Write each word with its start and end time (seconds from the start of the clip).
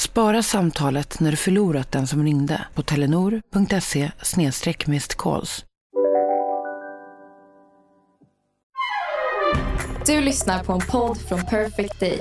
Spara 0.00 0.42
samtalet 0.42 1.20
när 1.20 1.30
du 1.30 1.36
förlorat 1.36 1.92
den 1.92 2.06
som 2.06 2.24
ringde 2.24 2.66
på 2.74 2.82
telenor.se 2.82 4.10
calls. 5.16 5.64
Du 10.06 10.20
lyssnar 10.20 10.64
på 10.64 10.72
en 10.72 10.80
podd 10.80 11.18
från 11.28 11.46
Perfect 11.46 12.00
Day. 12.00 12.18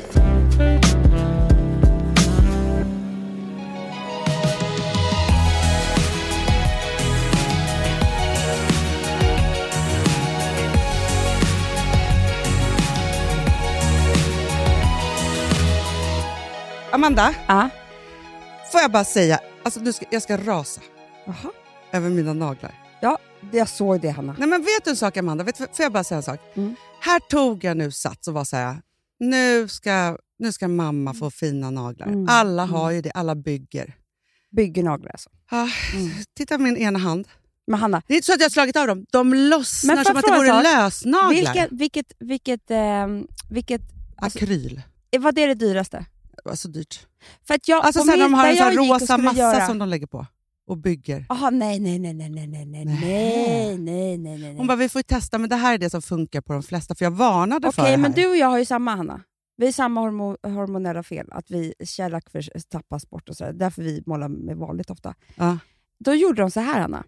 Amanda, 16.91 17.35
Ja. 17.47 17.69
får 18.71 18.81
jag 18.81 18.91
bara 18.91 19.03
säga, 19.03 19.39
alltså 19.63 19.79
nu 19.79 19.93
ska, 19.93 20.05
jag 20.09 20.21
ska 20.21 20.37
rasa 20.37 20.81
Jaha. 21.25 21.51
över 21.91 22.09
mina 22.09 22.33
naglar. 22.33 22.73
Ja, 23.01 23.17
jag 23.51 23.69
såg 23.69 24.01
det 24.01 24.09
Hanna. 24.09 24.35
Nej 24.39 24.47
men 24.47 24.61
vet 24.61 24.83
du 24.83 24.89
en 24.89 24.95
sak 24.97 25.17
Amanda, 25.17 25.43
vet, 25.43 25.57
får 25.57 25.67
jag 25.77 25.91
bara 25.91 26.03
säga 26.03 26.17
en 26.17 26.23
sak? 26.23 26.39
Mm. 26.55 26.75
Här 27.01 27.19
tog 27.19 27.63
jag 27.63 27.77
nu 27.77 27.91
sats 27.91 28.27
och 28.27 28.33
var 28.33 28.43
så 28.45 28.55
här, 28.55 28.75
nu 29.19 29.67
ska, 29.67 30.17
nu 30.39 30.51
ska 30.51 30.67
mamma 30.67 31.13
få 31.13 31.31
fina 31.31 31.71
naglar. 31.71 32.07
Mm. 32.07 32.25
Alla 32.29 32.63
Mm. 32.63 32.75
har 32.75 32.91
ju 32.91 33.01
det, 33.01 33.11
alla 33.11 33.35
bygger. 33.35 33.95
Bygger 34.51 34.83
naglar 34.83 35.11
alltså. 35.11 35.29
Ah, 35.51 35.67
Mm. 35.95 36.09
Titta 36.37 36.55
på 36.57 36.61
min 36.63 36.77
ena 36.77 36.99
hand. 36.99 37.27
Men 37.67 37.79
Hanna, 37.79 38.01
Det 38.07 38.13
är 38.13 38.15
inte 38.15 38.25
så 38.25 38.33
att 38.33 38.39
jag 38.39 38.45
har 38.45 38.49
slagit 38.49 38.75
av 38.75 38.87
dem, 38.87 39.05
de 39.11 39.33
lossnar 39.33 39.95
Men 39.95 40.05
som 40.05 40.17
att 40.17 40.25
det 40.25 40.31
vore 40.31 40.63
lösnaglar. 40.63 41.29
vilket, 41.29 41.71
vilket, 41.71 42.05
vilket, 42.19 42.71
ehm, 42.71 43.27
vilket 43.49 43.81
alltså, 44.17 44.39
Akryl. 44.39 44.81
vad 45.19 45.37
är 45.37 45.47
det 45.47 45.53
dyraste? 45.53 46.05
Det 46.43 46.49
var 46.49 46.55
så 46.55 46.67
dyrt. 46.67 47.07
För 47.47 47.53
att 47.53 47.67
jag, 47.67 47.85
Alltså 47.85 48.03
min- 48.05 48.19
de 48.19 48.33
har 48.33 48.47
en 48.47 48.57
sån 48.57 48.71
rosa 48.73 49.17
massa 49.17 49.39
göra- 49.39 49.67
som 49.67 49.77
de 49.79 49.89
lägger 49.89 50.07
på 50.07 50.25
och 50.67 50.77
bygger. 50.77 51.25
Jaha, 51.29 51.49
nej, 51.49 51.79
nej, 51.79 51.99
nej, 51.99 52.13
nej, 52.13 52.29
nej, 52.29 52.47
nej, 52.47 52.65
nej, 52.65 52.85
Nej. 52.85 53.77
nej, 53.77 54.17
nej, 54.17 54.37
nej. 54.37 54.55
Hon 54.57 54.67
bara, 54.67 54.75
vi 54.77 54.89
får 54.89 54.99
ju 54.99 55.03
testa, 55.03 55.37
men 55.37 55.49
det 55.49 55.55
här 55.55 55.73
är 55.73 55.77
det 55.77 55.89
som 55.89 56.01
funkar 56.01 56.41
på 56.41 56.53
de 56.53 56.63
flesta, 56.63 56.95
för 56.95 57.05
jag 57.05 57.11
varnade 57.11 57.71
för 57.71 57.81
det 57.81 57.85
Okej, 57.87 57.91
här. 57.95 58.01
men 58.01 58.11
du 58.11 58.27
och 58.27 58.37
jag 58.37 58.47
har 58.47 58.57
ju 58.59 58.65
samma 58.65 58.95
Hanna. 58.95 59.21
Vi 59.57 59.65
har 59.65 59.71
samma 59.71 60.01
hormo 60.01 60.37
hormonella 60.43 61.03
fel, 61.03 61.27
att 61.31 61.51
vi 61.51 61.73
kärlak 61.85 62.23
tappas 62.69 63.09
bort 63.09 63.29
och 63.29 63.35
sådär. 63.37 63.53
Därför 63.53 63.81
vi 63.83 64.03
målar 64.05 64.27
med 64.27 64.57
vanligt 64.57 64.89
ofta. 64.89 65.15
Ja. 65.35 65.57
Då 65.99 66.13
gjorde 66.13 66.41
de 66.41 66.51
så 66.51 66.59
här 66.59 66.79
Hanna. 66.81 67.03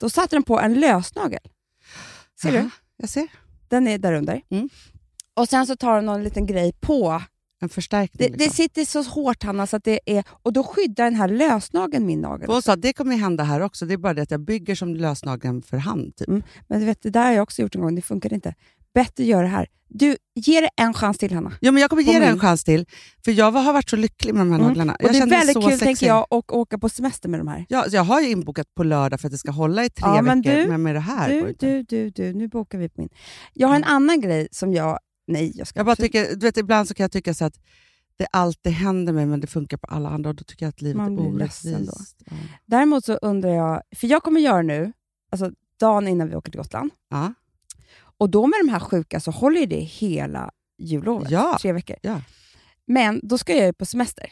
Då 0.00 0.10
satte 0.10 0.36
de 0.36 0.42
på 0.42 0.60
en 0.60 0.74
lösnagel. 0.80 1.40
Ser 2.42 2.52
Jaha, 2.52 2.62
du? 2.62 2.70
Jag 2.96 3.08
ser. 3.08 3.28
Den 3.68 3.86
är 3.88 3.98
där 3.98 4.12
under. 4.12 4.42
Mm. 4.50 4.68
Och 5.34 5.48
sen 5.48 5.66
så 5.66 5.76
tar 5.76 5.96
de 5.96 6.06
någon 6.06 6.24
liten 6.24 6.46
grej 6.46 6.72
på. 6.80 7.22
En 7.62 7.68
förstärkning. 7.68 8.18
Det, 8.18 8.24
liksom. 8.36 8.48
det 8.48 8.54
sitter 8.54 8.84
så 8.84 9.02
hårt 9.02 9.42
Hanna, 9.42 9.66
så 9.66 9.76
att 9.76 9.84
det 9.84 10.00
är, 10.06 10.24
och 10.42 10.52
då 10.52 10.64
skyddar 10.64 11.04
den 11.04 11.14
här 11.14 11.28
lösnageln 11.28 12.06
min 12.06 12.20
nagel. 12.20 12.46
Hon 12.50 12.62
sa 12.62 12.72
att 12.72 12.82
det 12.82 12.92
kommer 12.92 13.16
hända 13.16 13.44
här 13.44 13.60
också. 13.60 13.86
Det 13.86 13.94
är 13.94 13.98
bara 13.98 14.14
det 14.14 14.22
att 14.22 14.30
jag 14.30 14.40
bygger 14.40 14.74
som 14.74 14.94
lösnageln 14.94 15.62
för 15.62 15.76
hand. 15.76 16.16
Typ. 16.16 16.28
Mm. 16.28 16.42
Men 16.68 16.80
du 16.80 16.86
vet, 16.86 17.02
det 17.02 17.10
där 17.10 17.24
har 17.26 17.32
jag 17.32 17.42
också 17.42 17.62
gjort 17.62 17.74
en 17.74 17.80
gång, 17.80 17.94
det 17.94 18.02
funkar 18.02 18.32
inte. 18.32 18.54
Bättre 18.94 19.24
gör 19.24 19.42
det 19.42 19.48
här. 19.48 19.66
Du, 19.94 20.16
ge 20.34 20.60
det 20.60 20.68
en 20.76 20.94
chans 20.94 21.18
till 21.18 21.32
Hanna. 21.34 21.52
Ja, 21.60 21.72
men 21.72 21.80
jag 21.80 21.90
kommer 21.90 22.02
På 22.04 22.12
ge 22.12 22.18
det 22.18 22.26
en 22.26 22.38
chans 22.38 22.64
till, 22.64 22.86
för 23.24 23.32
jag 23.32 23.52
har 23.52 23.72
varit 23.72 23.90
så 23.90 23.96
lycklig 23.96 24.34
med 24.34 24.40
de 24.40 24.50
här 24.50 24.58
Mm. 24.58 24.68
naglarna. 24.68 24.92
Och 24.94 25.04
Jag 25.04 25.12
det 25.12 25.18
är 25.18 25.26
väldigt 25.26 25.54
kul 25.56 25.62
sexig. 25.64 25.80
tänker 25.86 26.06
jag 26.06 26.26
att 26.30 26.50
åka 26.50 26.78
på 26.78 26.88
semester 26.88 27.28
med 27.28 27.40
de 27.40 27.48
här. 27.48 27.66
Ja, 27.68 27.84
så 27.90 27.96
jag 27.96 28.04
har 28.04 28.20
ju 28.20 28.30
inbokat 28.30 28.66
på 28.74 28.82
lördag 28.84 29.20
för 29.20 29.28
att 29.28 29.32
det 29.32 29.38
ska 29.38 29.50
hålla 29.50 29.84
i 29.84 29.90
tre 29.90 30.08
Ja, 30.16 30.22
men 30.22 30.42
veckor, 30.42 30.56
du- 30.62 30.68
men 30.68 30.82
med 30.82 30.94
det 30.94 31.00
här 31.00 31.28
Du, 31.28 31.54
du, 31.58 31.82
du, 31.82 32.10
du, 32.10 32.32
nu 32.34 32.48
bokar 32.48 32.78
vi 32.78 32.88
på 32.88 33.00
min. 33.00 33.10
Jag 33.52 33.68
har 33.68 33.76
en 33.76 33.84
annan 33.84 34.20
grej 34.20 34.48
som 34.50 34.72
jag... 34.74 34.98
Nej, 35.26 35.52
jag 35.54 35.66
ska 35.66 35.78
Jag 35.78 35.86
bara 35.86 35.96
tycker, 35.96 36.28
du 36.36 36.46
vet, 36.46 36.56
ibland 36.56 36.88
så 36.88 36.94
kan 36.94 37.04
jag 37.04 37.12
tycka 37.12 37.34
så 37.34 37.44
att 37.44 37.60
det 38.16 38.26
alltid 38.32 38.72
händer 38.72 39.12
mig, 39.12 39.26
men 39.26 39.40
det 39.40 39.46
funkar 39.46 39.76
på 39.76 39.86
alla 39.86 40.08
andra 40.08 40.30
och 40.30 40.36
då 40.36 40.44
tycker 40.44 40.66
jag 40.66 40.68
att 40.70 40.82
livet 40.82 40.96
Man 40.96 41.18
är 41.18 41.22
orättvist. 41.26 41.86
då. 41.86 41.92
Ja. 42.30 42.36
Däremot 42.66 43.04
så 43.04 43.14
undrar 43.14 43.50
jag, 43.50 43.82
för 43.96 44.06
jag 44.06 44.22
kommer 44.22 44.40
göra 44.40 44.62
nu, 44.62 44.92
alltså 45.30 45.50
dagen 45.80 46.08
innan 46.08 46.28
vi 46.28 46.36
åker 46.36 46.50
till 46.52 46.58
Gotland, 46.60 46.90
Ja. 47.10 47.34
och 48.18 48.30
då 48.30 48.46
med 48.46 48.58
de 48.64 48.68
här 48.68 48.80
sjuka 48.80 49.20
så 49.20 49.30
håller 49.30 49.66
det 49.66 49.80
hela 49.80 50.50
jullovet, 50.78 51.30
Ja. 51.30 51.58
tre 51.60 51.72
veckor. 51.72 51.96
Ja. 52.02 52.20
Men 52.86 53.20
då 53.22 53.38
ska 53.38 53.56
jag 53.56 53.66
ju 53.66 53.72
på 53.72 53.86
semester. 53.86 54.30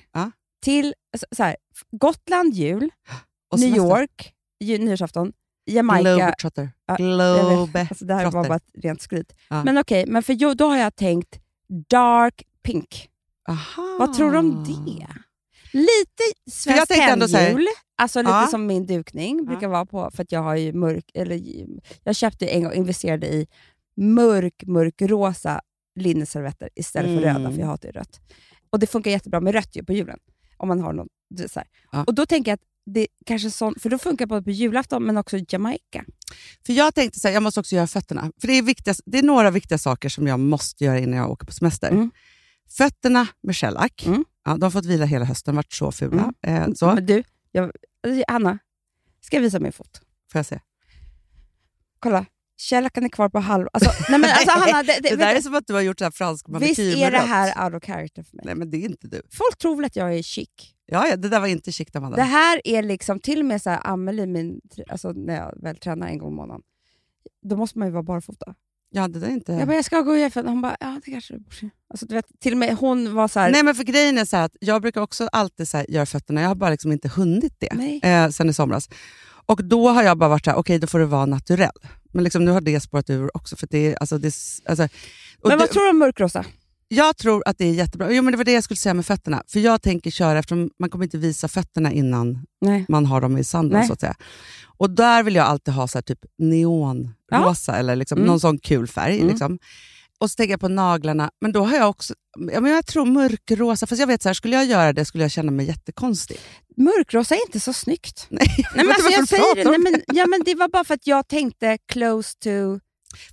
Till 0.62 0.95
så, 1.19 1.27
så 1.37 1.43
här, 1.43 1.57
Gotland 1.91 2.55
jul, 2.55 2.91
Och 3.53 3.59
New 3.61 3.69
semester. 3.75 4.01
York, 4.01 4.34
ju- 4.61 4.78
nyårsafton, 4.78 5.33
Jamaica. 5.66 6.15
Globetrotter. 6.16 6.71
Ja. 6.87 6.97
Globe. 6.97 7.87
Alltså 7.91 8.04
det 8.04 8.15
här 8.15 8.25
var 8.25 8.31
Trotter. 8.31 8.48
bara 8.48 8.56
ett 8.56 8.71
rent 8.75 9.03
skryt. 9.03 9.32
Ja. 9.48 9.65
Men 9.65 9.78
okej, 9.78 10.04
men 10.06 10.22
för 10.22 10.32
jo, 10.32 10.54
då 10.54 10.66
har 10.69 10.76
jag 10.76 10.97
tänkt 10.97 11.41
dark 11.91 12.43
pink. 12.62 13.09
Aha. 13.48 13.97
Vad 13.98 14.15
tror 14.15 14.32
du 14.32 14.38
om 14.38 14.65
det? 14.65 15.06
Lite 15.72 16.50
svenskt 16.50 16.93
hemjul, 16.93 17.66
alltså 17.97 18.19
lite 18.21 18.31
Ja. 18.31 18.47
som 18.50 18.66
min 18.66 18.87
dukning 18.87 19.44
brukar 19.47 19.69
vara 19.69 19.87
på, 19.87 20.10
för 20.15 20.22
att 20.22 20.32
jag 20.32 20.41
har 20.43 20.56
ju 20.56 20.72
mörk, 20.72 21.10
eller 21.15 21.41
jag 22.04 22.16
köpte 22.16 22.47
en 22.47 22.62
gång, 22.62 22.72
investerade 22.72 23.27
i 23.27 23.47
mörk, 23.97 24.62
mörkrosa 24.66 25.60
linneservetter 25.94 26.69
istället 26.75 27.21
för 27.21 27.28
Mm. 27.28 27.42
röda, 27.42 27.53
för 27.54 27.60
jag 27.60 27.66
hatar 27.66 27.88
ju 27.88 27.92
rött. 27.92 28.21
Och 28.71 28.78
det 28.78 28.87
funkar 28.87 29.10
jättebra 29.10 29.41
med 29.41 29.54
rött 29.54 29.77
ju 29.77 29.84
på 29.84 29.92
julen, 29.92 30.19
om 30.56 30.69
man 30.69 30.81
har 30.81 30.92
någon, 30.92 31.09
så. 31.48 31.62
Ja. 31.92 32.04
Och 32.04 32.15
då 32.15 32.27
tänker 32.27 32.50
jag 32.50 32.54
att 32.56 32.66
det 32.87 33.07
kanske 33.27 33.51
sån, 33.51 33.75
för 33.79 33.91
då 33.91 33.99
funkar 33.99 34.27
både 34.27 34.43
på 34.43 34.51
julafton 34.51 35.05
men 35.05 35.17
också 35.17 35.39
Jamaica. 35.49 36.05
För 36.67 36.73
jag 36.73 36.95
tänkte 36.95 37.21
så 37.21 37.29
här, 37.29 37.35
jag 37.35 37.43
måste 37.43 37.61
också 37.61 37.77
göra 37.77 37.87
fötterna. 37.87 38.33
För 38.41 38.49
det 38.49 38.53
är, 38.53 38.63
viktiga, 38.63 38.95
det 39.07 39.19
är 39.19 39.23
några 39.23 39.51
viktiga 39.51 39.79
saker 39.79 40.09
som 40.09 40.27
jag 40.27 40.41
måste 40.41 40.85
göra 40.85 40.99
innan 40.99 41.19
jag 41.19 41.31
åker 41.31 41.47
på 41.47 41.53
semester. 41.53 41.91
Mm. 41.91 42.11
Fötterna 42.69 43.27
med 43.43 43.57
shellac. 43.57 43.93
Mm. 44.07 44.25
Ja, 44.45 44.53
de 44.53 44.63
har 44.63 44.71
fått 44.71 44.87
vila 44.87 45.05
hela 45.05 45.25
hösten, 45.25 45.57
varit 45.57 45.73
så 45.73 45.93
fula. 45.93 46.33
Eh, 46.43 46.69
så, 46.75 46.95
Men 46.95 47.07
du, 47.07 47.23
jag, 47.53 47.73
Anna, 48.29 48.59
ska 49.21 49.37
jag 49.37 49.43
visa 49.43 49.61
min 49.61 49.73
fot? 49.73 50.01
får 50.33 50.39
jag 50.39 50.47
se. 50.47 50.61
Kolla, 51.99 52.27
shellacken 52.59 53.05
är 53.05 53.09
kvar 53.09 53.29
på 53.29 53.39
halv... 53.39 53.69
Alltså, 53.73 53.91
nej 54.11 54.21
men 54.21 54.31
alltså 54.31 54.59
Hanna, 54.59 54.83
det, 54.83 54.99
Det, 55.03 55.11
det, 55.11 55.17
där 55.17 55.35
är 55.35 55.41
som 55.41 55.55
att 55.55 55.67
du 55.67 55.75
har 55.75 55.81
gjort 55.81 55.99
så 55.99 56.05
här 56.05 56.11
fransk 56.11 56.47
visst 56.49 56.79
manikyr 56.79 56.97
är 56.97 57.01
med 57.01 57.13
det 57.13 57.19
här 57.19 57.65
out 57.65 57.75
of 57.75 57.87
character 57.87 58.23
för 58.23 58.37
mig? 58.37 58.45
Nej, 58.47 58.55
men 58.55 58.71
det 58.71 58.77
är 58.77 58.89
inte 58.89 59.09
du. 59.09 59.23
Folk 59.33 59.59
tror 59.59 59.77
väl 59.77 59.85
att 59.85 59.97
jag 59.97 60.15
är 60.15 60.23
chic? 60.23 60.75
Ja, 60.91 61.06
ja, 61.09 61.17
det 61.17 61.28
där 61.28 61.41
var 61.41 61.47
inte 61.47 61.73
chic, 61.73 61.89
Amanda. 61.95 62.17
Det 62.17 62.23
här 62.23 62.61
är 62.65 62.83
liksom, 62.83 63.21
till 63.21 63.41
och 63.41 63.47
med 63.47 63.62
så 63.62 63.71
här, 63.71 63.81
Amelie, 63.84 64.27
min, 64.27 64.61
alltså, 64.89 65.12
när 65.12 65.34
jag 65.37 65.62
väl 65.62 65.77
tränar 65.77 66.09
en 66.09 66.19
gång 66.19 66.33
i 66.33 66.37
månaden, 66.37 66.62
då 67.43 67.56
måste 67.56 67.78
man 67.78 67.89
ju 67.89 67.93
vara 67.93 68.03
barfota. 68.03 68.55
Ja, 68.93 69.09
det 69.09 69.19
där 69.21 69.27
är 69.27 69.33
inte... 69.33 69.53
Jag 69.53 69.67
bara, 69.67 69.75
jag 69.77 69.84
ska 69.84 70.01
gå 70.01 70.17
i 70.17 70.23
FN. 70.23 70.49
Hon 70.49 70.62
bara, 70.62 70.77
ja 70.81 71.01
det 71.05 71.11
kanske 71.11 71.34
du 71.34 71.39
borde. 71.41 71.71
Alltså, 71.91 72.06
du 72.06 72.15
vet, 72.15 72.27
till 72.41 72.53
och 72.53 72.59
med 72.59 72.77
hon 72.77 73.15
var 73.15 73.28
så 73.28 73.41
här, 73.41 73.51
Nej, 73.53 73.62
men 73.62 73.75
för 73.75 73.84
grejen 73.84 74.19
är 74.19 74.25
så 74.25 74.37
att 74.37 74.56
jag 74.61 74.83
brukar 74.83 75.01
också 75.01 75.28
alltid 75.33 75.69
så 75.69 75.84
göra 75.89 76.06
fötterna. 76.06 76.41
Jag 76.41 76.49
har 76.49 76.55
bara 76.55 76.71
liksom 76.71 76.93
inte 76.93 77.09
hunnit 77.09 77.55
det 77.59 78.01
eh, 78.09 78.28
sen 78.28 78.49
i 78.49 78.53
somras. 78.53 78.89
Och 79.47 79.65
då 79.65 79.89
har 79.89 80.03
jag 80.03 80.19
bara 80.19 80.28
varit 80.28 80.45
så 80.45 80.51
här, 80.51 80.59
okej 80.59 80.78
då 80.78 80.87
får 80.87 80.99
det 80.99 81.07
vara 81.07 81.27
naturell. 81.27 81.71
Men 82.12 82.25
liksom, 82.25 82.45
nu 82.45 82.51
har 82.51 82.61
det 82.61 82.81
spårat 82.81 83.11
ur 83.11 83.37
också. 83.37 83.57
För 83.57 83.69
det 83.71 83.97
alltså, 83.97 84.19
det, 84.19 84.34
alltså, 84.65 84.89
men 85.45 85.59
vad 85.59 85.61
du- 85.61 85.67
tror 85.67 85.83
du 85.84 85.91
om 85.91 85.99
mörkrosa? 85.99 86.45
Jag 86.93 87.17
tror 87.17 87.43
att 87.47 87.59
det 87.59 87.65
är 87.65 87.73
jättebra. 87.73 88.12
Jo, 88.12 88.23
men 88.23 88.33
det 88.33 88.37
var 88.37 88.45
det 88.45 88.53
jag 88.53 88.65
skulle 88.65 88.77
säga 88.77 88.95
med 88.95 89.06
fötterna. 89.06 89.43
För 89.49 89.61
jag 89.61 89.83
tänker 89.83 90.11
köra, 90.11 90.39
eftersom 90.39 90.71
man 90.78 90.91
kommer 90.91 91.05
inte 91.05 91.19
visa 91.19 91.49
fötterna 91.49 91.93
innan 91.93 92.47
Nej. 92.61 92.84
man 92.89 93.06
har 93.06 93.21
dem 93.21 93.39
i 93.39 93.45
sanden. 93.45 93.78
Nej. 93.78 93.87
så 93.87 93.92
att 93.92 94.01
säga. 94.01 94.15
Och 94.78 94.91
där 94.91 95.22
vill 95.22 95.34
jag 95.34 95.47
alltid 95.47 95.75
ha 95.75 95.89
så 95.89 95.98
här, 95.98 96.03
typ 96.03 96.19
neonrosa 96.39 97.77
eller 97.77 97.97
liksom, 97.97 98.19
Mm. 98.19 98.27
någon 98.27 98.41
sån 98.41 98.59
kul 98.59 98.87
färg. 98.87 99.16
Mm. 99.16 99.28
Liksom. 99.28 99.59
Och 100.19 100.31
så 100.31 100.34
tänker 100.37 100.53
jag 100.53 100.60
på 100.60 100.69
naglarna, 100.69 101.31
men 101.41 101.53
då 101.53 101.65
har 101.65 101.77
jag 101.77 101.89
också, 101.91 102.15
ja, 102.53 102.60
men 102.60 102.72
jag 102.72 102.87
tror 102.87 103.07
mörkrosa, 103.07 103.87
fast 103.87 104.01
jag 104.01 104.07
vet 104.07 104.22
så 104.22 104.28
här, 104.28 104.34
skulle 104.34 104.57
jag 104.57 104.66
göra 104.66 104.92
det 104.92 105.04
skulle 105.04 105.25
jag 105.25 105.31
känna 105.31 105.51
mig 105.51 105.66
jättekonstig. 105.66 106.39
Mörkrosa 106.77 107.34
är 107.34 107.41
inte 107.47 107.60
så 107.60 107.72
snyggt. 107.72 108.27
Nej, 108.31 108.66
men 108.75 108.89
alltså, 108.89 109.10
jag 109.10 109.28
säger 109.28 109.54
det. 109.54 109.71
Nej, 109.71 109.78
men, 109.78 110.03
ja, 110.07 110.27
men 110.27 110.42
det 110.45 110.54
var 110.54 110.69
bara 110.69 110.84
för 110.84 110.95
att 110.95 111.07
jag 111.07 111.28
tänkte 111.28 111.78
close 111.89 112.39
to 112.39 112.81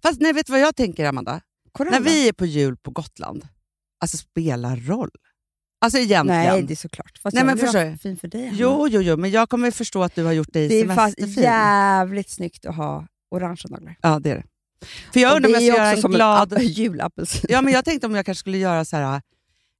Fast 0.01 0.21
nej, 0.21 0.33
vet 0.33 0.45
du 0.45 0.51
vad 0.51 0.61
jag 0.61 0.75
tänker 0.75 1.05
Amanda? 1.05 1.41
När 1.83 1.99
vi 1.99 2.27
är 2.27 2.33
på 2.33 2.45
jul 2.45 2.77
på 2.77 2.91
Gotland, 2.91 3.47
alltså 4.01 4.17
spelar 4.17 4.75
roll. 4.75 5.09
Alltså 5.81 5.97
egentligen. 5.99 6.43
Nej, 6.43 6.61
det 6.63 6.73
är 6.73 6.75
såklart. 6.75 7.17
Fast 7.23 7.35
Nej, 7.35 7.43
men 7.43 7.55
ju 7.57 7.61
förstår 7.63 7.81
jag. 7.81 8.01
fin 8.01 8.17
för 8.17 8.27
dig, 8.27 8.45
Hanna. 8.45 8.57
Jo, 8.59 8.87
jo, 8.91 9.01
jo, 9.01 9.17
men 9.17 9.31
jag 9.31 9.49
kommer 9.49 9.71
förstå 9.71 10.03
att 10.03 10.15
du 10.15 10.23
har 10.23 10.33
gjort 10.33 10.53
dig 10.53 10.67
Det 10.67 10.79
är 10.81 10.95
fast 10.95 11.19
jävligt 11.19 12.29
snyggt 12.29 12.65
att 12.65 12.75
ha 12.75 13.07
orangea 13.31 13.69
naglar. 13.69 13.97
Ja, 14.01 14.19
det 14.19 14.31
är 14.31 14.35
det. 14.35 14.43
För 15.13 15.19
jag 15.19 15.35
undrar 15.35 15.49
om 15.49 15.53
jag 15.53 15.63
ska 15.63 15.73
är 15.73 15.77
göra 15.77 15.91
en 15.91 16.01
glad... 16.11 16.53
en 16.53 16.59
ap- 16.59 16.61
julapelsin. 16.63 17.45
Ja, 17.49 17.61
men 17.61 17.73
jag 17.73 17.85
tänkte 17.85 18.07
om 18.07 18.15
jag 18.15 18.25
kanske 18.25 18.39
skulle 18.39 18.57
göra 18.57 18.85
så 18.85 18.97
här 18.97 19.21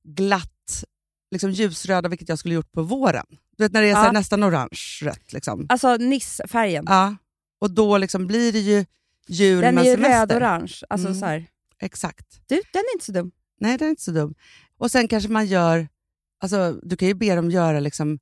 glatt 0.04 0.84
liksom 1.32 1.52
ljusröda, 1.52 2.10
vilket 2.10 2.30
jag 2.30 2.40
skulle 2.40 2.56
gjort 2.56 2.72
på 2.72 2.82
våren. 2.82 3.26
Du 3.58 3.64
vet 3.64 3.72
när 3.74 3.82
det 3.82 3.90
är 3.90 3.96
så 3.96 4.00
Ja. 4.08 4.12
nästan 4.12 4.44
orange-rött. 4.44 5.34
Liksom. 5.34 5.66
Alltså 5.70 5.98
Niss-färgen. 5.98 6.86
Ja. 6.88 7.16
Och 7.62 7.72
då 7.72 7.98
liksom 7.98 8.28
blir 8.28 8.52
det 8.54 8.60
ju 8.60 8.86
jul 9.28 9.62
den 9.62 9.68
är 9.70 9.72
med 9.84 9.86
ju 9.86 9.96
semester. 9.96 10.40
röd-orange. 10.40 10.84
Alltså 10.90 11.08
Mm. 11.08 11.20
så 11.20 11.26
här. 11.26 11.46
Exakt. 11.82 12.42
Du, 12.48 12.56
den 12.56 12.80
är 12.82 12.94
inte 12.96 13.06
så 13.06 13.12
dum. 13.12 13.32
Nej, 13.60 13.78
det 13.78 13.86
är 13.86 13.90
inte 13.90 14.02
så 14.04 14.12
dum. 14.12 14.36
Och 14.78 14.92
sen 14.92 15.08
kanske 15.08 15.30
man 15.30 15.46
gör, 15.46 15.88
alltså, 16.40 16.80
du 16.84 16.98
kan 16.98 17.08
ju 17.08 17.14
be 17.14 17.36
dem 17.36 17.52
göra 17.52 17.80
liksom 17.80 18.20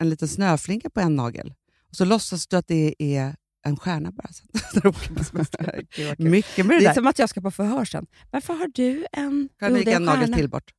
en 0.00 0.10
liten 0.10 0.28
snöflinka 0.28 0.90
på 0.90 1.00
en 1.00 1.16
nagel. 1.16 1.54
Och 1.88 1.96
så 1.96 2.04
låtsas 2.04 2.46
du 2.46 2.56
att 2.56 2.68
det 2.68 2.94
är 2.98 3.36
en 3.66 3.76
stjärna 3.76 4.10
bara. 4.12 4.28
Mycket 6.18 6.66
med 6.66 6.76
det, 6.76 6.80
Det 6.80 6.84
är 6.84 6.88
där. 6.88 6.94
som 6.94 7.06
att 7.06 7.18
jag 7.18 7.28
ska 7.28 7.40
på 7.40 7.50
förhör 7.50 7.84
sen. 7.84 8.06
Varför 8.30 8.54
har 8.54 8.68
du 8.74 9.06
en... 9.12 9.48
Kan 9.58 9.70
Jo, 9.76 9.82
det 9.84 9.92
är 9.92 9.96
en 9.96 10.04
nagel 10.04 10.20
stjärna. 10.20 10.36
till 10.36 10.50
bort? 10.50 10.72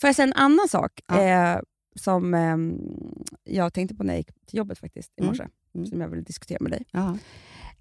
Får 0.00 0.08
jag 0.08 0.14
säga 0.16 0.26
en 0.26 0.32
annan 0.32 0.68
sak 0.68 1.00
Ja. 1.08 1.22
eh, 1.22 1.60
som 1.96 2.34
ehm, 2.34 2.78
jag 3.44 3.72
tänkte 3.74 3.94
på 3.94 4.02
när 4.04 4.12
jag 4.14 4.18
gick 4.18 4.30
till 4.46 4.58
jobbet 4.58 4.78
faktiskt 4.78 5.12
i 5.16 5.20
Mm. 5.20 5.28
morse, 5.28 5.46
Mm. 5.74 5.86
som 5.86 6.00
jag 6.00 6.08
vill 6.08 6.24
diskutera 6.24 6.58
med 6.60 6.72
dig, 6.72 6.84
Ja. 6.92 7.18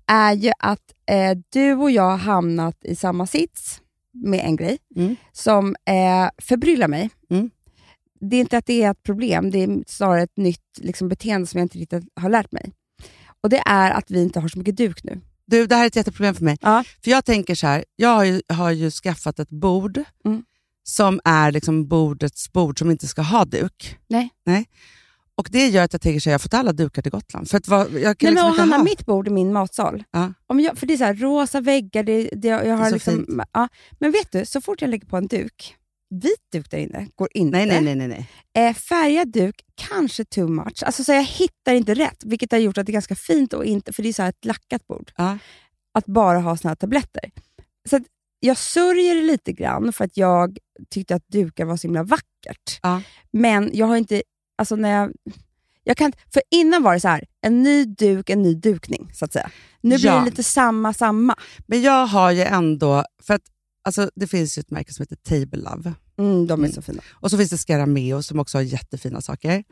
Är 0.07 0.33
ju 0.33 0.51
att 0.59 0.93
eh, 1.09 1.37
du 1.49 1.73
och 1.73 1.91
jag 1.91 2.03
har 2.09 2.17
hamnat 2.17 2.77
i 2.85 2.95
samma 2.95 3.27
sits 3.27 3.81
med 4.13 4.39
en 4.45 4.55
grej 4.55 4.77
Mm. 4.95 5.15
som 5.31 5.75
eh, 5.85 6.29
förbryllar 6.37 6.87
mig. 6.87 7.09
Mm. 7.29 7.49
Det 8.19 8.35
är 8.35 8.39
inte 8.39 8.57
att 8.57 8.65
det 8.65 8.83
är 8.83 8.91
ett 8.91 9.03
problem, 9.03 9.51
det 9.51 9.63
är 9.63 9.83
snarare 9.87 10.21
ett 10.21 10.37
nytt 10.37 10.61
liksom, 10.77 11.09
beteende 11.09 11.47
som 11.47 11.57
jag 11.57 11.65
inte 11.65 11.77
riktigt 11.77 12.03
har 12.15 12.29
lärt 12.29 12.51
mig. 12.51 12.71
Och 13.41 13.49
Det 13.49 13.61
är 13.65 13.91
att 13.91 14.11
vi 14.11 14.21
inte 14.23 14.39
har 14.39 14.47
så 14.47 14.57
mycket 14.59 14.77
duk 14.77 15.03
nu. 15.03 15.21
Du, 15.45 15.67
det 15.67 15.75
här 15.75 15.83
är 15.83 15.87
ett 15.87 15.95
jätteproblem 15.95 16.35
för 16.35 16.43
mig. 16.43 16.57
Ja. 16.61 16.83
För 17.03 17.11
jag 17.11 17.25
tänker 17.25 17.55
så 17.55 17.67
här, 17.67 17.85
jag 17.95 18.09
har 18.09 18.23
ju, 18.23 18.41
har 18.49 18.71
ju 18.71 18.91
skaffat 18.91 19.39
ett 19.39 19.49
bord 19.49 20.03
Mm. 20.25 20.43
som 20.83 21.19
är 21.23 21.51
liksom 21.51 21.87
bordets 21.87 22.51
bord 22.53 22.79
som 22.79 22.91
inte 22.91 23.07
ska 23.07 23.21
ha 23.21 23.45
duk. 23.45 23.97
Nej. 24.07 24.29
Nej. 24.45 24.65
Och 25.37 25.47
Det 25.51 25.67
gör 25.67 25.83
att 25.83 25.93
jag 25.93 26.01
tänker 26.01 26.25
här, 26.25 26.31
jag 26.31 26.41
får 26.41 26.49
ta 26.49 26.57
alla 26.57 26.73
dukar 26.73 27.01
till 27.01 27.11
Gotland. 27.11 27.49
För 27.49 27.57
att 27.57 27.67
vad, 27.67 27.93
jag 27.93 28.17
kan 28.17 28.33
Nej, 28.33 28.43
liksom 28.43 28.51
men, 28.51 28.59
Hanna, 28.59 28.77
ha. 28.77 28.83
mitt 28.83 29.05
bord 29.05 29.27
är 29.27 29.31
min 29.31 29.53
matsal. 29.53 30.03
Ja. 30.11 30.33
Om 30.47 30.59
jag, 30.59 30.77
för 30.77 30.87
det 30.87 30.93
är 30.93 30.97
så 30.97 31.03
här, 31.03 31.13
rosa 31.13 31.61
väggar, 31.61 32.03
det, 32.03 32.29
det, 32.31 32.47
jag 32.47 32.77
har 32.77 32.85
så 32.85 32.93
liksom, 32.93 33.43
ja, 33.53 33.67
Men 33.99 34.11
vet 34.11 34.31
du, 34.31 34.45
så 34.45 34.61
fort 34.61 34.81
jag 34.81 34.89
lägger 34.89 35.07
på 35.07 35.17
en 35.17 35.27
duk, 35.27 35.75
vit 36.09 36.51
duk 36.51 36.71
där 36.71 36.77
inne, 36.77 37.07
går 37.15 37.27
inte. 37.33 37.65
Nej, 37.65 37.81
nej, 37.81 37.95
nej. 37.95 38.07
nej. 38.07 38.29
Eh, 38.67 38.73
färgad 38.75 39.31
duk, 39.31 39.55
kanske 39.75 40.25
too 40.25 40.47
much. 40.47 40.83
Alltså, 40.83 41.03
så 41.03 41.11
jag 41.11 41.23
hittar 41.23 41.73
inte 41.73 41.93
rätt, 41.93 42.23
vilket 42.25 42.51
har 42.51 42.59
gjort 42.59 42.77
att 42.77 42.85
det 42.85 42.89
är 42.89 42.93
ganska 42.93 43.15
fint, 43.15 43.53
och 43.53 43.65
inte, 43.65 43.93
för 43.93 44.03
det 44.03 44.09
är 44.09 44.13
så 44.13 44.23
ett 44.23 44.45
lackat 44.45 44.87
bord, 44.87 45.11
Ja. 45.15 45.37
att 45.93 46.05
bara 46.05 46.39
ha 46.39 46.57
såna 46.57 46.69
här 46.69 46.75
tabletter. 46.75 47.31
Så 47.89 47.95
att 47.95 48.03
jag 48.39 48.57
sörjer 48.57 49.15
det 49.15 49.21
lite 49.21 49.51
grann 49.51 49.93
för 49.93 50.05
att 50.05 50.17
jag 50.17 50.57
tyckte 50.89 51.15
att 51.15 51.27
dukar 51.27 51.65
var 51.65 51.77
så 51.77 51.87
himla 51.87 52.03
vackert. 52.03 52.79
Ja. 52.81 53.01
Men 53.31 53.69
jag 53.73 53.87
har 53.87 53.97
inte... 53.97 54.21
Alltså 54.57 54.75
när 54.75 54.89
jag, 54.89 55.11
jag 55.83 55.97
kan, 55.97 56.13
för 56.33 56.41
innan 56.51 56.83
var 56.83 56.93
det 56.93 56.99
så 56.99 57.07
här, 57.07 57.23
en 57.41 57.63
ny 57.63 57.85
duk, 57.85 58.29
en 58.29 58.41
ny 58.41 58.53
dukning. 58.55 59.11
så 59.13 59.25
att 59.25 59.33
säga. 59.33 59.51
Nu 59.81 59.95
blir 59.95 60.05
Ja. 60.05 60.19
det 60.19 60.25
lite 60.25 60.43
samma, 60.43 60.93
samma. 60.93 61.35
Men 61.67 61.81
jag 61.81 62.05
har 62.05 62.31
ju 62.31 62.41
ändå, 62.41 63.03
för 63.23 63.33
att 63.33 63.41
alltså, 63.83 64.09
det 64.15 64.27
finns 64.27 64.57
ju 64.57 64.59
ett 64.59 64.71
märke 64.71 64.93
som 64.93 65.03
heter 65.03 65.15
Table 65.15 65.59
Love. 65.69 65.93
Mm, 66.19 66.47
de 66.47 66.53
är 66.59 66.65
Mm. 66.65 66.71
så 66.71 66.81
fina. 66.81 67.01
Och 67.13 67.31
så 67.31 67.37
finns 67.37 67.49
det 67.49 67.57
Scarameo 67.57 68.23
som 68.23 68.39
också 68.39 68.57
har 68.57 68.63
jättefina 68.63 69.21
saker. 69.21 69.63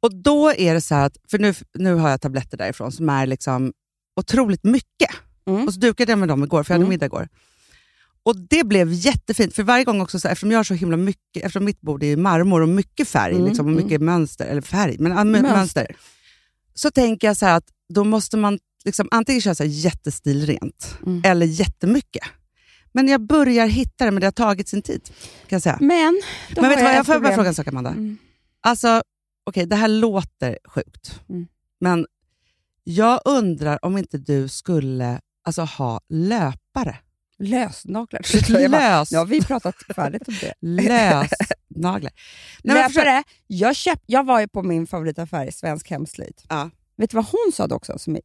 Och 0.00 0.14
då 0.14 0.52
är 0.52 0.74
det 0.74 0.80
så 0.80 0.94
att, 0.94 1.16
för 1.30 1.38
nu, 1.38 1.54
nu 1.74 1.94
har 1.94 2.10
jag 2.10 2.20
tabletter 2.20 2.56
därifrån 2.56 2.92
som 2.92 3.08
är 3.08 3.26
liksom 3.26 3.72
otroligt 4.20 4.64
mycket. 4.64 5.10
Mm. 5.46 5.66
Och 5.66 5.74
så 5.74 5.80
dukade 5.80 6.12
jag 6.12 6.18
med 6.18 6.28
dem 6.28 6.44
igår, 6.44 6.62
för 6.62 6.72
jag 6.72 6.76
hade 6.76 6.82
Mm. 6.84 6.90
middag 6.90 7.06
igår. 7.06 7.28
Och 8.24 8.36
det 8.50 8.64
blev 8.66 8.92
jättefint, 8.92 9.54
för 9.54 9.62
varje 9.62 9.84
gång 9.84 10.00
också, 10.00 10.20
så, 10.20 10.28
här, 10.28 10.32
eftersom 10.32 10.50
jag 10.50 10.58
har 10.58 10.64
så 10.64 10.74
himla 10.74 10.96
mycket, 10.96 11.36
eftersom 11.44 11.64
mitt 11.64 11.80
bord 11.80 12.02
är 12.02 12.06
i 12.06 12.16
marmor 12.16 12.60
och 12.60 12.68
mycket 12.68 13.08
färg, 13.08 13.34
Mm, 13.34 13.46
liksom, 13.46 13.66
och 13.66 13.72
mycket 13.72 14.00
mönster, 14.00 14.46
eller 14.46 14.60
färg, 14.62 14.96
men 14.98 15.12
Mönster. 15.30 15.42
mönster. 15.56 15.96
Så 16.74 16.90
tänker 16.90 17.26
jag 17.26 17.36
så 17.36 17.46
här 17.46 17.56
att 17.56 17.68
då 17.94 18.04
måste 18.04 18.36
man 18.36 18.58
liksom, 18.84 19.08
antingen 19.10 19.40
köra 19.40 19.54
så 19.54 19.62
här 19.62 19.70
jättestilrent, 19.70 20.98
Mm. 21.06 21.22
eller 21.24 21.46
jättemycket. 21.46 22.22
Men 22.92 23.08
jag 23.08 23.20
börjar 23.26 23.66
hitta 23.66 24.04
det, 24.04 24.10
men 24.10 24.20
det 24.20 24.26
har 24.26 24.32
tagit 24.32 24.68
sin 24.68 24.82
tid. 24.82 25.02
Kan 25.46 25.56
jag 25.56 25.62
säga. 25.62 25.78
Men, 25.80 26.22
Men 26.56 26.68
vet 26.68 26.78
du 26.78 26.84
vad, 26.84 26.94
jag 26.94 27.06
får 27.06 27.20
bara 27.20 27.34
fråga 27.34 27.48
en 27.48 27.54
sak 27.54 27.68
Amanda. 27.68 27.90
Mm. 27.90 28.18
Alltså, 28.60 29.02
okej, 29.46 29.66
det 29.66 29.76
här 29.76 29.88
låter 29.88 30.58
sjukt. 30.68 31.20
Mm. 31.28 31.46
Men 31.80 32.06
jag 32.84 33.20
undrar 33.24 33.84
om 33.84 33.98
inte 33.98 34.18
du 34.18 34.48
skulle 34.48 35.20
alltså, 35.44 35.62
ha 35.62 36.00
löpare. 36.08 36.96
Lösnaglar. 37.38 38.22
Jag 38.48 38.70
bara, 38.70 39.04
Nu 39.10 39.18
har 39.18 39.26
vi 39.26 39.40
pratat 39.42 39.74
färdigt 39.96 40.28
om 40.28 40.34
det. 40.40 40.52
lösnaglar. 40.60 42.12
Nej, 42.64 42.74
men 42.76 42.76
Löpare, 42.92 43.22
jag, 43.46 43.76
köp, 43.76 44.00
jag 44.06 44.26
var 44.26 44.40
ju 44.40 44.48
på 44.48 44.62
min 44.62 44.86
favoritaffär, 44.86 45.50
Svensk 45.50 45.90
Hemslöjd. 45.90 46.40
Ja. 46.48 46.70
Vet 46.96 47.10
du 47.10 47.14
vad 47.16 47.26
hon 47.26 47.52
sa 47.54 47.66
då 47.66 47.74
också? 47.76 47.98
Som 47.98 48.18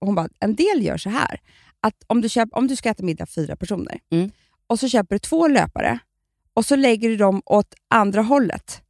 hon 0.00 0.14
bara, 0.14 0.28
en 0.40 0.54
del 0.54 0.82
gör 0.82 0.96
så 0.96 1.10
här. 1.10 1.40
Att 1.80 1.94
om 2.06 2.20
du, 2.20 2.28
köp, 2.28 2.48
om 2.52 2.66
du 2.66 2.76
ska 2.76 2.88
äta 2.90 3.02
middag 3.02 3.26
fyra 3.26 3.56
personer 3.56 3.98
Mm. 4.10 4.30
och 4.66 4.80
så 4.80 4.88
köper 4.88 5.14
du 5.14 5.18
två 5.18 5.48
löpare 5.48 5.98
och 6.54 6.66
så 6.66 6.76
lägger 6.76 7.08
du 7.08 7.16
dem 7.16 7.42
åt 7.46 7.74
andra 7.90 8.22
hållet. 8.22 8.82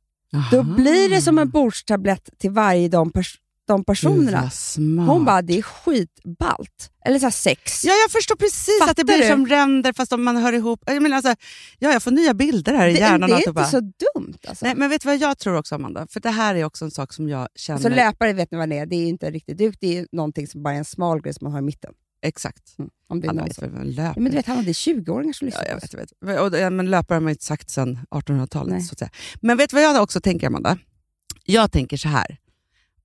Då 0.51 0.59
Aha. 0.61 0.75
blir 0.77 1.11
det 1.11 1.23
som 1.23 1.39
en 1.39 1.51
bordstablett 1.51 2.31
till 2.39 2.51
varje 2.51 2.89
de, 2.89 3.11
pers- 3.11 3.37
de 3.67 3.85
personerna. 3.85 4.51
Hon 5.07 5.25
bara, 5.25 5.43
det 5.43 5.59
är 5.59 5.63
skitballt. 5.63 6.91
Eller 7.05 7.19
så 7.19 7.31
sex. 7.31 7.85
Ja, 7.85 7.93
jag 7.93 8.11
förstår 8.11 8.37
precis 8.37 8.81
att 8.83 8.87
det 8.87 8.87
Fattar 8.87 9.05
blir 9.05 9.19
du? 9.19 9.29
som 9.29 9.47
ränder 9.47 9.93
fast 9.93 10.13
om 10.13 10.25
man 10.25 10.37
hör 10.37 10.53
ihop. 10.53 10.83
Jag, 10.87 11.03
menar, 11.03 11.17
alltså, 11.17 11.35
ja, 11.79 11.93
jag 11.93 12.03
får 12.03 12.11
nya 12.11 12.35
bilder 12.35 12.75
här 12.75 12.89
i 12.89 12.93
det, 12.93 12.99
hjärnan. 12.99 13.31
det 13.31 13.37
är 13.37 13.49
inte 13.49 13.65
så 13.65 13.81
dumt. 13.81 14.39
Alltså. 14.49 14.65
Nej, 14.65 14.75
men 14.77 14.91
vet 14.91 15.03
du 15.03 15.09
vad 15.09 15.17
jag 15.17 15.39
tror 15.39 15.57
också 15.57 15.75
Amanda? 15.75 16.07
För 16.11 16.21
det 16.21 16.31
här 16.31 16.55
är 16.55 16.65
också 16.65 16.85
en 16.85 16.91
sak 16.91 17.13
som 17.13 17.29
jag 17.29 17.49
känner... 17.55 17.81
Så 17.81 17.89
löpare 17.89 18.33
vet 18.33 18.51
ni 18.51 18.59
vad 18.59 18.69
det 18.69 18.79
är, 18.79 18.87
det 18.87 18.97
är 18.97 19.09
inte 19.09 19.27
en 19.27 19.33
riktig 19.33 19.57
duk, 19.57 19.77
det 19.81 19.99
är 19.99 20.07
någonting 20.13 20.47
som 20.47 20.63
bara 20.63 20.75
är 20.75 20.79
en 20.79 20.85
smal 20.85 21.23
grej 21.23 21.35
som 21.35 21.45
man 21.45 21.53
har 21.53 21.59
i 21.59 21.63
mitten. 21.63 21.93
Exakt. 22.23 22.79
Mm. 22.79 22.91
Om 23.09 23.21
det 23.21 23.27
är 23.27 23.29
Alla 23.29 23.41
någon 23.41 23.49
vet 23.49 23.57
som... 23.57 23.65
väl 23.65 23.73
vad 23.73 23.81
en 23.81 23.91
löpare 23.91 24.13
ja, 24.17 24.21
men 24.21 24.31
du 24.33 24.37
vet, 24.37 24.47
Hanna, 24.47 24.63
det 24.63 24.71
är 24.71 24.73
20-åringar 24.73 25.33
som 25.33 25.49
Ja, 25.49 25.51
lyssnar 25.51 25.65
jag 25.69 25.81
vet, 25.81 25.93
jag 25.93 26.27
vet. 26.27 26.53
Och, 26.53 26.59
ja, 26.59 26.71
men 26.71 26.91
löpare 26.91 27.17
har 27.17 27.21
man 27.21 27.29
ju 27.29 27.35
inte 27.35 27.45
sagt 27.45 27.71
sedan 27.71 27.99
1800-talet. 28.11 28.73
Nej. 28.73 28.83
Så 28.83 28.93
att 28.93 28.99
säga. 28.99 29.11
Men 29.41 29.57
vet 29.57 29.71
du 29.71 29.77
vad 29.77 29.85
jag 29.85 30.03
också 30.03 30.21
tänker, 30.21 30.47
Amanda? 30.47 30.79
Jag 31.45 31.73
tänker 31.73 31.97
så 31.97 32.09
här, 32.09 32.39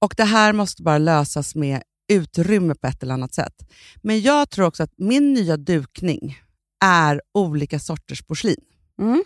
och 0.01 0.13
det 0.17 0.23
här 0.23 0.53
måste 0.53 0.83
bara 0.83 0.97
lösas 0.97 1.55
med 1.55 1.81
utrymme 2.11 2.75
på 2.75 2.87
ett 2.87 3.03
eller 3.03 3.13
annat 3.13 3.33
sätt. 3.33 3.53
Men 4.01 4.21
jag 4.21 4.49
tror 4.49 4.65
också 4.65 4.83
att 4.83 4.93
min 4.97 5.33
nya 5.33 5.57
dukning 5.57 6.39
är 6.85 7.21
olika 7.33 7.79
sorters 7.79 8.21
porslin. 8.21 8.61
Mm. 9.01 9.23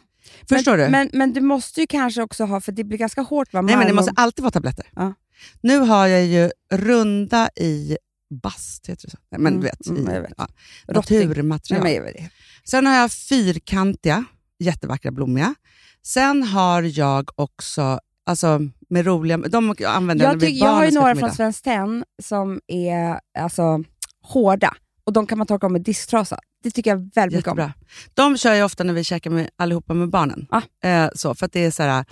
Förstår 0.50 0.78
men, 0.78 0.86
du? 0.86 0.92
Men, 0.92 1.10
men 1.14 1.34
du 1.34 1.42
måste 1.42 1.82
ju 1.82 1.88
kanske 1.88 2.22
också 2.22 2.44
ha, 2.46 2.62
för 2.62 2.72
det 2.72 2.84
blir 2.84 2.98
ganska 2.98 3.22
hårt 3.22 3.54
va? 3.54 3.62
Nej, 3.62 3.78
men 3.78 3.88
det 3.88 3.94
måste 3.94 4.14
alltid 4.16 4.44
vara 4.44 4.52
tabletter. 4.52 4.86
Ja. 4.96 5.14
Nu 5.62 5.78
har 5.78 6.08
jag 6.08 6.26
ju 6.26 6.52
runda 6.72 7.50
i 7.56 7.98
bast, 8.44 8.90
heter 8.90 9.08
det 9.08 9.12
så? 9.12 9.18
Nej, 9.30 9.42
men 9.42 9.54
Mm, 9.54 9.62
du 9.62 9.68
vet, 9.68 9.88
mm, 9.88 10.16
i 10.16 10.20
vet. 10.20 10.34
Ja, 10.38 10.48
naturmaterial. 10.88 11.84
Nej, 11.84 12.00
men 12.00 12.14
det. 12.14 12.30
Sen 12.70 12.86
har 12.86 12.96
jag 12.96 13.12
fyrkantiga, 13.12 14.26
jättevackra 14.60 15.12
blommiga. 15.12 15.56
Sen 16.04 16.44
har 16.44 16.82
jag 16.84 17.30
också, 17.36 18.00
alltså 18.26 18.60
med 18.90 19.06
roliga, 19.06 19.38
de 19.38 19.76
använder 19.88 20.26
jag 20.26 20.34
Jag, 20.34 20.40
tycker, 20.42 20.66
jag 20.66 20.72
har 20.72 20.86
ju 20.86 20.92
några 20.92 21.16
från. 21.16 21.32
Svenskt 21.32 21.64
Tenn 21.64 22.04
som 22.24 22.60
är 22.68 23.20
alltså, 23.40 23.84
hårda 24.22 24.74
och 25.04 25.14
de 25.14 25.28
kan 25.28 25.38
man 25.38 25.48
torka 25.48 25.66
om 25.66 25.74
med 25.74 25.82
disktrasa. 25.82 26.40
Det 26.64 26.72
tycker 26.72 26.90
jag 26.92 27.10
väldigt 27.16 27.38
mycket 27.38 27.52
om. 27.52 27.72
De 28.14 28.38
kör 28.38 28.54
jag 28.54 28.66
ofta 28.66 28.84
när 28.84 28.94
vi 28.94 29.04
käkar 29.04 29.30
med, 29.30 29.50
allihopa 29.56 29.94
med 29.94 30.10
barnen. 30.10 30.48
Ah. 30.50 30.88
Eh, 30.90 31.10
så, 31.16 31.36
för 31.36 31.46
att 31.46 31.52
det 31.52 31.66
är 31.66 31.72
så 31.72 31.84
här, 31.84 32.06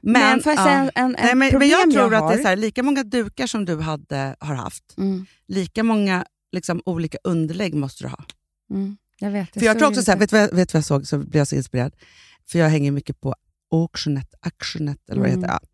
men, 0.00 0.12
Men, 0.22 0.40
får 0.42 0.52
jag 0.52 0.68
en, 0.72 0.90
en, 0.94 1.16
Nej, 1.22 1.34
men, 1.34 1.58
men 1.58 1.68
jag 1.68 1.90
tror 1.92 2.14
att 2.14 2.20
har? 2.22 2.30
det 2.32 2.38
är 2.38 2.42
så 2.42 2.48
här, 2.48 2.56
lika 2.56 2.82
många 2.82 3.02
dukar 3.04 3.46
som 3.46 3.64
du 3.64 3.80
hade, 3.80 4.36
har 4.40 4.54
haft, 4.54 4.94
Mm, 4.98 5.26
lika 5.48 5.82
många 5.82 6.24
liksom, 6.52 6.82
olika 6.86 7.18
underlägg 7.24 7.74
måste 7.74 8.04
du 8.04 8.08
ha. 8.08 8.24
mm, 8.70 8.96
jag 9.18 9.30
vet. 9.30 9.52
För 9.54 9.60
jag 9.62 9.78
tror 9.78 9.88
också 9.88 10.02
så 10.02 10.10
här, 10.10 10.18
vet 10.18 10.30
du 10.30 10.36
vad, 10.36 10.42
jag- 10.44 10.52
vad 10.56 10.68
jag 10.74 10.84
såg 10.84 11.06
så 11.06 11.18
blev 11.18 11.36
jag 11.40 11.48
så 11.48 11.56
inspirerad? 11.56 11.94
För 12.48 12.58
jag 12.58 12.68
hänger 12.68 12.90
mycket 12.90 13.20
på 13.20 13.34
Auctionet, 13.72 14.34
Actionet 14.40 14.98
eller 15.10 15.20
vad 15.20 15.28
det 15.30 15.32
Mm. 15.34 15.42
heter. 15.42 15.58
Ja. 15.62 15.68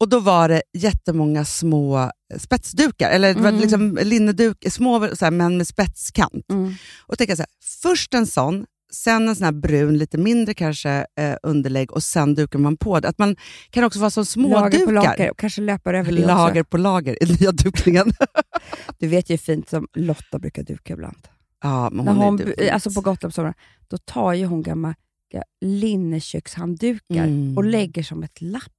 Och 0.00 0.08
då 0.08 0.20
var 0.20 0.48
det 0.48 0.62
jättemånga 0.72 1.44
små 1.44 2.10
spetsdukar, 2.38 3.10
eller 3.10 3.34
var 3.34 3.48
Mm. 3.48 3.60
liksom 3.60 3.98
linneduk, 4.02 4.64
små 4.70 5.08
så 5.16 5.24
här, 5.24 5.30
men 5.32 5.56
med 5.56 5.66
spetskant. 5.66 6.44
Mm. 6.52 6.74
Och 7.06 7.14
jag 7.18 7.36
så 7.36 7.42
här, 7.42 7.50
först 7.82 8.14
en 8.14 8.26
sån, 8.26 8.66
sen 8.92 9.28
en 9.28 9.36
sån 9.36 9.44
här 9.44 9.52
brun, 9.52 9.98
lite 9.98 10.18
mindre 10.18 10.54
kanske 10.54 11.06
eh, 11.20 11.36
underlägg 11.42 11.92
och 11.92 12.02
sen 12.02 12.34
dukar 12.34 12.58
man 12.58 12.76
på 12.76 13.00
det. 13.00 13.08
Att 13.08 13.18
man 13.18 13.36
kan 13.70 13.84
också 13.84 13.98
vara 13.98 14.10
som 14.10 14.26
små 14.26 14.48
Lager 14.48 14.86
på 14.86 14.90
lager 14.92 15.30
och 15.30 15.38
kanske 15.38 15.60
löpare 15.60 15.98
över 15.98 16.12
det 16.12 16.26
Lager 16.26 16.60
också. 16.60 16.70
på 16.70 16.76
lager 16.76 17.22
i 17.22 17.26
nya 17.40 17.52
dukningen. 17.52 18.12
Du 18.98 19.08
vet 19.08 19.30
ju 19.30 19.32
hur 19.32 19.38
fint 19.38 19.68
som 19.68 19.88
Lotta 19.94 20.38
brukar 20.38 20.62
duka 20.62 20.92
ibland. 20.92 21.28
ja, 21.62 21.90
men 21.90 22.04
När 22.04 22.12
hon, 22.12 22.24
hon, 22.24 22.52
är 22.58 22.70
alltså 22.70 22.90
på 22.90 23.00
Gotland 23.00 23.32
på 23.32 23.34
sommaren, 23.34 23.54
då 23.88 23.98
tar 23.98 24.32
ju 24.32 24.46
hon 24.46 24.62
gamla 24.62 24.94
ga- 25.34 25.42
linnekökshanddukar 25.60 27.24
Mm. 27.24 27.56
och 27.56 27.64
lägger 27.64 28.02
som 28.02 28.22
ett 28.22 28.40
lapptäcke. 28.40 28.77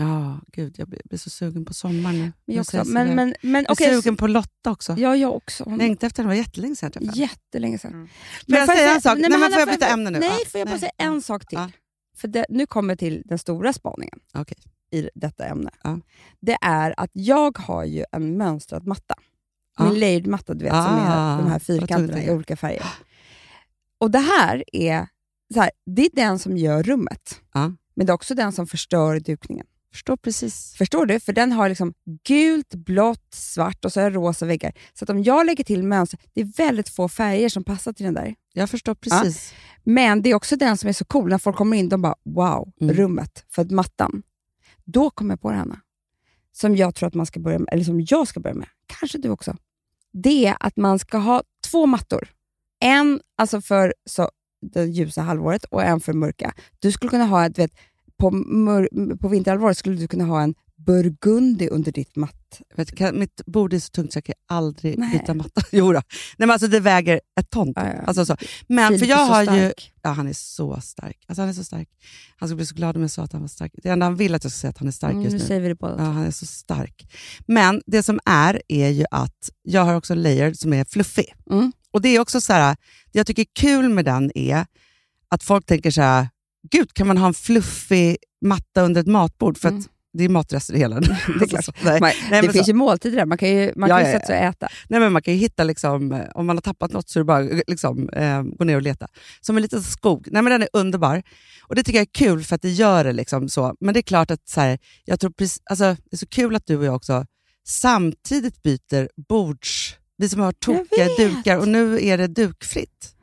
Ja, 0.00 0.40
gud, 0.52 0.74
jag 0.78 0.88
blir, 0.88 1.00
blir 1.04 1.18
så 1.18 1.30
sugen 1.30 1.64
på 1.64 1.74
sommar 1.74 2.12
nu. 2.12 2.18
Men, 2.18 2.32
Jag 2.56 2.60
också, 2.60 2.84
men, 2.84 3.14
men, 3.14 3.34
men 3.42 3.52
jag 3.62 3.70
är 3.70 3.72
okej, 3.74 3.94
sugen 3.94 4.16
på 4.16 4.26
Lotta 4.26 4.70
också. 4.70 4.94
ja, 4.98 5.16
jag 5.16 5.34
också. 5.36 5.64
Hon, 5.64 5.78
Längtar 5.78 6.06
efter 6.06 6.22
henne, 6.22 6.32
det 6.34 6.36
var 6.38 6.42
jättelänge 6.44 6.76
sedan 6.76 6.86
jag 6.86 6.92
träffade 6.92 7.10
henne. 7.18 7.22
jättelänge 7.32 7.78
sedan. 7.78 8.08
Får 8.48 8.56
jag 8.58 8.66
säga 8.76 8.94
en 8.94 9.00
sak? 9.00 9.18
Nej, 9.18 9.30
men 9.30 9.40
Hanna, 9.40 9.52
får 9.52 9.60
jag 9.60 9.68
byta 9.68 9.86
ämne 9.88 10.10
nu? 10.10 10.18
Nej, 10.18 10.28
Ja, 10.28 10.50
får 10.50 10.58
jag 10.58 10.68
bara 10.68 10.78
säga 10.78 10.92
en 10.98 11.22
sak 11.22 11.46
till? 11.46 11.58
Ja. 11.58 11.70
för 12.16 12.28
det, 12.28 12.46
nu 12.48 12.66
kommer 12.66 12.90
jag 12.92 12.98
till 12.98 13.22
den 13.24 13.38
stora 13.38 13.72
spaningen 13.72 14.18
Okej. 14.34 14.58
i 14.92 15.08
detta 15.14 15.44
ämne. 15.46 15.70
Ja. 15.82 16.00
Det 16.40 16.58
är 16.62 16.94
att 17.00 17.10
jag 17.12 17.58
har 17.58 17.84
ju 17.84 18.04
en 18.12 18.36
mönstrad 18.36 18.86
matta. 18.86 19.14
Min 19.80 19.98
layered 20.00 20.26
matta, 20.26 20.54
du 20.54 20.64
vet, 20.64 20.72
som 20.72 20.80
Ah, 20.80 21.34
är 21.34 21.38
de 21.42 21.50
här 21.50 21.58
fyrkanterna 21.58 22.24
i 22.24 22.30
olika 22.30 22.56
färger. 22.56 22.86
Och 24.00 24.10
det 24.10 24.18
här 24.18 24.64
är, 24.72 25.06
så 25.54 25.60
här, 25.60 25.70
det 25.86 26.02
är 26.02 26.10
den 26.12 26.38
som 26.38 26.56
gör 26.56 26.82
rummet. 26.82 27.40
Men 27.94 28.06
det 28.06 28.10
är 28.10 28.14
också 28.14 28.34
den 28.34 28.52
som 28.52 28.66
förstör 28.66 29.20
dukningen. 29.20 29.66
Förstår 29.92 30.16
precis. 30.16 30.74
Förstår 30.74 31.06
du? 31.06 31.20
För 31.20 31.32
den 31.32 31.52
har 31.52 31.68
liksom 31.68 31.94
gult, 32.28 32.74
blått, 32.74 33.34
svart 33.34 33.84
och 33.84 33.92
så 33.92 34.00
är 34.00 34.10
rosa 34.10 34.46
väggar. 34.46 34.72
Så 34.94 35.04
att 35.04 35.10
om 35.10 35.22
jag 35.22 35.46
lägger 35.46 35.64
till 35.64 35.82
mönster, 35.82 36.18
det 36.34 36.40
är 36.40 36.44
väldigt 36.44 36.88
få 36.88 37.08
färger 37.08 37.48
som 37.48 37.64
passar 37.64 37.92
till 37.92 38.04
den 38.04 38.14
där. 38.14 38.34
Jag 38.52 38.70
förstår 38.70 38.94
precis. 38.94 39.54
Men 39.84 40.22
det 40.22 40.30
är 40.30 40.34
också 40.34 40.56
den 40.56 40.76
som 40.76 40.88
är 40.88 40.92
så 40.92 41.04
cool. 41.04 41.30
När 41.30 41.38
folk 41.38 41.56
kommer 41.56 41.76
in, 41.76 41.88
de 41.88 42.02
bara 42.02 42.14
wow, 42.24 42.72
Mm. 42.80 42.96
rummet. 42.96 43.44
För 43.48 43.62
att 43.62 43.70
mattan. 43.70 44.22
Då 44.84 45.10
kommer 45.10 45.32
jag 45.32 45.40
på 45.40 45.50
det, 45.50 45.56
Hanna. 45.56 45.80
Som 46.52 46.76
jag 46.76 46.94
tror 46.94 47.06
att 47.06 47.14
man 47.14 47.26
ska 47.26 47.40
börja 47.40 47.58
med, 47.58 47.68
eller 47.72 47.84
som 47.84 48.00
jag 48.00 48.28
ska 48.28 48.40
börja 48.40 48.54
med. 48.56 48.68
Kanske 48.86 49.18
du 49.18 49.28
också. 49.28 49.56
Det 50.12 50.46
är 50.46 50.56
att 50.60 50.76
man 50.76 50.98
ska 50.98 51.18
ha 51.18 51.42
två 51.70 51.86
mattor. 51.86 52.28
En 52.80 53.20
alltså 53.36 53.60
för 53.60 53.94
så, 54.10 54.30
det 54.72 54.84
ljusa 54.84 55.22
halvåret 55.22 55.64
och 55.64 55.82
en 55.84 56.00
för 56.00 56.12
mörka. 56.12 56.54
Du 56.78 56.92
skulle 56.92 57.10
kunna 57.10 57.24
ha, 57.24 57.48
du 57.48 57.62
vet, 57.62 57.72
på, 58.20 58.30
mör, 58.30 59.16
på 59.16 59.28
vinterhalvåret 59.28 59.78
skulle 59.78 59.96
du 59.96 60.08
kunna 60.08 60.24
ha 60.24 60.42
en 60.42 60.54
burgundy 60.86 61.68
under 61.68 61.92
ditt 61.92 62.16
matt. 62.16 62.60
Vet, 62.76 62.96
kan, 62.96 63.18
mitt 63.18 63.46
bord 63.46 63.74
är 63.74 63.78
så 63.78 63.90
tungt 63.90 64.12
så 64.12 64.16
jag 64.16 64.24
kan 64.24 64.34
aldrig 64.48 64.98
Nej. 64.98 65.12
byta 65.12 65.34
matta. 65.34 65.62
Jo 65.72 65.92
då. 65.92 65.92
Nej, 65.92 66.02
men 66.38 66.50
alltså, 66.50 66.68
det 66.68 66.80
väger 66.80 67.20
ett 67.40 67.50
ton. 67.50 67.72
Ja. 67.76 67.82
Alltså, 67.82 68.26
så. 68.26 68.36
Men 68.68 68.88
Filip 68.88 69.00
för 69.00 69.06
är 69.06 69.10
jag 69.10 69.26
så 69.26 69.32
har 69.32 69.42
ju... 69.42 69.48
stark. 69.48 69.92
Ja, 70.02 70.10
han 70.10 70.26
är 70.26 70.32
så 70.32 70.80
stark. 70.80 71.18
Alltså, 71.26 71.42
han 71.42 71.48
är 71.48 71.52
så 71.52 71.64
stark. 71.64 71.88
Han 72.36 72.48
skulle 72.48 72.56
bli 72.56 72.66
så 72.66 72.74
glad 72.74 72.96
om 72.96 73.02
jag 73.02 73.10
sa 73.10 73.22
att 73.22 73.32
han 73.32 73.40
var 73.40 73.48
stark. 73.48 73.72
Det 73.82 73.88
enda 73.88 74.06
han 74.06 74.16
vill 74.16 74.34
att 74.34 74.44
jag 74.44 74.52
ska 74.52 74.58
säga 74.60 74.70
att 74.70 74.78
han 74.78 74.88
är 74.88 74.92
stark 74.92 75.12
Mm, 75.12 75.24
just 75.24 75.32
nu 75.34 75.38
nu. 75.38 75.46
säger 75.46 75.60
vi 75.60 75.68
det 75.68 75.74
båda. 75.74 75.94
Ja, 75.98 76.04
han 76.04 76.26
är 76.26 76.30
så 76.30 76.46
stark. 76.46 77.12
Men 77.46 77.82
det 77.86 78.02
som 78.02 78.20
är, 78.24 78.62
är 78.68 78.88
ju 78.88 79.04
att 79.10 79.50
jag 79.62 79.84
har 79.84 79.94
också 79.94 80.12
en 80.12 80.22
layer 80.22 80.52
som 80.52 80.72
är 80.72 80.84
fluffig. 80.84 81.34
Mm. 81.50 81.72
Och 81.90 82.00
det 82.02 82.08
är 82.08 82.20
också 82.20 82.40
så 82.40 82.52
här, 82.52 82.76
det 83.12 83.18
jag 83.18 83.26
tycker 83.26 83.42
är 83.42 83.46
kul 83.54 83.88
med 83.88 84.04
den 84.04 84.30
är 84.34 84.66
att 85.28 85.42
folk 85.42 85.66
tänker 85.66 85.90
så 85.90 86.02
här, 86.02 86.28
gud 86.70 86.94
kan 86.94 87.06
man 87.06 87.18
ha 87.18 87.26
en 87.26 87.34
fluffig 87.34 88.16
matta 88.44 88.82
under 88.82 89.00
ett 89.00 89.06
matbord? 89.06 89.58
För 89.58 89.68
Mm. 89.68 89.80
att 89.80 89.86
det 90.12 90.24
är 90.24 90.28
matrester 90.28 90.74
i 90.74 90.78
hela 90.78 91.00
den. 91.00 91.16
Det 91.38 91.44
är 91.44 91.48
klart. 91.48 91.64
Så, 91.64 91.72
nej. 91.84 92.00
Nej, 92.00 92.42
det 92.42 92.52
finns 92.52 92.66
så- 92.66 92.70
ju 92.70 92.74
måltider 92.76 93.16
där, 93.16 93.26
man 93.26 93.38
kan 93.38 93.48
ju, 93.48 93.72
man 93.76 93.88
Ja, 93.90 93.96
kan 93.98 94.06
ju 94.06 94.12
ja, 94.12 94.18
sätta 94.18 94.26
sig 94.26 94.38
och 94.38 94.44
äta. 94.44 94.68
Nej, 94.88 95.00
men 95.00 95.12
man 95.12 95.22
kan 95.22 95.34
ju 95.34 95.40
hitta, 95.40 95.64
liksom, 95.64 96.12
eh, 96.12 96.20
om 96.34 96.46
man 96.46 96.56
har 96.56 96.60
tappat 96.60 96.92
något 96.92 97.08
så 97.08 97.18
är 97.18 97.20
det 97.20 97.24
bara 97.24 97.40
eh, 97.50 97.60
liksom, 97.66 98.08
eh, 98.08 98.42
gå 98.42 98.64
ner 98.64 98.76
och 98.76 98.82
leta. 98.82 99.08
Som 99.40 99.56
en 99.56 99.62
liten 99.62 99.82
skog. 99.82 100.28
Nej, 100.30 100.42
men 100.42 100.50
den 100.50 100.62
är 100.62 100.68
underbar. 100.72 101.22
Och 101.62 101.74
Det 101.74 101.82
tycker 101.82 101.98
jag 101.98 102.06
är 102.06 102.12
kul 102.12 102.44
för 102.44 102.54
att 102.54 102.62
det 102.62 102.70
gör 102.70 103.04
det 103.04 103.12
liksom 103.12 103.48
så. 103.48 103.74
Men 103.80 103.94
det 103.94 104.00
är 104.00 104.02
klart 104.02 104.30
att 104.30 104.48
så 104.48 104.60
här, 104.60 104.78
jag 105.04 105.20
tror 105.20 105.30
precis, 105.30 105.60
alltså, 105.70 105.84
det 105.84 106.14
är 106.14 106.16
så 106.16 106.26
kul 106.26 106.56
att 106.56 106.66
du 106.66 106.76
och 106.76 106.84
jag 106.84 106.94
också 106.96 107.26
samtidigt 107.66 108.62
byter 108.62 109.08
bords... 109.28 109.96
Vi 110.16 110.28
som 110.28 110.40
har 110.40 110.52
tokiga 110.52 111.06
dukar 111.18 111.58
och 111.58 111.68
nu 111.68 112.06
är 112.06 112.18
det 112.18 112.26
dukfritt. 112.26 113.14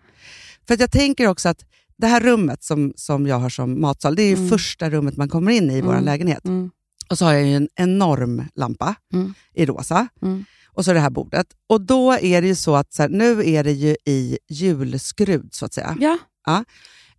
För 0.67 0.77
jag 0.79 0.91
tänker 0.91 1.27
också 1.27 1.49
att 1.49 1.65
det 1.97 2.07
här 2.07 2.19
rummet 2.19 2.63
som, 2.63 2.93
som 2.95 3.27
jag 3.27 3.39
har 3.39 3.49
som 3.49 3.81
matsal, 3.81 4.15
det 4.15 4.21
är 4.23 4.27
ju 4.29 4.35
Mm. 4.35 4.49
första 4.49 4.89
rummet 4.89 5.17
man 5.17 5.29
kommer 5.29 5.51
in 5.51 5.71
i 5.71 5.77
i 5.77 5.81
vår 5.81 5.91
Mm. 5.93 6.05
lägenhet. 6.05 6.45
Mm. 6.45 6.71
Och 7.09 7.17
så 7.17 7.25
har 7.25 7.33
jag 7.33 7.43
ju 7.47 7.55
en 7.55 7.67
enorm 7.75 8.43
lampa 8.55 8.95
Mm. 9.13 9.33
i 9.53 9.65
rosa. 9.65 10.07
Mm. 10.21 10.45
Och 10.73 10.85
så 10.85 10.93
det 10.93 10.99
här 10.99 11.09
bordet. 11.09 11.47
Och 11.69 11.81
då 11.81 12.11
är 12.13 12.41
det 12.41 12.47
ju 12.47 12.55
så 12.55 12.75
att 12.75 12.93
så 12.93 13.01
här, 13.01 13.09
nu 13.09 13.49
är 13.49 13.63
det 13.63 13.71
ju 13.71 13.95
i 14.05 14.37
julskrud 14.49 15.49
så 15.51 15.65
att 15.65 15.73
säga. 15.73 15.97
Ja, 15.99 16.17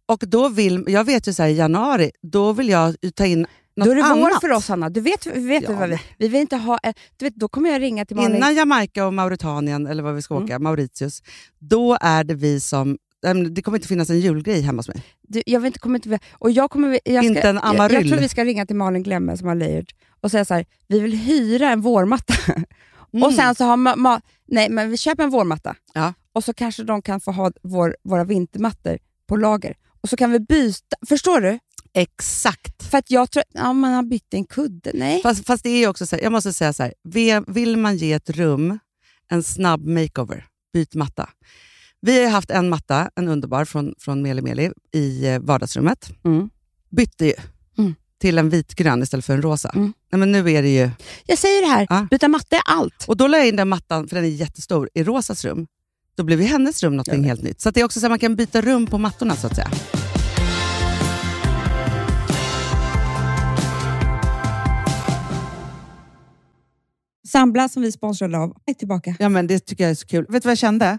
Och 0.07 0.25
då 0.27 0.49
vill, 0.49 0.85
jag 0.89 1.05
vet 1.05 1.29
ju 1.29 1.33
så 1.33 1.43
här, 1.43 1.51
i 1.51 1.55
januari, 1.57 2.11
då 2.23 2.53
vill 2.53 2.69
jag 2.69 2.97
ta 3.15 3.27
in 3.27 3.47
något 3.77 3.87
då 3.87 3.91
är 3.93 3.95
det 3.97 4.05
annat. 4.05 4.19
vår 4.19 4.41
för 4.41 4.51
oss 4.53 4.69
Hanna. 4.69 4.91
Du 4.91 5.01
vet, 5.01 5.27
vet 5.27 5.63
Ja, 5.69 5.73
vad 5.73 5.89
vi, 5.89 6.01
vi 6.19 6.29
vill 6.29 6.41
inte 6.41 6.57
ha, 6.57 6.79
en- 6.83 6.95
du 7.17 7.25
vet, 7.25 7.35
då 7.35 7.49
kommer 7.49 7.71
jag 7.71 7.83
ringa 7.83 8.05
till 8.05 8.17
Malin. 8.17 8.37
Innan 8.37 8.55
Jamaica 8.55 9.07
och 9.07 9.15
Mauritanien, 9.15 9.87
eller 9.87 10.03
vad 10.03 10.15
vi 10.15 10.23
ska 10.23 10.35
Mm. 10.35 10.45
åka, 10.45 10.59
Mauritius, 10.59 11.23
då 11.59 11.99
är 12.01 12.25
det 12.25 12.35
vi 12.35 12.61
som... 12.61 12.99
Det 13.51 13.63
kommer 13.63 13.79
inte 13.79 13.89
finnas 13.89 14.11
en 14.11 14.21
julgrej 14.21 14.61
hemma 14.61 14.79
hos 14.79 14.89
mig. 14.89 15.03
Du, 15.29 15.43
jag 15.47 15.61
vet 15.61 15.67
inte, 15.67 15.79
kommer 15.79 15.99
inte, 15.99 16.19
och 16.33 16.51
jag 16.51 16.71
kommer, 16.71 17.01
jag 17.05 17.25
ska, 17.25 17.29
Inte 17.29 17.41
en 17.49 17.57
jag, 17.57 17.65
jag 17.65 17.75
Amaryll. 17.75 18.09
tror 18.11 18.21
vi 18.21 18.29
ska 18.29 18.45
ringa 18.45 18.67
till 18.67 18.77
Malin 18.77 19.03
Glemme 19.03 19.37
som 19.37 19.49
har 19.49 19.55
layered 19.55 19.91
och 20.21 20.31
säga 20.31 20.45
så 20.45 20.55
här, 20.55 20.67
vi 20.89 21.01
vill 21.01 21.13
hyra 21.17 21.71
en 21.71 21.81
vårmatta. 21.81 22.35
Mm. 23.13 23.23
Och 23.23 23.35
sen 23.35 23.55
så 23.55 23.65
har 23.65 23.77
ma, 23.77 23.97
ma, 23.97 24.21
nej, 24.47 24.71
men 24.71 24.91
vi 24.91 24.97
köper 24.97 25.23
en 25.25 25.31
vårmatta 25.31 25.77
Ja. 25.95 26.15
och 26.33 26.45
så 26.45 26.55
kanske 26.55 26.83
de 26.83 27.03
kan 27.03 27.21
få 27.21 27.33
ha 27.33 27.53
vår, 27.63 27.97
våra 28.05 28.25
vintermattor 28.25 28.99
på 29.29 29.37
lager. 29.37 29.77
Och 30.01 30.09
så 30.09 30.17
kan 30.17 30.31
vi 30.33 30.41
byta, 30.41 30.97
förstår 31.09 31.41
du? 31.41 31.59
Exakt. 31.95 32.83
För 32.91 32.99
att 32.99 33.11
jag 33.11 33.31
tror 33.31 33.45
ja, 33.53 33.73
man 33.73 33.93
har 33.93 34.03
bytt 34.03 34.35
en 34.35 34.45
kudde. 34.45 34.91
Nej. 34.95 35.23
Fast, 35.23 35.47
fast 35.47 35.63
det 35.63 35.71
är 35.71 35.79
ju 35.79 35.89
också 35.89 36.07
så 36.07 36.17
här, 36.17 36.23
jag 36.23 36.33
måste 36.33 36.53
säga 36.53 36.73
så 36.73 36.83
här, 36.83 36.95
vill 37.53 37.77
man 37.77 37.97
ge 37.97 38.13
ett 38.13 38.31
rum 38.31 38.79
en 39.31 39.43
snabb 39.43 39.87
makeover, 39.87 40.47
byt 40.73 40.95
matta. 40.95 41.29
Vi 42.01 42.25
har 42.25 42.31
haft 42.31 42.51
en 42.51 42.69
matta, 42.69 43.11
en 43.17 43.29
underbar, 43.29 43.65
från, 43.65 43.95
från 43.99 44.23
Meli 44.23 44.43
Meli 44.43 44.71
i 44.95 45.27
eh, 45.27 45.39
vardagsrummet. 45.41 46.11
Mm. 46.25 46.51
Bytte 46.91 47.27
ju 47.27 47.33
Mm. 47.79 47.95
till 48.21 48.39
en 48.39 48.51
vitgrön 48.51 49.03
istället 49.03 49.25
för 49.25 49.35
en 49.35 49.43
rosa. 49.43 49.69
Mm. 49.75 49.93
Nej, 50.13 50.19
men 50.19 50.33
nu 50.33 50.51
är 50.53 50.63
det 50.63 50.69
ju... 50.75 50.91
Jag 51.27 51.39
säger 51.39 51.63
det 51.63 51.69
här, 51.69 51.87
Ja. 51.91 52.07
byta 52.11 52.29
matta 52.29 52.57
är 52.57 52.63
allt. 52.67 53.05
Och 53.09 53.17
då 53.17 53.27
la 53.27 53.39
jag 53.39 53.49
in 53.49 53.57
den 53.57 53.69
mattan, 53.69 54.09
för 54.09 54.17
den 54.17 54.25
är 54.25 54.29
jättestor, 54.29 54.89
i 54.95 55.05
Rosas 55.05 55.45
rum. 55.45 55.67
Då 56.17 56.23
blev 56.25 56.41
ju 56.41 56.47
hennes 56.47 56.83
rum 56.83 56.97
något 56.97 57.09
helt 57.09 57.43
nytt. 57.43 57.61
Så 57.61 57.71
det 57.71 57.81
är 57.81 57.85
också 57.85 58.01
så 58.01 58.07
att 58.07 58.11
man 58.13 58.19
kan 58.19 58.37
byta 58.37 58.61
rum 58.61 58.87
på 58.87 58.99
mattorna 58.99 59.37
så 59.37 59.47
att 59.47 59.55
säga. 59.57 59.71
Sambla 67.29 67.69
som 67.69 67.83
vi 67.83 67.93
sponsrade 67.93 68.39
av 68.39 68.57
är 68.67 68.75
tillbaka. 68.75 69.17
Ja, 69.19 69.29
men 69.29 69.47
det 69.47 69.59
tycker 69.59 69.85
jag 69.85 69.91
är 69.91 69.95
så 69.95 70.07
kul. 70.07 70.27
Vet 70.29 70.43
du 70.43 70.47
vad 70.47 70.51
jag 70.51 70.59
kände? 70.59 70.99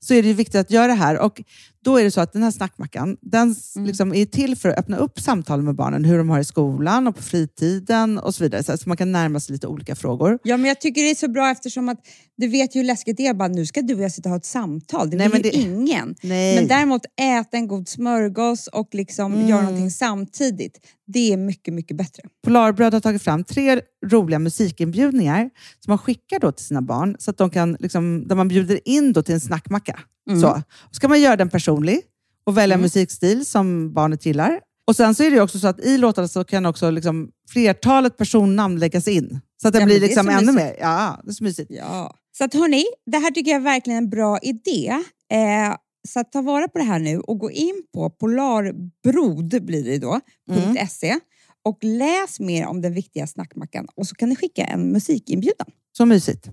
så 0.00 0.14
är 0.14 0.22
det 0.22 0.32
viktigt 0.32 0.54
att 0.60 0.70
göra 0.70 0.86
det 0.86 0.92
här. 0.94 1.18
Och 1.18 1.42
då 1.84 1.96
är 1.98 2.04
det 2.04 2.10
så 2.10 2.20
att 2.20 2.32
den 2.32 2.42
här 2.42 2.50
snackmackan, 2.50 3.16
den 3.20 3.50
s- 3.52 3.74
liksom 3.76 4.14
är 4.14 4.24
till 4.26 4.56
för 4.56 4.68
att 4.68 4.78
öppna 4.78 4.96
upp 4.96 5.20
samtal 5.20 5.62
med 5.62 5.74
barnen, 5.74 6.04
hur 6.04 6.18
de 6.18 6.30
har 6.30 6.40
i 6.40 6.44
skolan 6.44 7.06
och 7.06 7.16
på 7.16 7.22
fritiden 7.22 8.18
och 8.18 8.34
så 8.34 8.44
vidare. 8.44 8.62
Så 8.78 8.88
man 8.88 8.96
kan 8.96 9.12
närma 9.12 9.40
sig 9.40 9.52
lite 9.52 9.66
olika 9.66 9.94
frågor. 9.96 10.38
Ja, 10.42 10.56
men 10.56 10.68
jag 10.68 10.80
tycker 10.80 11.02
det 11.02 11.10
är 11.10 11.14
så 11.14 11.28
bra 11.28 11.50
eftersom 11.50 11.88
att 11.88 11.98
du 12.38 12.48
vet 12.48 12.76
ju 12.76 12.80
hur 12.80 12.86
läskigt 12.86 13.16
det 13.16 13.26
är. 13.26 13.34
Bara, 13.34 13.48
nu 13.48 13.66
ska 13.66 13.82
du 13.82 13.94
och 13.94 14.00
jag 14.00 14.12
sitta 14.12 14.28
och 14.28 14.30
ha 14.30 14.36
ett 14.38 14.44
samtal. 14.44 15.10
Det 15.10 15.16
Nej, 15.16 15.28
vill 15.28 15.42
men 15.42 15.42
ju 15.42 15.50
det- 15.50 15.56
ingen. 15.56 16.14
Nej. 16.22 16.54
Men 16.56 16.68
däremot 16.68 17.02
äta 17.20 17.56
en 17.56 17.68
god 17.68 17.88
smörgås 17.88 18.66
och 18.66 18.88
liksom 18.94 19.34
Mm. 19.34 19.48
göra 19.48 19.62
någonting 19.62 19.90
samtidigt. 19.90 20.80
Det 21.06 21.32
är 21.32 21.36
mycket, 21.36 21.74
mycket 21.74 21.96
bättre. 21.96 22.22
Polarbröd 22.44 22.94
har 22.94 23.00
tagit 23.00 23.22
fram 23.22 23.44
tre 23.44 23.80
roliga 24.06 24.38
musikinbjudningar 24.38 25.50
som 25.84 25.90
man 25.90 25.98
skickar 25.98 26.40
då 26.40 26.52
till 26.52 26.66
sina 26.66 26.82
barn, 26.82 27.16
så 27.18 27.30
att 27.30 27.38
de 27.38 27.50
kan, 27.50 27.76
liksom, 27.80 28.28
där 28.28 28.36
man 28.36 28.48
bjuder 28.48 28.88
in 28.88 29.12
då 29.12 29.22
till 29.22 29.34
en 29.34 29.40
snackmacka. 29.40 29.98
Mm. 30.30 30.40
Så. 30.40 30.62
Ska 30.90 31.08
man 31.08 31.20
göra 31.20 31.36
den 31.36 31.48
personlig 31.50 32.00
och 32.46 32.56
välja 32.58 32.74
Mm. 32.74 32.82
musikstil 32.82 33.46
som 33.46 33.92
barnet 33.94 34.26
gillar. 34.26 34.60
Och 34.86 34.96
Sen 34.96 35.14
så 35.14 35.22
är 35.22 35.30
det 35.30 35.36
ju 35.36 35.42
också 35.42 35.58
så 35.58 35.66
att 35.68 35.80
i 35.80 35.98
låtarna 35.98 36.28
så 36.28 36.44
kan 36.44 36.66
också 36.66 36.90
liksom 36.90 37.28
flertalet 37.48 38.16
personnamn 38.16 38.78
läggas 38.78 39.08
in. 39.08 39.40
Så 39.62 39.68
att 39.68 39.74
det 39.74 39.80
Ja, 39.80 39.86
blir 39.86 40.00
det 40.00 40.06
liksom 40.06 40.24
så 40.26 40.30
ännu 40.32 40.52
mysigt. 40.52 40.64
mer. 40.64 40.76
Ja, 40.80 41.20
det 41.24 41.30
är 41.30 41.34
så 41.34 41.44
mysigt. 41.44 41.70
Ja. 41.74 42.14
Så 42.38 42.44
att 42.44 42.54
hörni, 42.54 42.84
det 43.06 43.18
här 43.18 43.30
tycker 43.30 43.50
jag 43.50 43.60
är 43.60 43.64
verkligen 43.64 43.98
en 43.98 44.10
bra 44.10 44.38
idé. 44.42 44.88
Eh, 45.32 45.76
så 46.08 46.20
att 46.20 46.32
ta 46.32 46.42
vara 46.42 46.68
på 46.68 46.78
det 46.78 46.84
här 46.84 46.98
nu 46.98 47.20
och 47.20 47.38
gå 47.38 47.50
in 47.50 47.82
på 47.94 48.10
polarbrod 48.10 49.64
blir 49.64 49.84
det 49.84 49.98
då, 49.98 50.20
Mm. 50.50 50.86
.se 50.88 51.18
och 51.64 51.78
läs 51.82 52.40
mer 52.40 52.66
om 52.66 52.80
den 52.80 52.94
viktiga 52.94 53.26
snackmackan 53.26 53.86
och 53.94 54.06
så 54.06 54.14
kan 54.14 54.28
ni 54.28 54.36
skicka 54.36 54.64
en 54.64 54.92
musikinbjudan. 54.92 55.66
Så 55.96 56.06
mysigt. 56.06 56.48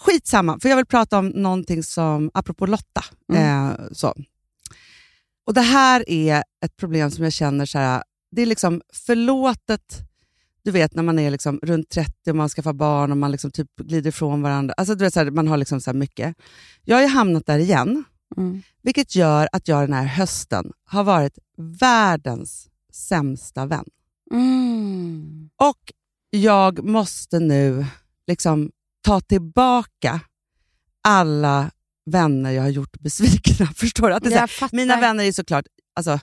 Skitsamma, 0.00 0.58
för 0.62 0.68
jag 0.68 0.76
vill 0.76 0.86
prata 0.86 1.18
om 1.18 1.28
någonting 1.28 1.82
som, 1.82 2.30
apropå 2.34 2.66
Lotta. 2.66 3.04
Eh, 3.32 3.70
så. 3.92 4.14
Och 5.50 5.54
Det 5.54 5.60
här 5.60 6.04
är 6.08 6.44
ett 6.64 6.76
problem 6.76 7.10
som 7.10 7.24
jag 7.24 7.32
känner 7.32 7.66
så 7.66 7.78
här, 7.78 8.02
det 8.30 8.42
är 8.42 8.46
liksom 8.46 8.82
förlåtet, 8.92 9.98
du 10.62 10.70
vet 10.70 10.94
när 10.94 11.02
man 11.02 11.18
är 11.18 11.30
liksom 11.30 11.60
runt 11.62 11.88
30 11.88 12.30
och 12.30 12.36
man 12.36 12.48
skaffar 12.48 12.72
barn 12.72 13.10
och 13.10 13.16
man 13.16 13.32
liksom 13.32 13.50
typ 13.50 13.76
glider 13.76 14.08
ifrån 14.08 14.42
varandra. 14.42 14.74
Alltså 14.76 14.94
du 14.94 15.04
vet, 15.04 15.14
så 15.14 15.20
här, 15.20 15.30
man 15.30 15.48
har 15.48 15.56
liksom 15.56 15.80
så 15.80 15.92
mycket. 15.92 16.36
Jag 16.84 16.96
har 16.96 17.02
ju 17.02 17.08
hamnat 17.08 17.46
där 17.46 17.58
igen. 17.58 18.04
Vilket 18.82 19.14
gör 19.14 19.48
att 19.52 19.68
jag 19.68 19.82
den 19.82 19.92
här 19.92 20.04
hösten 20.04 20.72
har 20.84 21.04
varit 21.04 21.38
världens 21.56 22.68
sämsta 22.92 23.66
vän. 23.66 23.86
Mm. 24.32 25.50
Och 25.56 25.92
jag 26.30 26.84
måste 26.84 27.38
nu 27.38 27.86
liksom 28.26 28.70
ta 29.00 29.20
tillbaka 29.20 30.20
alla 31.02 31.70
vänner 32.06 32.50
jag 32.50 32.62
har 32.62 32.68
gjort 32.68 33.00
besvikna. 33.00 33.66
Förstår 33.76 34.08
du? 34.08 34.14
Att 34.14 34.22
det 34.22 34.34
här, 34.34 34.76
mina 34.76 35.00
vänner 35.00 35.24
är 35.24 35.32
såklart, 35.32 35.64
alltså, 35.96 36.18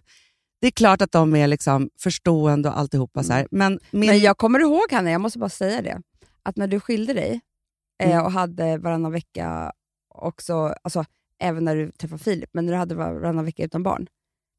det 0.61 0.67
är 0.67 0.71
klart 0.71 1.01
att 1.01 1.11
de 1.11 1.35
är 1.35 1.47
liksom 1.47 1.89
förstående 1.99 2.69
och 2.69 2.77
alltihopa. 2.77 3.23
Så 3.23 3.33
här. 3.33 3.47
Men, 3.51 3.79
min, 3.91 4.09
Men 4.09 4.19
jag 4.19 4.37
kommer 4.37 4.59
ihåg 4.59 4.91
Hanna, 4.91 5.11
jag 5.11 5.21
måste 5.21 5.39
bara 5.39 5.49
säga 5.49 5.81
det, 5.81 6.01
att 6.43 6.55
när 6.57 6.67
du 6.67 6.79
skilde 6.79 7.13
dig 7.13 7.41
eh, 8.03 8.11
Mm. 8.11 8.25
och 8.25 8.31
hade 8.31 8.77
varannan 8.77 9.11
vecka 9.11 9.71
också, 10.09 10.75
alltså 10.81 11.05
även 11.39 11.65
när 11.65 11.75
du 11.75 11.91
träffade 11.91 12.23
Filip, 12.23 12.49
men 12.53 12.65
när 12.65 12.73
du 12.73 12.79
hade 12.79 12.95
varannan 12.95 13.45
vecka 13.45 13.63
utan 13.63 13.83
barn. 13.83 14.07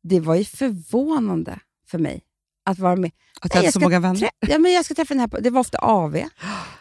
Det 0.03 0.21
var 0.21 0.35
ju 0.35 0.45
förvånande 0.45 1.61
för 1.87 1.99
mig 1.99 2.23
att 2.71 2.79
vara 2.79 2.97
med. 2.97 3.11
att 3.41 3.55
jag 3.55 3.61
hade 3.61 3.73
så 3.73 3.81
många 3.81 4.01
vänner. 4.01 4.31
ja, 4.41 4.59
men 4.59 4.73
jag 4.73 4.85
ska 4.85 4.95
träffa 4.95 5.15
den 5.15 5.21
här 5.21 5.41
Det 5.41 5.51
var 5.51 5.61
ofta 5.61 5.79
AV. 5.79 6.13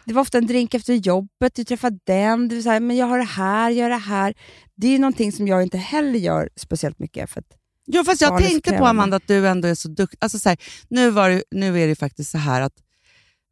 Det 0.04 0.12
var 0.12 0.22
ofta 0.22 0.38
en 0.38 0.46
drink 0.46 0.74
efter 0.74 0.94
jobbet, 0.94 1.54
du 1.54 1.64
träffade 1.64 1.98
den, 2.06 2.48
du 2.48 2.62
sa 2.62 2.80
men 2.80 2.96
jag 2.96 3.06
har 3.06 3.18
det 3.18 3.24
här, 3.24 3.70
jag 3.70 3.84
har 3.84 3.90
det 3.90 3.96
här. 3.96 4.34
Det 4.76 4.86
är 4.86 4.90
ju 4.90 4.98
någonting 4.98 5.32
som 5.32 5.48
jag 5.48 5.62
inte 5.62 5.78
heller 5.78 6.18
gör 6.18 6.48
speciellt 6.56 6.98
mycket. 6.98 7.30
För 7.30 7.42
Jo, 7.86 8.04
fast 8.04 8.20
jag 8.20 8.38
tänkte 8.38 8.72
på. 8.72 8.86
Amanda 8.86 9.16
att 9.16 9.26
du 9.26 9.48
ändå 9.48 9.68
är 9.68 9.74
så 9.74 9.88
duktig. 9.88 10.18
Alltså, 10.20 10.38
så 10.38 10.48
här, 10.48 10.58
nu, 10.88 11.10
var 11.10 11.30
det, 11.30 11.42
nu 11.50 11.80
är 11.80 11.86
det 11.86 11.94
faktiskt 11.94 12.30
så 12.30 12.38
här 12.38 12.60
att... 12.60 12.72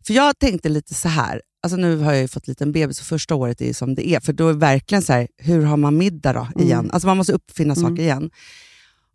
För 0.07 0.15
jag 0.15 0.39
tänkte 0.39 0.69
lite 0.69 0.95
så 0.95 1.09
här, 1.09 1.43
alltså 1.63 1.77
nu 1.77 1.97
har 1.97 2.13
jag 2.13 2.23
ju 2.23 2.29
fått 2.29 2.49
en 2.49 2.51
liten 2.53 2.73
bebis 2.73 3.01
och 3.01 3.07
första 3.07 3.35
året 3.35 3.61
är 3.61 3.73
som 3.73 3.95
det 3.95 4.09
är. 4.09 4.21
För 4.21 4.33
då 4.33 4.49
är 4.49 4.53
det 4.53 4.59
verkligen 4.59 5.03
så 5.03 5.13
här, 5.13 5.29
hur 5.37 5.65
har 5.65 5.77
man 5.77 5.99
middag 5.99 6.33
då 6.33 6.63
igen? 6.63 6.79
Mm. 6.79 6.91
Alltså 6.91 7.09
man 7.09 7.17
måste 7.17 7.33
uppfinna 7.33 7.75
Mm. 7.75 7.91
saker 7.91 8.03
igen. 8.03 8.31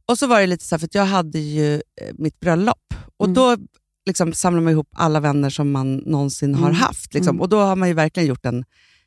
Och 0.06 0.18
så 0.20 0.28
var 0.28 0.40
det 0.40 0.48
lite 0.48 0.66
så 0.66 0.75
här, 0.75 0.80
för 0.80 0.86
att 0.86 0.96
jag 0.96 1.06
hade 1.06 1.40
ju 1.40 1.75
eh, 1.75 1.82
mitt 2.18 2.40
bröllop. 2.40 2.94
Och 3.22 3.28
Mm. 3.28 3.34
då 3.34 3.58
liksom 4.06 4.34
samlar 4.34 4.62
man 4.62 4.74
ihop 4.74 4.90
alla 4.96 5.20
vänner 5.20 5.50
som 5.50 5.72
man 5.72 5.96
någonsin 5.96 6.55
har 6.55 6.70
Mm. 6.70 6.81
haft. 6.81 7.14
Liksom. 7.14 7.29
Mm. 7.36 7.42
Och 7.42 7.50
då 7.50 7.60
har 7.60 7.75
man 7.75 7.88
ju 7.88 7.94
verkligen 7.94 8.29
gjort 8.29 8.46
en, 8.46 8.66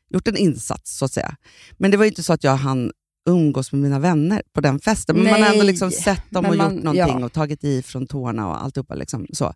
gjort 0.09 0.27
en 0.27 0.37
insats, 0.37 0.97
så 0.97 1.05
att 1.05 1.11
säga. 1.13 1.35
Men 1.77 1.91
det 1.91 1.97
var 1.97 2.05
ju 2.05 2.09
inte 2.09 2.23
så 2.23 2.33
att 2.33 2.43
jag 2.43 2.55
hann 2.55 2.91
umgås 3.29 3.71
med 3.71 3.81
mina 3.81 3.99
vänner 3.99 4.41
på 4.53 4.61
den 4.61 4.79
festen. 4.79 5.15
Men 5.15 5.23
man 5.31 5.33
har 5.41 5.47
ändå 5.49 5.57
Nej, 5.57 5.67
liksom 5.67 5.91
sett 5.91 6.21
dem 6.31 6.41
men 6.43 6.51
och 6.51 6.57
man- 6.57 6.73
gjort 6.75 6.83
någonting 6.83 7.19
ja. 7.19 7.25
och 7.25 7.33
tagit 7.33 7.63
i 7.63 7.81
från 7.81 8.07
tårna 8.07 8.47
och 8.47 8.63
alltihopa. 8.63 8.95
Liksom, 8.95 9.27
så. 9.33 9.53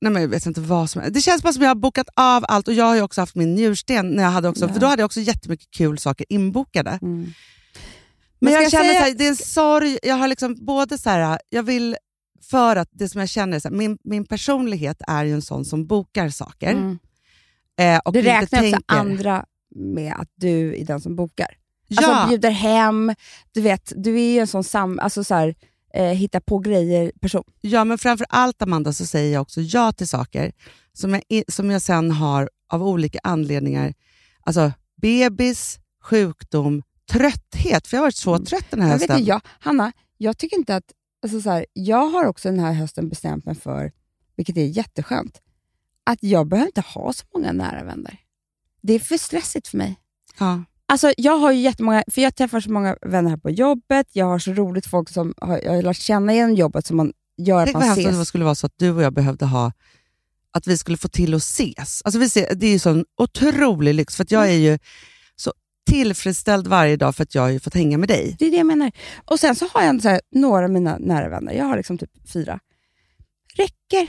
Nej, 0.00 0.12
men 0.12 0.22
jag 0.22 0.28
vet 0.28 0.46
inte 0.46 0.60
vad 0.60 0.90
som 0.90 1.02
Det 1.10 1.20
känns 1.20 1.42
bara 1.42 1.52
som 1.52 1.62
jag 1.62 1.70
har 1.70 1.74
bokat 1.74 2.06
av 2.16 2.44
allt 2.48 2.68
och 2.68 2.74
jag 2.74 2.84
har 2.84 3.02
också 3.02 3.20
haft 3.20 3.34
min 3.34 3.54
njursten, 3.54 4.10
när 4.10 4.22
jag 4.22 4.30
hade 4.30 4.48
också, 4.48 4.64
Ja. 4.66 4.72
för 4.72 4.80
då 4.80 4.86
hade 4.86 5.02
jag 5.02 5.06
också 5.06 5.20
jättemycket 5.20 5.70
kul 5.70 5.98
saker 5.98 6.26
inbokade. 6.28 6.98
mm. 7.02 7.32
Men 8.42 8.52
jag 8.52 8.70
känner 8.70 8.84
säga- 8.88 9.00
här, 9.00 9.14
det 9.14 9.24
är 9.24 9.28
en 9.28 9.36
sorg. 9.36 9.98
Jag 10.02 10.14
har 10.14 10.28
liksom 10.28 10.56
både 10.66 10.98
så 10.98 11.10
här, 11.10 11.38
jag 11.50 11.62
vill, 11.62 11.96
för 12.42 12.76
att 12.76 12.88
det 12.92 13.08
som 13.08 13.20
jag 13.20 13.28
känner, 13.28 13.56
är 13.56 13.60
så 13.60 13.70
min, 13.70 13.98
min 14.04 14.24
personlighet 14.26 15.02
är 15.06 15.24
ju 15.24 15.32
en 15.34 15.42
sån 15.42 15.64
som 15.64 15.86
bokar 15.86 16.28
saker. 16.28 16.70
Mm. 16.72 16.98
Eh, 17.80 17.98
och 18.04 18.12
Du 18.12 18.18
inte 18.18 18.30
räknar 18.30 18.42
också 18.42 18.70
tänker. 18.70 18.82
andra 18.86 19.44
med 19.74 20.14
att 20.18 20.28
du 20.34 20.80
är 20.80 20.84
den 20.84 21.00
som 21.00 21.16
bokar. 21.16 21.56
Ja, 21.88 22.06
Alltså 22.14 22.28
bjuder 22.28 22.50
hem, 22.50 23.14
du 23.52 23.60
vet, 23.60 23.92
du 23.96 24.20
är 24.20 24.32
ju 24.32 24.38
en 24.38 24.46
sån 24.46 24.64
sam, 24.64 24.98
alltså 24.98 25.24
så 25.24 25.34
här, 25.34 25.54
eh, 25.94 26.04
hitta 26.04 26.40
på 26.40 26.58
grejer-person. 26.58 27.44
ja, 27.60 27.84
men 27.84 27.98
framför 27.98 28.26
allt 28.30 28.62
Amanda 28.62 28.92
så 28.92 29.06
säger 29.06 29.32
jag 29.32 29.42
också 29.42 29.60
ja 29.60 29.92
till 29.92 30.08
saker 30.08 30.52
som 30.92 31.14
jag, 31.28 31.42
som 31.48 31.70
jag 31.70 31.82
sen 31.82 32.10
har 32.10 32.50
av 32.72 32.82
olika 32.82 33.18
anledningar, 33.22 33.94
alltså 34.42 34.72
bebis, 35.02 35.78
sjukdom, 36.02 36.82
trötthet. 37.12 37.86
För 37.86 37.96
jag 37.96 38.00
har 38.00 38.06
varit 38.06 38.16
så 38.16 38.38
trött 38.38 38.66
den 38.70 38.80
här 38.80 38.88
Jag 38.88 38.94
vet 38.98 39.00
hösten. 39.02 39.18
inte, 39.18 39.28
jag, 39.30 39.40
Hanna, 39.60 39.92
jag 40.16 40.38
tycker 40.38 40.56
inte 40.56 40.76
att... 40.76 40.84
Alltså 41.22 41.40
så 41.40 41.50
här, 41.50 41.66
jag 41.72 42.06
har 42.06 42.24
också 42.24 42.50
den 42.50 42.60
här 42.60 42.72
hösten 42.72 43.08
bestämt 43.08 43.44
mig 43.44 43.54
för, 43.54 43.92
vilket 44.36 44.56
är 44.56 44.64
jätteskönt, 44.64 45.40
att 46.04 46.18
jag 46.22 46.48
behöver 46.48 46.66
inte 46.68 46.80
ha 46.80 47.12
så 47.12 47.24
många 47.34 47.52
nära 47.52 47.84
vänner. 47.84 48.16
Det 48.82 48.92
är 48.92 48.98
för 48.98 49.16
stressigt 49.16 49.68
för 49.68 49.78
mig. 49.78 49.96
Ja. 50.38 50.64
Alltså, 50.86 51.12
jag 51.16 51.38
har 51.38 51.52
ju 51.52 51.60
jättemånga, 51.60 52.04
för 52.10 52.20
jag 52.22 52.36
träffar 52.36 52.60
så 52.60 52.72
många 52.72 52.96
vänner 53.02 53.30
här 53.30 53.36
på 53.36 53.50
jobbet, 53.50 54.06
jag 54.12 54.26
har 54.26 54.38
så 54.38 54.52
roligt 54.52 54.86
folk 54.86 55.08
som 55.08 55.34
har, 55.36 55.60
jag 55.64 55.72
har 55.72 55.82
lärt 55.82 55.96
känna 55.96 56.34
genom 56.34 56.54
jobbet 56.54 56.86
som 56.86 56.96
man 56.96 57.12
gör 57.36 57.58
att 57.58 57.64
Tänk 57.66 57.74
vad 57.74 57.86
man 57.86 57.98
ses. 57.98 58.18
det 58.18 58.24
skulle 58.24 58.44
vara 58.44 58.54
så 58.54 58.66
att 58.66 58.74
du 58.76 58.90
och 58.90 59.02
jag 59.02 59.12
behövde 59.12 59.46
ha 59.46 59.72
att 60.52 60.66
vi 60.66 60.78
skulle 60.78 60.96
få 60.96 61.08
till 61.08 61.34
att 61.34 61.42
ses. 61.42 62.02
Alltså 62.04 62.18
vi 62.18 62.30
ser, 62.30 62.54
det 62.54 62.66
är 62.66 62.70
ju 62.70 62.78
sån 62.78 63.04
otrolig 63.16 63.94
lyx, 63.94 64.16
för 64.16 64.22
att 64.24 64.30
jag 64.30 64.48
är 64.48 64.58
ju 64.58 64.78
tillfredsställd 65.90 66.66
varje 66.66 66.96
dag 66.96 67.16
för 67.16 67.22
att 67.22 67.34
jag 67.34 67.42
har 67.42 67.58
fått 67.58 67.74
hänga 67.74 67.98
med 67.98 68.08
dig. 68.08 68.36
Det 68.38 68.46
är 68.46 68.50
det 68.50 68.56
jag 68.56 68.66
menar. 68.66 68.92
Och 69.24 69.40
Sen 69.40 69.54
så 69.54 69.66
har 69.72 69.82
jag 69.82 70.02
så 70.02 70.08
här, 70.08 70.20
några 70.30 70.64
av 70.64 70.70
mina 70.70 70.98
nära 70.98 71.28
vänner, 71.28 71.52
jag 71.52 71.64
har 71.64 71.76
liksom 71.76 71.98
typ 71.98 72.10
fyra. 72.32 72.60
Räcker. 73.56 74.08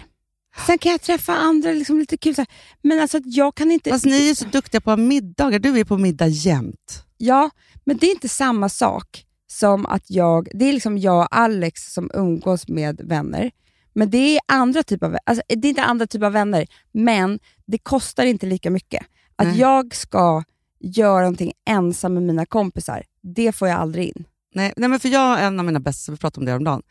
Sen 0.67 0.77
kan 0.77 0.91
jag 0.91 1.01
träffa 1.01 1.33
andra, 1.33 1.71
liksom 1.71 1.99
lite 1.99 2.17
kul. 2.17 2.35
Så 2.35 2.41
här. 2.41 2.47
Men 2.81 2.99
alltså 2.99 3.19
jag 3.25 3.55
kan 3.55 3.71
inte... 3.71 3.89
Fast 3.89 4.05
ni 4.05 4.29
är 4.29 4.35
så 4.35 4.45
duktiga 4.45 4.81
på 4.81 4.97
middagar. 4.97 5.59
Du 5.59 5.79
är 5.79 5.83
på 5.83 5.97
middag 5.97 6.27
jämt. 6.27 7.05
Ja, 7.17 7.49
men 7.85 7.97
det 7.97 8.07
är 8.07 8.11
inte 8.11 8.29
samma 8.29 8.69
sak 8.69 9.25
som 9.47 9.85
att 9.85 10.09
jag... 10.09 10.47
Det 10.53 10.65
är 10.65 10.73
liksom 10.73 10.97
jag 10.97 11.21
och 11.21 11.35
Alex 11.35 11.93
som 11.93 12.11
umgås 12.13 12.67
med 12.67 13.01
vänner. 13.03 13.51
Men 13.93 14.09
det 14.09 14.35
är 14.35 14.39
andra 14.47 14.83
typer 14.83 15.05
av, 15.05 15.17
alltså, 15.25 15.43
det 15.47 15.67
är 15.67 15.69
inte 15.69 15.83
andra 15.83 16.07
typer 16.07 16.25
av 16.25 16.33
vänner, 16.33 16.67
men 16.91 17.39
det 17.65 17.77
kostar 17.77 18.25
inte 18.25 18.45
lika 18.45 18.69
mycket. 18.69 19.05
Att 19.35 19.47
Nej. 19.47 19.59
jag 19.59 19.95
ska 19.95 20.43
göra 20.83 21.19
någonting 21.19 21.53
ensam 21.69 22.13
med 22.13 22.23
mina 22.23 22.45
kompisar, 22.45 23.03
det 23.23 23.51
får 23.51 23.67
jag 23.67 23.77
aldrig 23.79 24.07
in. 24.07 24.23
Nej, 24.55 24.73
nej 24.77 24.89
men 24.89 24.99
för 24.99 25.09
jag 25.09 25.39
är 25.39 25.47
en 25.47 25.59
av 25.59 25.65
mina 25.65 25.79
bästa, 25.79 26.11
vi 26.11 26.17
pratade 26.17 26.39
om 26.41 26.45
det 26.45 26.51
häromdagen. 26.51 26.81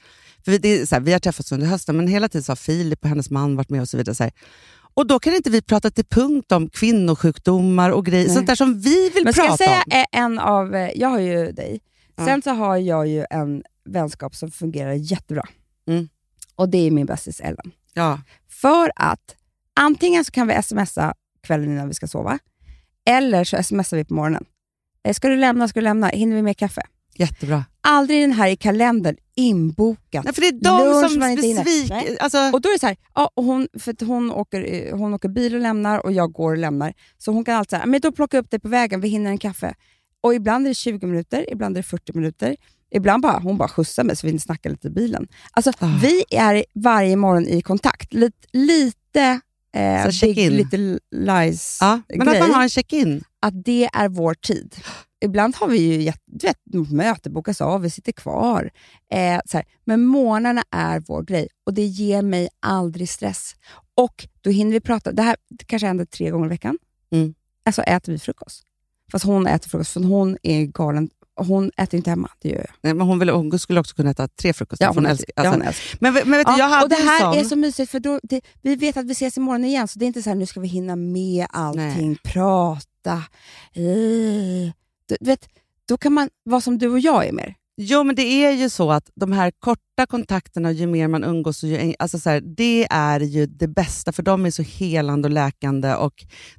För 0.44 0.52
vi, 0.52 0.58
det 0.58 0.68
är 0.68 0.86
så 0.86 0.94
här, 0.94 1.02
vi 1.02 1.12
har 1.12 1.18
träffats 1.18 1.52
under 1.52 1.66
hösten, 1.66 1.96
men 1.96 2.08
hela 2.08 2.28
tiden 2.28 2.42
så 2.42 2.50
har 2.52 2.56
Filip 2.56 3.02
och 3.02 3.08
hennes 3.08 3.30
man 3.30 3.56
varit 3.56 3.70
med 3.70 3.80
och 3.80 3.88
så 3.88 3.96
vidare. 3.96 4.14
Så 4.14 4.22
här. 4.22 4.32
Och 4.94 5.06
då 5.06 5.18
kan 5.18 5.34
inte 5.34 5.50
vi 5.50 5.62
prata 5.62 5.90
till 5.90 6.04
punkt 6.04 6.52
om 6.52 6.68
kvinnosjukdomar 6.70 7.90
och 7.90 8.06
grejer, 8.06 8.26
Nej. 8.26 8.34
sånt 8.34 8.46
där 8.46 8.54
som 8.54 8.80
vi 8.80 9.10
vill 9.10 9.24
Men 9.24 9.32
ska 9.32 9.42
prata 9.42 9.64
jag 9.64 9.84
säga 9.86 10.04
om. 10.12 10.20
en 10.20 10.38
av, 10.38 10.74
eh, 10.74 10.90
jag 10.94 11.08
har 11.08 11.18
ju 11.18 11.52
dig, 11.52 11.80
sen 12.26 12.42
så 12.42 12.50
har 12.50 12.76
jag 12.76 13.08
ju 13.08 13.24
en 13.30 13.62
vänskap 13.84 14.34
som 14.36 14.50
fungerar 14.50 14.92
jättebra. 14.92 15.48
Mm. 15.88 16.08
Och 16.56 16.68
det 16.68 16.78
är 16.86 16.90
min 16.90 17.06
bästis 17.06 17.40
Ellen. 17.40 17.72
Ja. 17.94 18.20
För 18.48 18.92
att 18.96 19.36
antingen 19.80 20.24
så 20.24 20.32
kan 20.32 20.46
vi 20.46 20.62
smsa 20.62 21.14
kvällen 21.42 21.70
innan 21.70 21.88
vi 21.88 21.94
ska 21.94 22.06
sova, 22.06 22.38
eller 23.08 23.44
så 23.44 23.62
smsar 23.62 23.96
vi 23.96 24.04
på 24.04 24.14
morgonen. 24.14 24.44
Eh, 25.04 25.14
Ska 25.14 25.28
du 25.28 25.36
lämna, 25.36 25.68
ska 25.68 25.80
du 25.80 25.84
lämna, 25.84 26.06
hinner 26.08 26.36
vi 26.36 26.42
med 26.42 26.56
kaffe? 26.56 26.82
Jättebra. 27.14 27.64
Aldrig 27.80 28.22
den 28.22 28.32
här 28.32 28.48
i 28.48 28.56
kalendern 28.56 29.16
inbokat. 29.36 30.24
Nej, 30.24 30.34
för 30.34 30.40
det 30.40 30.46
är 30.48 30.52
de 30.52 30.84
Lunch 30.84 31.10
som 31.10 31.20
man 31.20 31.30
inte 31.30 31.42
besviker. 31.64 32.16
Alltså, 32.20 32.38
Och 32.52 32.60
då 32.60 32.68
är 32.68 32.72
det 32.72 32.78
så 32.78 32.86
här, 32.86 32.96
ja, 33.14 33.30
hon, 33.36 33.68
för 33.78 34.06
hon, 34.06 34.32
åker, 34.32 34.74
eh, 34.74 34.96
hon 34.98 35.14
åker 35.14 35.28
bil 35.28 35.54
och 35.54 35.60
lämnar 35.60 35.98
och 36.06 36.12
jag 36.12 36.32
går 36.32 36.50
och 36.50 36.58
lämnar. 36.58 36.92
Så 37.18 37.32
hon 37.32 37.44
kan 37.44 37.56
alltid 37.56 37.70
säga, 37.70 37.86
men 37.86 38.00
då 38.00 38.12
plockar 38.12 38.38
jag 38.38 38.42
upp 38.44 38.50
dig 38.50 38.60
på 38.60 38.68
vägen, 38.68 39.00
vi 39.00 39.08
hinner 39.08 39.30
en 39.30 39.38
kaffe. 39.38 39.74
Och 40.20 40.34
ibland 40.34 40.66
är 40.66 40.70
det 40.70 40.74
20 40.74 41.06
minuter, 41.06 41.46
ibland 41.52 41.76
är 41.76 41.82
det 41.82 41.88
40 41.88 42.12
minuter. 42.14 42.56
Ibland 42.90 43.22
bara, 43.22 43.38
hon 43.38 43.56
bara 43.58 43.68
skjutsar 43.68 44.04
mig 44.04 44.16
så 44.16 44.26
vi 44.26 44.38
snackar 44.38 44.70
lite 44.70 44.88
i 44.88 44.90
bilen. 44.90 45.28
Alltså, 45.50 45.72
Ah. 45.78 45.98
Vi 46.02 46.24
är 46.30 46.64
varje 46.74 47.16
morgon 47.16 47.46
i 47.46 47.62
kontakt. 47.62 48.14
Lite, 48.14 48.36
lite 48.52 49.40
eh, 49.74 50.04
Så 50.04 50.12
check-in. 50.12 50.34
Big 50.34 50.50
Little 50.50 50.98
Lies 51.10 51.78
ja, 51.80 52.00
men 52.08 52.28
att 52.28 52.34
grej. 52.34 52.40
man 52.40 52.54
har 52.54 52.62
en 52.62 52.68
check-in. 52.68 53.24
att 53.40 53.64
det 53.64 53.90
är 53.92 54.08
vår 54.08 54.34
tid. 54.34 54.76
Ibland 55.24 55.56
har 55.56 55.68
vi 55.68 55.78
ju 55.78 56.12
du 56.26 56.46
vet, 56.46 56.90
möte 56.90 57.30
bokas 57.30 57.60
av, 57.60 57.80
vi 57.80 57.90
sitter 57.90 58.12
kvar. 58.12 58.70
Eh, 59.12 59.40
så 59.46 59.56
här. 59.56 59.66
Men 59.84 60.04
morgnarna 60.06 60.62
är 60.70 61.00
vår 61.00 61.22
grej 61.22 61.48
och 61.66 61.74
det 61.74 61.84
ger 61.84 62.22
mig 62.22 62.48
aldrig 62.60 63.08
stress. 63.08 63.54
Och 63.94 64.26
då 64.40 64.50
hinner 64.50 64.72
vi 64.72 64.80
prata. 64.80 65.12
Det 65.12 65.22
här 65.22 65.36
det 65.48 65.64
kanske 65.64 65.86
händer 65.86 66.04
tre 66.04 66.30
gånger 66.30 66.46
i 66.46 66.48
veckan. 66.48 66.78
Mm. 67.12 67.34
Alltså 67.64 67.82
äter 67.82 68.12
vi 68.12 68.18
frukost. 68.18 68.62
Fast 69.12 69.24
hon 69.24 69.46
äter 69.46 69.68
frukost, 69.68 69.92
för 69.92 70.00
hon 70.00 70.36
är 70.42 70.64
galen. 70.64 71.10
Hon 71.46 71.70
äter 71.76 71.96
inte 71.96 72.10
hemma, 72.10 72.30
det 72.38 72.48
gör 72.48 72.56
jag. 72.58 72.70
Nej, 72.80 72.94
men 72.94 73.06
hon, 73.06 73.18
vill, 73.18 73.28
hon 73.30 73.58
skulle 73.58 73.80
också 73.80 73.94
kunna 73.94 74.10
äta 74.10 74.28
tre 74.28 74.52
frukostar. 74.52 74.86
Ja, 74.86 74.92
för 74.92 74.94
hon 74.94 75.04
hon 75.04 75.10
älskar, 75.10 75.32
ja, 75.36 75.42
alltså, 75.42 75.58
hon 75.58 75.66
älskar. 75.66 75.98
men, 76.00 76.12
men 76.12 76.30
vet 76.30 76.46
du, 76.46 76.52
jag 76.52 76.58
Ja, 76.58 76.64
hade 76.64 76.82
och 76.84 76.88
det 76.88 76.96
här 76.96 77.20
sån, 77.20 77.34
är 77.38 77.44
så 77.44 77.56
mysigt, 77.56 77.90
för 77.90 78.00
då, 78.00 78.20
det, 78.22 78.40
vi 78.62 78.76
vet 78.76 78.96
att 78.96 79.06
vi 79.06 79.12
ses 79.12 79.36
imorgon 79.36 79.64
igen, 79.64 79.88
så 79.88 79.98
det 79.98 80.04
är 80.04 80.06
inte 80.06 80.22
så 80.22 80.30
här 80.30 80.36
nu 80.36 80.46
ska 80.46 80.60
vi 80.60 80.68
hinna 80.68 80.96
med 80.96 81.46
allting, 81.50 82.08
Nej. 82.08 82.18
prata. 82.24 83.12
Eh. 83.72 84.72
Du, 85.06 85.16
vet, 85.20 85.48
då 85.88 85.96
kan 85.96 86.12
man 86.12 86.28
vara 86.44 86.60
som 86.60 86.78
du 86.78 86.88
och 86.88 87.00
jag 87.00 87.26
är 87.26 87.32
mer. 87.32 87.54
Jo, 87.82 88.04
men 88.04 88.16
det 88.16 88.22
är 88.22 88.52
ju 88.52 88.70
så 88.70 88.90
att 88.92 89.10
de 89.14 89.32
här 89.32 89.52
korta 89.58 90.06
kontakterna, 90.08 90.72
ju 90.72 90.86
mer 90.86 91.08
man 91.08 91.24
umgås, 91.24 91.62
ju, 91.64 91.94
alltså 91.98 92.18
så 92.18 92.30
här, 92.30 92.40
det 92.40 92.86
är 92.90 93.20
ju 93.20 93.46
det 93.46 93.68
bästa, 93.68 94.12
för 94.12 94.22
de 94.22 94.46
är 94.46 94.50
så 94.50 94.62
helande 94.62 95.28
och 95.28 95.32
läkande 95.32 95.94
och 95.94 96.14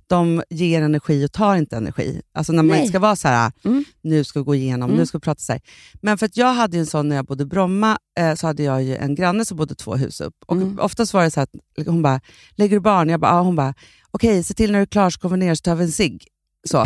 de 0.07 0.43
ger 0.49 0.81
energi 0.81 1.25
och 1.25 1.31
tar 1.31 1.55
inte 1.55 1.77
energi. 1.77 2.21
Alltså 2.33 2.53
när 2.53 2.63
man 2.63 2.77
Nej. 2.77 2.87
ska 2.87 2.99
vara 2.99 3.15
så 3.15 3.27
här, 3.27 3.51
Mm. 3.65 3.83
nu 4.01 4.23
ska 4.23 4.39
vi 4.39 4.43
gå 4.45 4.55
igenom, 4.55 4.89
Mm. 4.89 4.99
nu 4.99 5.05
ska 5.05 5.17
vi 5.17 5.21
prata 5.21 5.39
så 5.39 5.51
här. 5.51 5.61
Men 6.01 6.17
för 6.17 6.25
att 6.25 6.37
jag 6.37 6.53
hade 6.53 6.77
ju 6.77 6.79
en 6.81 6.85
sån 6.85 7.09
när 7.09 7.15
jag 7.15 7.25
bodde 7.25 7.43
i 7.43 7.45
Bromma, 7.45 7.97
eh, 8.19 8.35
så 8.35 8.47
hade 8.47 8.63
jag 8.63 8.83
ju 8.83 8.95
en 8.95 9.15
granne 9.15 9.45
som 9.45 9.57
bodde 9.57 9.75
två 9.75 9.95
hus 9.95 10.21
upp. 10.21 10.35
Och 10.45 10.55
Mm. 10.55 10.79
Oftast 10.79 11.13
var 11.13 11.23
det 11.23 11.31
så 11.31 11.39
här 11.39 11.47
att 11.77 11.87
hon 11.87 12.01
bara, 12.01 12.21
lägger 12.55 12.75
du 12.77 12.81
barn? 12.81 13.09
Jag 13.09 13.19
bara, 13.19 13.31
ja. 13.31 13.41
Hon 13.41 13.55
bara, 13.55 13.73
okej, 14.11 14.43
se 14.43 14.53
till 14.53 14.71
när 14.71 14.79
du 14.79 14.83
är 14.83 14.85
klar 14.85 15.09
så 15.09 15.19
kommer 15.19 15.37
vi 15.37 15.45
ner 15.45 15.55
så 15.55 15.61
tar 15.61 15.75
vi 15.75 15.83
en 15.83 15.91
cigg. 15.91 16.27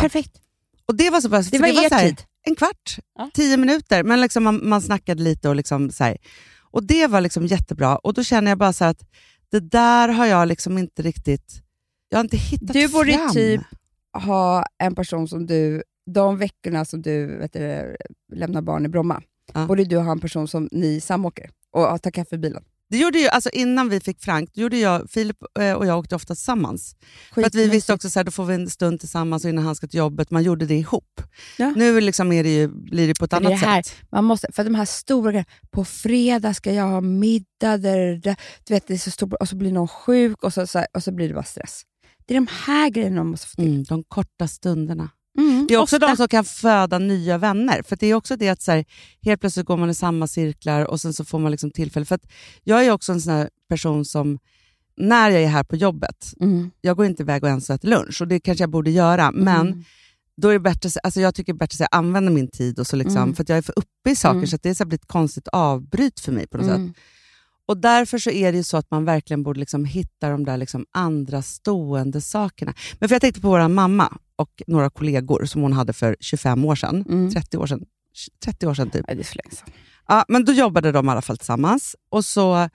Perfekt. 0.00 0.32
Och 0.88 0.94
det 0.96 1.10
var 1.10 1.20
så 1.20 1.28
bra, 1.28 1.38
Det 1.42 1.58
var 1.58 1.68
det 1.68 1.74
var 1.74 1.84
er 1.84 1.90
här, 1.90 2.04
tid. 2.08 2.22
En 2.46 2.54
kvart, 2.56 2.98
Ja. 3.18 3.30
tio 3.34 3.56
minuter, 3.56 4.02
men 4.04 4.20
liksom 4.20 4.44
man, 4.44 4.68
man 4.68 4.82
snackade 4.82 5.22
lite 5.22 5.48
och 5.48 5.56
liksom 5.56 5.90
så 5.90 6.04
här. 6.04 6.16
Och 6.60 6.84
det 6.86 7.06
var 7.06 7.20
liksom 7.20 7.46
jättebra. 7.46 7.96
Och 7.98 8.14
då 8.14 8.22
känner 8.22 8.50
jag 8.50 8.58
bara 8.58 8.72
så 8.72 8.84
att 8.84 9.02
det 9.50 9.60
där 9.60 10.08
har 10.08 10.26
jag 10.26 10.48
liksom 10.48 10.78
inte 10.78 11.02
riktigt, 11.02 11.62
jag 12.08 12.18
har 12.18 12.24
inte 12.24 12.36
hittat 12.36 12.72
Du 12.72 12.88
borde 12.88 13.12
fram. 13.12 13.30
typ 13.32 13.60
ha 14.12 14.64
en 14.78 14.94
person 14.94 15.28
som 15.28 15.46
du, 15.46 15.82
de 16.10 16.38
veckorna 16.38 16.84
som 16.84 17.02
du 17.02 17.26
vet 17.38 17.52
du, 17.52 17.96
lämnar 18.32 18.62
barn 18.62 18.84
i 18.86 18.88
Bromma, 18.88 19.22
Ja. 19.54 19.66
borde 19.66 19.84
du 19.84 19.96
ha 19.98 20.12
en 20.12 20.20
person 20.20 20.48
som 20.48 20.68
ni 20.72 21.00
samåker 21.00 21.50
och 21.72 22.02
tar 22.02 22.10
kaffe 22.10 22.34
i 22.34 22.38
bilen. 22.38 22.64
Det 22.90 22.98
gjorde 22.98 23.18
ju, 23.18 23.28
alltså 23.28 23.50
innan 23.50 23.88
vi 23.88 24.00
fick 24.00 24.22
Frank, 24.22 24.50
då 24.54 24.60
gjorde 24.62 24.76
jag, 24.78 25.10
Filip 25.10 25.36
eh, 25.58 25.72
och 25.72 25.86
jag 25.86 25.98
åkte 25.98 26.14
ofta 26.14 26.34
tillsammans. 26.34 26.96
För 27.34 27.42
att 27.42 27.54
vi 27.54 27.68
visste 27.68 27.94
också 27.94 28.18
att 28.20 28.26
då 28.26 28.32
får 28.32 28.44
vi 28.44 28.54
en 28.54 28.70
stund 28.70 29.00
tillsammans 29.00 29.44
innan 29.44 29.64
han 29.64 29.76
ska 29.76 29.86
till 29.86 29.98
jobbet. 29.98 30.30
Man 30.30 30.42
gjorde 30.42 30.66
det 30.66 30.74
ihop. 30.74 31.22
Ja. 31.58 31.72
Nu 31.76 32.00
liksom 32.00 32.32
är 32.32 32.44
det 32.44 32.54
ju, 32.54 32.68
blir 32.68 33.08
det 33.08 33.14
på 33.18 33.24
ett 33.24 33.30
För 33.30 33.36
annat 33.36 33.50
det 33.50 33.66
här, 33.66 33.82
sätt. 33.82 33.94
Man 34.10 34.24
måste, 34.24 34.48
för 34.52 34.64
de 34.64 34.74
här 34.74 34.84
stora 34.84 35.30
grejerna, 35.30 35.50
på 35.70 35.84
fredag 35.84 36.54
ska 36.54 36.72
jag 36.72 36.88
ha 36.88 37.00
middag, 37.00 37.78
där, 37.78 38.16
där, 38.16 38.36
du 38.66 38.74
vet, 38.74 38.86
det 38.86 38.94
är 38.94 38.98
så 38.98 39.10
stort, 39.10 39.32
och 39.32 39.48
så 39.48 39.56
blir 39.56 39.72
någon 39.72 39.88
sjuk 39.88 40.42
och 40.42 40.52
så, 40.52 40.66
så 40.66 40.78
här, 40.78 40.88
och 40.94 41.02
så 41.02 41.12
blir 41.12 41.28
det 41.28 41.34
bara 41.34 41.44
stress. 41.44 41.82
Det 42.26 42.34
är 42.34 42.40
de 42.40 42.48
här 42.66 42.90
grejerna 42.90 43.16
man 43.16 43.26
måste 43.26 43.46
få 43.46 43.54
till. 43.54 43.70
Mm, 43.70 43.84
de 43.84 44.04
korta 44.04 44.48
stunderna. 44.48 45.10
Mm, 45.38 45.66
Det 45.68 45.74
är 45.74 45.78
också 45.78 45.96
ofta. 45.96 46.06
de 46.06 46.16
som 46.16 46.28
kan 46.28 46.44
föda 46.44 46.98
nya 46.98 47.38
vänner. 47.38 47.82
För 47.82 47.96
det 47.96 48.06
är 48.06 48.14
också 48.14 48.36
det 48.36 48.48
att 48.48 48.62
så 48.62 48.72
här, 48.72 48.84
helt 49.22 49.40
plötsligt 49.40 49.66
går 49.66 49.76
man 49.76 49.90
i 49.90 49.94
samma 49.94 50.26
cirklar 50.26 50.84
och 50.84 51.00
sen 51.00 51.12
så 51.12 51.24
får 51.24 51.38
man 51.38 51.50
liksom 51.50 51.70
tillfälle. 51.70 52.06
För 52.06 52.18
jag 52.64 52.84
är 52.86 52.90
också 52.92 53.12
en 53.12 53.20
sån 53.20 53.46
person 53.68 54.04
som, 54.04 54.38
när 54.96 55.30
jag 55.30 55.42
är 55.42 55.48
här 55.48 55.64
på 55.64 55.76
jobbet, 55.76 56.32
Mm. 56.40 56.70
jag 56.80 56.96
går 56.96 57.06
inte 57.06 57.22
iväg 57.22 57.42
och 57.42 57.48
ens 57.48 57.70
äter 57.70 57.88
lunch 57.88 58.22
och 58.22 58.28
det 58.28 58.40
kanske 58.40 58.62
jag 58.62 58.70
borde 58.70 58.90
göra, 58.90 59.30
men 59.30 59.66
Mm. 59.66 59.84
då 60.36 60.48
är 60.48 60.52
det 60.52 60.60
bättre, 60.60 60.90
alltså 61.02 61.20
jag 61.20 61.34
tycker 61.34 61.52
det 61.52 61.56
är 61.56 61.58
bättre 61.58 61.74
att 61.84 61.88
jag 61.92 61.98
använder 61.98 62.32
min 62.32 62.48
tid 62.48 62.78
och 62.78 62.86
så 62.86 62.96
liksom, 62.96 63.16
Mm. 63.22 63.34
för 63.34 63.44
jag 63.48 63.58
är 63.58 63.62
för 63.62 63.78
uppe 63.78 64.10
i 64.10 64.16
saker 64.16 64.36
Mm. 64.36 64.46
så 64.46 64.56
att 64.56 64.62
det 64.62 64.70
är 64.70 64.74
så 64.74 64.84
blivit 64.84 65.02
ett 65.02 65.08
konstigt 65.08 65.48
avbryt 65.48 66.20
för 66.20 66.32
mig 66.32 66.46
på 66.46 66.56
något 66.56 66.66
Mm. 66.66 66.88
sätt. 66.88 66.96
Och 67.68 67.76
därför 67.76 68.18
så 68.18 68.30
är 68.30 68.52
det 68.52 68.58
ju 68.58 68.64
så 68.64 68.76
att 68.76 68.90
man 68.90 69.04
verkligen 69.04 69.42
borde 69.42 69.60
liksom 69.60 69.84
hitta 69.84 70.28
de 70.30 70.44
där 70.44 70.56
liksom 70.56 70.86
andra 70.92 71.42
stående 71.42 72.20
sakerna. 72.20 72.74
Men 72.98 73.08
för 73.08 73.14
jag 73.14 73.20
tänkte 73.20 73.40
på 73.40 73.48
vår 73.48 73.68
mamma 73.68 74.18
och 74.36 74.62
några 74.66 74.90
kollegor 74.90 75.44
som 75.44 75.62
hon 75.62 75.72
hade 75.72 75.92
för 75.92 76.16
25 76.20 76.64
år 76.64 76.74
sedan, 76.74 77.04
Mm. 77.08 77.30
30 77.30 77.56
år 77.58 77.66
sedan, 77.66 77.84
30 78.44 78.66
år 78.66 78.74
sedan 78.74 78.90
typ. 78.90 79.04
Ja, 79.08 79.14
det 79.14 79.20
är 79.20 79.24
så 79.24 79.34
länge 79.44 79.56
sedan. 79.56 79.68
Ja, 80.08 80.24
men 80.28 80.44
då 80.44 80.52
jobbade 80.52 80.92
de 80.92 81.06
i 81.06 81.10
alla 81.10 81.22
fall 81.22 81.36
tillsammans 81.36 81.96
och 82.10 82.24
så 82.24 82.68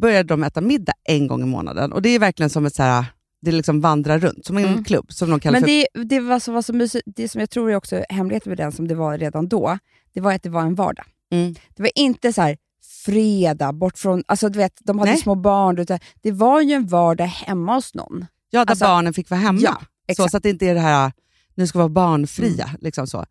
började 0.00 0.28
de 0.28 0.44
äta 0.44 0.60
middag 0.60 0.92
en 1.04 1.26
gång 1.26 1.42
i 1.42 1.46
månaden. 1.46 1.92
Och 1.92 2.02
det 2.02 2.08
är 2.08 2.18
verkligen 2.18 2.50
som 2.50 2.66
ett 2.66 2.74
så 2.74 2.82
här, 2.82 3.04
det 3.42 3.52
liksom 3.52 3.80
vandrar 3.80 4.18
runt, 4.18 4.46
som 4.46 4.56
en 4.56 4.64
Mm. 4.64 4.84
klubb 4.84 5.12
som 5.12 5.30
de 5.30 5.40
kallar 5.40 5.60
Men 5.60 5.68
för 5.68 5.68
det, 5.68 6.04
det 6.04 6.20
var 6.20 6.40
så, 6.40 6.52
var 6.52 6.62
så 6.62 6.72
mysigt, 6.72 7.02
det 7.16 7.28
som 7.28 7.40
jag 7.40 7.50
tror 7.50 7.70
är 7.70 7.74
också 7.76 8.04
hemligheten 8.08 8.50
med 8.50 8.56
den 8.58 8.72
som 8.72 8.88
det 8.88 8.94
var 8.94 9.18
redan 9.18 9.48
då, 9.48 9.78
det 10.14 10.20
var 10.20 10.32
att 10.32 10.42
det 10.42 10.48
var 10.50 10.62
en 10.62 10.74
vardag. 10.74 11.04
Mm. 11.32 11.54
Det 11.76 11.82
var 11.82 11.90
inte 11.94 12.32
så 12.32 12.42
här 12.42 12.56
fredag, 13.04 13.72
bort 13.72 13.98
från, 13.98 14.22
alltså 14.28 14.48
du 14.48 14.58
vet, 14.58 14.72
de 14.84 14.98
hade 14.98 15.10
Nej. 15.10 15.20
små 15.20 15.34
barn, 15.34 15.86
det 16.22 16.32
var 16.32 16.60
ju 16.60 16.72
en 16.72 16.86
vardag 16.86 17.26
hemma 17.26 17.74
hos 17.74 17.94
någon. 17.94 18.26
Ja, 18.50 18.64
där 18.64 18.70
Alltså- 18.72 18.84
barnen 18.84 19.14
fick 19.14 19.30
vara 19.30 19.40
hemma. 19.40 19.60
Ja, 19.62 19.80
exakt. 20.08 20.18
Mm. 20.18 20.28
så 20.30 20.36
att 20.36 20.42
det 20.42 20.50
inte 20.50 20.66
är 20.66 20.74
det 20.74 20.80
här, 20.80 21.12
nu 21.54 21.66
ska 21.66 21.78
vara 21.78 21.88
barnfria. 21.88 22.70
Liksom 22.80 23.06
så. 23.06 23.24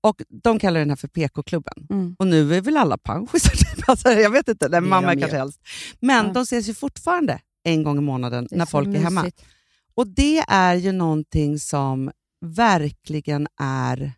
Och 0.00 0.22
De 0.28 0.58
kallar 0.58 0.80
den 0.80 0.88
här 0.88 0.96
för 0.96 1.08
PK-klubben. 1.08 1.86
Mm. 1.90 2.16
Och 2.18 2.26
nu 2.26 2.54
är 2.54 2.60
väl 2.60 2.76
alla 2.76 2.98
panschisar. 2.98 3.50
Typ. 3.76 3.88
Alltså, 3.88 4.08
jag 4.10 4.30
vet 4.30 4.48
inte, 4.48 4.68
nej, 4.68 4.80
mamma 4.80 5.12
är 5.12 5.20
kanske 5.20 5.36
helst. 5.38 5.60
Men 6.00 6.26
Ja. 6.26 6.32
de 6.32 6.42
ses 6.42 6.68
ju 6.68 6.74
fortfarande 6.74 7.40
en 7.64 7.82
gång 7.82 7.98
i 7.98 8.00
månaden 8.00 8.48
när 8.50 8.64
så 8.64 8.70
folk 8.70 8.88
är 8.88 9.00
hemma. 9.00 9.30
Och 9.94 10.06
det 10.06 10.38
är 10.48 10.74
ju 10.74 10.92
någonting 10.92 11.58
som 11.58 12.10
verkligen 12.40 13.46
är... 13.60 14.12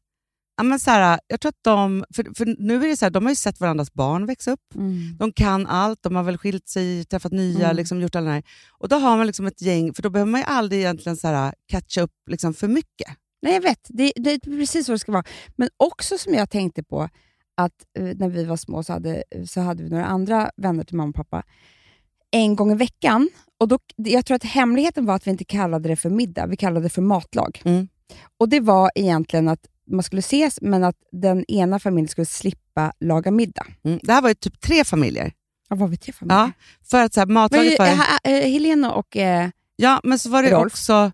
Ja, 0.60 0.64
men 0.64 0.80
så 0.80 0.90
här, 0.90 1.20
jag 1.26 1.40
tror 1.40 1.48
att 1.48 1.58
de, 1.64 2.04
för, 2.14 2.34
för 2.36 2.54
nu 2.58 2.84
är 2.84 2.88
det 2.88 2.96
så 2.96 3.04
här, 3.04 3.10
de 3.10 3.24
har 3.24 3.30
ju 3.32 3.36
sett 3.36 3.60
varandras 3.60 3.92
barn 3.92 4.26
växa 4.26 4.50
upp. 4.52 4.74
Mm. 4.74 5.16
De 5.18 5.32
kan 5.32 5.66
allt, 5.66 6.02
de 6.02 6.16
har 6.16 6.22
väl 6.22 6.38
skilt 6.38 6.68
sig, 6.68 7.04
träffat 7.04 7.32
nya, 7.32 7.64
Mm. 7.64 7.76
liksom, 7.76 8.00
gjort 8.00 8.14
alla 8.16 8.26
det 8.26 8.32
här. 8.32 8.42
Och 8.78 8.88
då 8.88 8.96
har 8.96 9.16
man 9.16 9.26
liksom 9.26 9.46
ett 9.46 9.62
gäng, 9.62 9.94
för 9.94 10.02
då 10.02 10.10
behöver 10.10 10.30
man 10.30 10.40
ju 10.40 10.44
aldrig 10.46 10.80
egentligen 10.80 11.16
så 11.16 11.28
här, 11.28 11.54
catcha 11.66 12.00
upp 12.00 12.12
liksom, 12.30 12.54
för 12.54 12.68
mycket. 12.68 13.08
Nej, 13.42 13.54
jag 13.54 13.60
vet. 13.62 13.80
Det, 13.88 14.12
det 14.16 14.30
är 14.30 14.38
precis 14.38 14.86
så 14.86 14.92
det 14.92 14.98
ska 14.98 15.12
vara. 15.12 15.24
Men 15.56 15.68
också 15.76 16.18
som 16.18 16.34
jag 16.34 16.50
tänkte 16.50 16.82
på, 16.82 17.08
att 17.56 17.72
eh, 17.98 18.04
när 18.16 18.28
vi 18.28 18.44
var 18.44 18.56
små 18.56 18.82
så 18.82 18.92
hade, 18.92 19.22
så 19.46 19.60
hade 19.60 19.82
vi 19.82 19.90
några 19.90 20.06
andra 20.06 20.50
vänner 20.56 20.84
till 20.84 20.96
mamma 20.96 21.08
och 21.08 21.14
pappa 21.14 21.42
en 22.30 22.56
gång 22.56 22.72
i 22.72 22.74
veckan. 22.74 23.28
Och 23.60 23.68
då, 23.68 23.78
jag 23.96 24.26
tror 24.26 24.34
att 24.34 24.44
hemligheten 24.44 25.06
var 25.06 25.14
att 25.14 25.26
vi 25.26 25.30
inte 25.30 25.44
kallade 25.44 25.88
det 25.88 25.96
för 25.96 26.10
middag, 26.10 26.46
vi 26.46 26.56
kallade 26.56 26.86
det 26.86 26.90
för 26.90 27.02
matlag. 27.02 27.62
Mm. 27.64 27.88
Och 28.38 28.48
Det 28.48 28.60
var 28.60 28.90
egentligen 28.94 29.48
att 29.48 29.66
man 29.90 30.02
skulle 30.02 30.20
ses, 30.20 30.58
men 30.62 30.84
att 30.84 30.96
den 31.12 31.44
ena 31.50 31.78
familjen 31.78 32.08
skulle 32.08 32.26
slippa 32.26 32.92
laga 33.00 33.30
middag. 33.30 33.66
Mm. 33.84 34.00
Det 34.02 34.12
här 34.12 34.22
var 34.22 34.28
ju 34.28 34.34
typ 34.34 34.60
tre 34.60 34.84
familjer. 34.84 35.32
Ja, 35.68 35.76
var 35.76 35.88
vi 35.88 35.96
tre 35.96 36.12
familjer? 36.12 36.38
Ja, 36.40 36.50
för 36.90 37.04
att 37.04 37.14
så 37.14 37.20
här, 37.20 37.26
Men, 37.26 37.34
matlaget 37.34 37.78
var... 37.78 37.86
eh, 37.86 38.00
eh, 38.24 38.50
Helena 38.52 38.92
och... 38.92 39.16
Eh, 39.16 39.48
Ja, 39.76 40.00
men 40.04 40.18
så 40.18 40.30
var 40.30 40.42
det 40.42 40.50
Rolf. 40.50 40.72
också, 40.72 41.12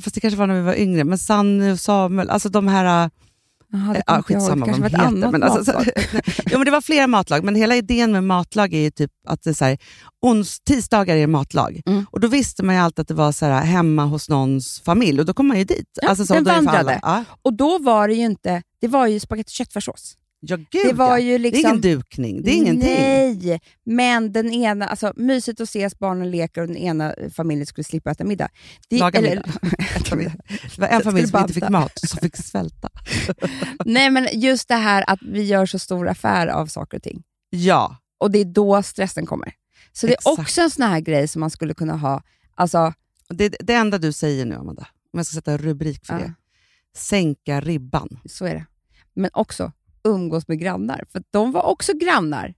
fast 0.00 0.14
det 0.14 0.20
kanske 0.20 0.38
var 0.38 0.46
när 0.46 0.54
vi 0.54 0.60
var 0.62 0.74
yngre, 0.74 1.04
men 1.04 1.18
Sanny 1.18 1.70
och 1.72 1.80
Samuel, 1.80 2.30
alltså 2.30 2.48
de 2.48 2.68
här... 2.68 3.10
Jaha, 3.72 3.92
det 3.92 3.98
Ja, 3.98 4.02
jag 4.06 4.16
ihåg. 4.16 4.24
skitsamma 4.26 4.66
vad 4.66 4.76
de 4.76 4.82
heter. 4.82 5.30
Men, 5.30 5.42
alltså, 5.42 5.72
matlag. 5.72 5.88
jo, 6.50 6.58
men 6.58 6.64
det 6.64 6.70
var 6.70 6.80
flera 6.80 7.06
matlag, 7.06 7.44
men 7.44 7.54
hela 7.54 7.76
idén 7.76 8.12
med 8.12 8.24
matlag 8.24 8.74
är 8.74 8.80
ju 8.80 8.90
typ 8.90 9.10
att 9.26 9.42
det 9.42 9.50
är 9.50 9.54
så 9.54 9.64
här, 9.64 9.78
ons, 10.26 10.60
tisdagar 10.60 11.16
är 11.16 11.26
matlag. 11.26 11.80
Mm. 11.86 12.06
Och 12.10 12.20
Då 12.20 12.28
visste 12.28 12.62
man 12.62 12.74
ju 12.74 12.80
alltid 12.80 13.02
att 13.02 13.08
det 13.08 13.14
var 13.14 13.32
så 13.32 13.46
här, 13.46 13.64
hemma 13.64 14.04
hos 14.04 14.28
någons 14.28 14.80
familj 14.80 15.20
och 15.20 15.26
då 15.26 15.34
kom 15.34 15.48
man 15.48 15.58
ju 15.58 15.64
dit. 15.64 15.98
Ja, 16.02 16.08
alltså, 16.08 16.26
så, 16.26 16.34
den 16.34 16.44
vandrade. 16.44 17.00
Ja. 17.02 17.24
Och 17.42 17.52
då 17.52 17.78
var 17.78 18.08
det 18.08 18.14
ju 18.14 18.24
inte... 18.24 18.62
Det 18.80 18.88
var 18.88 19.06
ju 19.06 19.20
spagetti 19.20 19.48
och 19.48 19.52
köttfärssås. 19.52 20.16
Ja, 20.40 20.56
gud 20.56 20.66
Det 20.86 20.92
var 20.92 21.08
ja. 21.10 21.18
ju 21.18 21.28
Det 21.30 21.34
är 21.34 21.38
liksom... 21.38 21.68
ingen 21.70 21.80
dukning, 21.80 22.42
det 22.42 22.50
är 22.50 22.54
ingenting. 22.54 22.94
Nej, 22.94 23.60
men 23.84 24.32
den 24.32 24.52
ena, 24.52 24.86
alltså 24.88 25.12
mysigt 25.16 25.60
att 25.60 25.68
ses, 25.68 25.98
barnen 25.98 26.30
leker 26.30 26.60
och 26.60 26.66
den 26.66 26.76
ena 26.76 27.14
familjen 27.34 27.66
skulle 27.66 27.84
slippa 27.84 28.10
äta 28.10 28.24
middag. 28.24 28.48
Det, 28.88 28.98
Laga 28.98 29.18
eller- 29.18 29.28
middag. 30.16 30.32
Det 30.76 30.78
var 30.80 30.88
en 30.88 31.02
familj 31.02 31.28
som 31.28 31.40
inte 31.40 31.54
fick 31.54 31.68
mat, 31.68 31.92
som 32.08 32.18
fick 32.18 32.36
svälta. 32.36 32.88
Nej, 33.84 34.10
men 34.10 34.28
just 34.32 34.68
det 34.68 34.74
här 34.74 35.04
att 35.10 35.18
vi 35.22 35.42
gör 35.42 35.66
så 35.66 35.78
stor 35.78 36.08
affär 36.08 36.46
av 36.46 36.66
saker 36.66 36.96
och 36.96 37.02
ting. 37.02 37.22
Ja, 37.50 37.96
Och 38.18 38.30
det 38.30 38.38
är 38.38 38.44
då 38.44 38.82
stressen 38.82 39.26
kommer. 39.26 39.52
Så 39.92 40.06
det 40.06 40.12
är 40.12 40.28
också 40.40 40.60
en 40.60 40.70
sån 40.70 40.82
här 40.86 41.00
grej 41.00 41.28
som 41.28 41.40
man 41.40 41.50
skulle 41.50 41.74
kunna 41.74 41.96
ha. 41.96 42.22
Alltså, 42.54 42.92
det, 43.28 43.48
det 43.60 43.74
enda 43.74 43.98
du 43.98 44.12
säger 44.12 44.44
nu 44.46 44.54
Amanda, 44.54 44.86
om 45.12 45.18
jag 45.18 45.26
ska 45.26 45.34
sätta 45.34 45.52
en 45.52 45.58
rubrik 45.58 46.06
för 46.06 46.14
Ja. 46.14 46.20
det. 46.20 46.34
Sänka 46.96 47.60
ribban. 47.60 48.18
så 48.24 48.44
är 48.44 48.54
det. 48.54 48.66
Men 49.14 49.30
också 49.32 49.72
umgås 50.06 50.48
med 50.48 50.58
grannar, 50.58 51.04
för 51.12 51.22
de 51.30 51.52
var 51.52 51.62
också 51.62 51.92
grannar. 51.96 52.54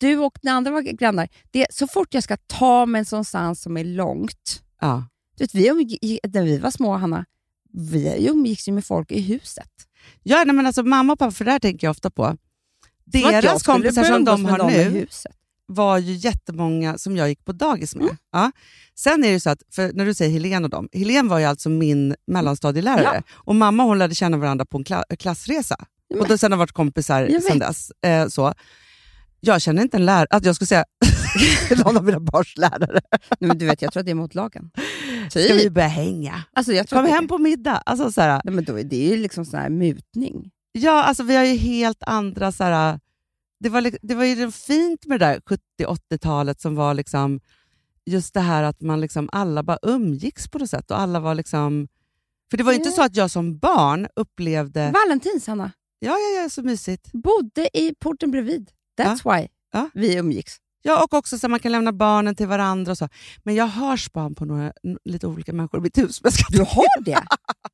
Du 0.00 0.18
och 0.18 0.38
den 0.42 0.54
andra 0.56 0.70
var 0.70 0.80
grannar. 0.82 1.28
Det, 1.50 1.66
så 1.70 1.86
fort 1.86 2.14
jag 2.14 2.22
ska 2.22 2.36
ta 2.46 2.86
mig 2.86 3.04
någonstans 3.12 3.62
som 3.62 3.76
är 3.76 3.84
långt, 3.84 4.62
Ja. 4.80 5.04
Du 5.36 5.44
vet, 5.44 5.54
vi 5.54 5.68
umgick, 5.68 6.20
när 6.32 6.42
vi 6.42 6.58
var 6.58 6.70
små, 6.70 6.92
Hanna, 6.96 7.24
vi 7.72 8.26
umgicks 8.28 8.68
ju 8.68 8.72
med 8.72 8.84
folk 8.84 9.10
i 9.12 9.20
huset. 9.20 9.68
Ja, 10.22 10.44
nej, 10.46 10.54
men 10.56 10.66
alltså 10.66 10.82
mamma 10.82 11.12
och 11.12 11.18
pappa, 11.18 11.30
för 11.30 11.44
det 11.44 11.50
här 11.50 11.58
tänker 11.58 11.86
jag 11.86 11.90
ofta 11.90 12.10
på. 12.10 12.36
Deras 13.04 13.62
kompisar 13.62 14.04
som 14.04 14.24
de 14.24 14.44
har 14.44 14.70
nu, 14.70 14.82
Huset. 14.82 15.32
var 15.66 15.98
ju 15.98 16.12
jättemånga 16.12 16.98
som 16.98 17.16
jag 17.16 17.28
gick 17.28 17.44
på 17.44 17.52
dagis 17.52 17.94
Mm. 17.94 18.06
med. 18.06 18.16
Ja. 18.32 18.52
Sen 18.94 19.24
är 19.24 19.32
det 19.32 19.40
så 19.40 19.50
att, 19.50 19.62
för 19.70 19.92
när 19.92 20.06
du 20.06 20.14
säger 20.14 20.30
Helene 20.32 20.64
och 20.64 20.70
dem, 20.70 20.88
Helene 20.92 21.28
var 21.28 21.38
ju 21.38 21.44
alltså 21.44 21.68
min 21.68 22.14
mellanstadielärare. 22.26 23.22
Och 23.32 23.54
mamma 23.54 23.82
och 23.82 23.88
hon 23.88 23.98
lärde 23.98 24.14
känna 24.14 24.36
varandra 24.36 24.64
på 24.66 24.78
en 24.78 24.84
kla- 24.84 25.16
klassresa. 25.16 25.76
Och 26.20 26.28
då 26.28 26.38
sen 26.38 26.52
har 26.52 26.58
varit 26.58 26.72
kompisar 26.72 27.40
sen 27.48 27.58
dess. 27.58 27.90
Eh, 27.90 28.28
så. 28.28 28.54
Jag 29.44 29.62
känner 29.62 29.82
inte 29.82 29.96
en 29.96 30.04
lärare, 30.04 30.26
att 30.30 30.44
jag 30.44 30.54
skulle 30.54 30.66
säga 30.66 30.84
någon 31.84 31.96
av 31.96 32.04
mina 32.04 32.20
barns 32.20 32.56
lärare. 32.56 33.00
Nej, 33.10 33.48
men 33.48 33.58
du 33.58 33.66
vet, 33.66 33.82
jag 33.82 33.92
tror 33.92 34.00
att 34.00 34.06
det 34.06 34.10
är 34.10 34.14
mot 34.14 34.34
lagen. 34.34 34.70
Ska 35.30 35.40
vi 35.40 35.60
Typ. 35.60 35.72
börja 35.72 35.88
hänga? 35.88 36.42
Alltså, 36.52 36.72
jag 36.72 36.88
tror 36.88 37.02
Kom 37.02 37.12
hem 37.12 37.28
på 37.28 37.38
middag. 37.38 37.76
Alltså, 37.86 38.12
så 38.12 38.20
här, 38.20 38.40
Nej, 38.44 38.54
men 38.54 38.64
då, 38.64 38.78
är 38.78 38.84
det 38.84 39.06
är 39.06 39.10
ju 39.10 39.22
liksom 39.22 39.44
sån 39.44 39.60
här 39.60 39.70
mutning. 39.70 40.50
Ja, 40.72 41.02
alltså 41.02 41.22
vi 41.22 41.36
har 41.36 41.44
ju 41.44 41.56
helt 41.56 42.02
andra... 42.06 42.52
Så 42.52 42.64
här, 42.64 43.00
det, 43.60 43.68
var, 43.68 43.92
det 44.02 44.14
var 44.14 44.24
ju 44.24 44.50
fint 44.50 45.06
med 45.06 45.20
det 45.20 45.26
där 45.26 45.40
70-80-talet 45.80 46.60
som 46.60 46.74
var 46.74 46.94
liksom 46.94 47.40
just 48.04 48.34
det 48.34 48.40
här 48.40 48.62
att 48.62 48.80
man 48.80 49.00
liksom 49.00 49.28
alla 49.32 49.62
bara 49.62 49.78
umgicks 49.82 50.48
på 50.48 50.58
något 50.58 50.70
sätt. 50.70 50.90
Och 50.90 51.00
alla 51.00 51.20
var 51.20 51.34
liksom... 51.34 51.88
För 52.50 52.56
det 52.56 52.64
var 52.64 52.72
ju 52.72 52.78
inte 52.78 52.90
så 52.90 53.02
att 53.02 53.16
jag 53.16 53.30
som 53.30 53.58
barn 53.58 54.08
upplevde... 54.16 54.92
Valentins, 54.92 55.46
Hanna. 55.46 55.70
Ja, 56.04 56.18
ja, 56.18 56.42
ja, 56.42 56.48
så 56.48 56.62
mysigt. 56.62 57.12
Bodde 57.12 57.68
i 57.78 57.94
porten 58.00 58.30
bredvid. 58.30 58.70
That's 59.00 59.36
why 59.36 59.48
Ja. 59.72 59.90
vi 59.94 60.16
umgicks. 60.16 60.56
Ja, 60.82 61.04
och 61.04 61.14
också 61.14 61.38
så 61.38 61.48
man 61.48 61.60
kan 61.60 61.72
lämna 61.72 61.92
barnen 61.92 62.34
till 62.34 62.46
varandra 62.46 62.92
och 62.92 62.98
så. 62.98 63.08
Men 63.42 63.54
jag 63.54 63.66
har 63.66 63.96
span 63.96 64.34
på 64.34 64.44
några 64.44 64.72
lite 65.04 65.26
olika 65.26 65.52
människor 65.52 65.80
i 65.80 65.82
mitt 65.82 65.98
hus. 65.98 66.22
Men 66.22 66.32
ska 66.32 66.44
Du 66.50 66.58
har 66.58 67.02
det? 67.04 67.22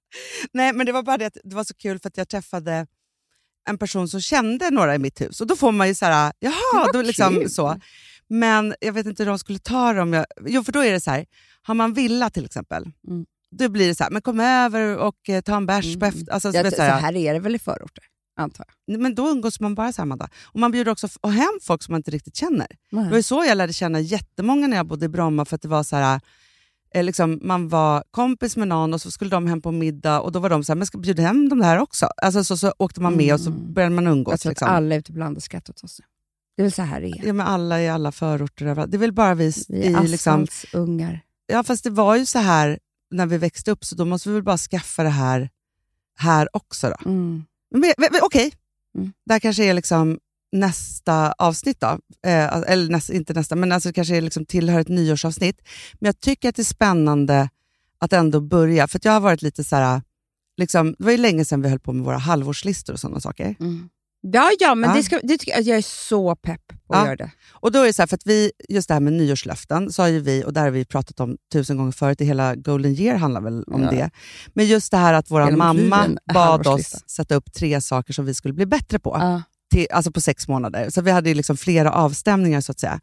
Nej, 0.52 0.72
men 0.72 0.86
det 0.86 0.92
var 0.92 1.02
bara 1.02 1.16
det 1.18 1.26
att 1.26 1.36
det 1.44 1.56
var 1.56 1.64
så 1.64 1.74
kul 1.74 1.98
för 1.98 2.08
att 2.08 2.16
jag 2.16 2.28
träffade 2.28 2.86
en 3.68 3.78
person 3.78 4.08
som 4.08 4.20
kände 4.20 4.70
några 4.70 4.94
i 4.94 4.98
mitt 4.98 5.20
hus. 5.20 5.40
Och 5.40 5.46
då 5.46 5.56
får 5.56 5.72
man 5.72 5.88
ju 5.88 5.94
så 5.94 6.04
här, 6.06 6.32
jaha, 6.38 6.92
då 6.92 7.02
liksom 7.02 7.34
kul. 7.34 7.50
så. 7.50 7.80
Men 8.28 8.74
jag 8.80 8.92
vet 8.92 9.06
inte 9.06 9.22
hur 9.22 9.28
de 9.30 9.38
skulle 9.38 9.58
ta 9.58 9.92
det 9.92 10.02
om 10.02 10.12
jag... 10.12 10.26
Jo, 10.46 10.64
för 10.64 10.72
då 10.72 10.84
är 10.84 10.92
det 10.92 11.00
så 11.00 11.10
här, 11.10 11.26
har 11.62 11.74
man 11.74 11.94
villa 11.94 12.30
till 12.30 12.44
exempel, 12.44 12.84
Mm. 13.08 13.26
då 13.50 13.68
blir 13.68 13.88
det 13.88 13.94
så 13.94 14.04
här, 14.04 14.10
men 14.10 14.22
kom 14.22 14.40
över 14.40 14.96
och 14.96 15.28
eh, 15.28 15.40
ta 15.40 15.56
en 15.56 15.66
bärs 15.66 15.84
på 15.98 16.04
Mm. 16.06 16.08
efter... 16.08 16.32
Alltså, 16.32 16.52
så 16.52 16.62
vet, 16.62 16.70
så 16.72 16.76
så 16.76 16.82
här, 16.82 17.00
här 17.00 17.16
är 17.16 17.34
det 17.34 17.40
väl 17.40 17.54
i 17.54 17.58
förorter, 17.58 18.04
antar 18.38 18.64
jag. 18.86 19.00
Men 19.00 19.14
då 19.14 19.28
umgås 19.28 19.60
man 19.60 19.74
bara 19.74 19.92
så 19.92 19.96
här, 20.02 20.02
Amanda. 20.02 20.28
Och 20.44 20.60
man 20.60 20.70
bjuder 20.70 20.92
också 20.92 21.08
och 21.20 21.32
hem 21.32 21.58
folk 21.62 21.82
som 21.82 21.92
man 21.92 21.98
inte 21.98 22.10
riktigt 22.10 22.36
känner. 22.36 22.66
Det 22.90 23.10
var 23.10 23.22
så 23.22 23.44
jag 23.44 23.56
lärde 23.56 23.72
känna 23.72 24.00
jättemånga 24.00 24.66
när 24.66 24.76
jag 24.76 24.86
bodde 24.86 25.06
i 25.06 25.08
Bromma, 25.08 25.44
för 25.44 25.54
att 25.56 25.62
det 25.62 25.68
var 25.68 25.82
så 25.82 25.96
här, 25.96 26.20
eh, 26.94 27.04
liksom, 27.04 27.40
man 27.42 27.68
var 27.68 28.04
kompis 28.10 28.56
med 28.56 28.68
någon 28.68 28.94
och 28.94 29.00
så 29.00 29.10
skulle 29.10 29.30
de 29.30 29.46
hem 29.46 29.62
på 29.62 29.72
middag 29.72 30.20
och 30.20 30.32
då 30.32 30.38
var 30.38 30.50
de 30.50 30.64
så 30.64 30.72
här, 30.72 30.76
men 30.76 30.86
ska 30.86 30.98
bjuda 30.98 31.22
hem 31.22 31.48
de 31.48 31.60
här 31.60 31.78
också? 31.78 32.06
Alltså, 32.22 32.44
så, 32.44 32.56
så 32.56 32.72
åkte 32.78 33.00
man 33.00 33.16
med 33.16 33.34
och 33.34 33.40
så 33.40 33.50
Mm. 33.50 33.72
började 33.74 33.94
man 33.94 34.06
umgås. 34.06 34.32
Jag 34.32 34.40
tror 34.40 34.50
liksom. 34.50 34.68
att 34.68 34.74
alla 34.74 34.94
ute 34.94 35.12
på 35.12 35.18
landet 35.18 35.42
skrattar 35.42 35.72
åt 35.72 35.84
oss 35.84 35.98
nu. 36.00 36.04
Det 36.56 36.62
är 36.62 36.64
väl 36.64 36.72
så 36.72 36.82
här 36.82 37.00
det 37.00 37.06
är. 37.08 37.26
Ja, 37.26 37.32
men 37.32 37.46
alla 37.46 37.82
i 37.82 37.88
alla 37.88 38.12
förorter. 38.12 38.86
Det 38.86 38.96
är 38.96 38.98
väl 38.98 39.12
bara 39.12 39.34
vi, 39.34 39.52
Vi 39.68 39.76
i 39.76 39.86
är 39.94 40.02
liksom, 40.02 40.42
asfaltsungar. 40.42 41.20
Ja, 41.46 41.62
fast 41.62 41.84
det 41.84 41.90
var 41.90 42.16
ju 42.16 42.26
så 42.26 42.38
här 42.38 42.78
när 43.10 43.26
vi 43.26 43.38
växte 43.38 43.70
upp, 43.70 43.84
så 43.84 43.94
då 43.94 44.04
måste 44.04 44.28
vi 44.28 44.34
väl 44.34 44.42
bara 44.44 44.58
skaffa 44.58 45.02
det 45.02 45.08
här 45.08 45.50
här 46.18 46.56
också. 46.56 46.88
Då. 46.88 47.10
Mm. 47.10 47.44
Okej, 48.22 48.52
Mm. 48.98 49.12
det 49.26 49.32
här 49.32 49.40
kanske 49.40 49.64
är 49.64 49.74
liksom 49.74 50.18
nästa 50.52 51.32
avsnitt. 51.32 51.80
då. 51.80 51.86
Eh, 52.26 52.56
eller 52.56 52.90
nästa, 52.90 53.12
inte 53.12 53.34
nästa, 53.34 53.56
men 53.56 53.72
alltså 53.72 53.88
det 53.88 53.92
kanske 53.92 54.16
är 54.16 54.20
liksom 54.20 54.46
tillhör 54.46 54.80
ett 54.80 54.88
nyårsavsnitt. 54.88 55.60
Men 56.00 56.06
jag 56.08 56.20
tycker 56.20 56.48
att 56.48 56.56
det 56.56 56.62
är 56.62 56.64
spännande 56.64 57.48
att 57.98 58.12
ändå 58.12 58.40
börja, 58.40 58.88
för 58.88 59.00
jag 59.02 59.12
har 59.12 59.20
varit 59.20 59.42
lite 59.42 59.64
så 59.64 59.76
här... 59.76 60.02
Liksom, 60.56 60.94
det 60.98 61.04
var 61.04 61.12
ju 61.12 61.18
länge 61.18 61.44
sedan 61.44 61.62
vi 61.62 61.68
höll 61.68 61.78
på 61.78 61.92
med 61.92 62.04
våra 62.04 62.18
halvårslistor 62.18 62.92
och 62.92 63.00
sådana 63.00 63.20
saker. 63.20 63.54
Mm. 63.60 63.88
Ja, 64.20 64.50
ja, 64.60 64.74
men 64.74 64.90
Ja. 64.90 64.96
Det, 64.96 65.02
ska, 65.02 65.20
det 65.22 65.38
tycker 65.38 65.62
jag, 65.62 65.78
är 65.78 65.82
så 65.82 66.36
pepp 66.36 66.62
på 66.86 66.94
att 66.94 66.98
Ja. 67.00 67.04
göra 67.06 67.16
det. 67.16 67.30
Och 67.50 67.72
då 67.72 67.78
är 67.78 67.86
det 67.86 67.92
så 67.92 68.02
här, 68.02 68.06
för 68.06 68.16
att 68.16 68.26
vi, 68.26 68.52
just 68.68 68.88
det 68.88 68.94
här 68.94 69.00
med 69.00 69.12
nyårslöften, 69.12 69.92
så 69.92 70.02
har 70.02 70.08
ju 70.08 70.20
vi, 70.20 70.44
och 70.44 70.52
där 70.52 70.62
har 70.62 70.70
vi 70.70 70.84
pratat 70.84 71.20
om 71.20 71.36
tusen 71.52 71.76
gånger 71.76 71.92
förut, 71.92 72.20
i 72.20 72.24
hela 72.24 72.54
Golden 72.54 72.92
Year 72.94 73.16
handlar 73.16 73.40
väl 73.40 73.64
om 73.64 73.82
Ja. 73.82 73.90
det. 73.90 74.10
Men 74.54 74.66
just 74.66 74.90
det 74.90 74.96
här 74.96 75.14
att 75.14 75.30
vår 75.30 75.50
mamma 75.50 76.08
bad 76.34 76.66
oss 76.66 77.04
sätta 77.06 77.34
upp 77.34 77.52
tre 77.52 77.80
saker 77.80 78.12
som 78.12 78.24
vi 78.24 78.34
skulle 78.34 78.54
bli 78.54 78.66
bättre 78.66 78.98
på, 78.98 79.16
Ja. 79.20 79.42
till, 79.70 79.86
alltså 79.92 80.12
på 80.12 80.20
sex 80.20 80.48
månader. 80.48 80.90
Så 80.90 81.00
vi 81.02 81.10
hade 81.10 81.28
ju 81.28 81.34
liksom 81.34 81.56
flera 81.56 81.92
avstämningar 81.92 82.60
så 82.60 82.72
att 82.72 82.80
säga. 82.80 83.00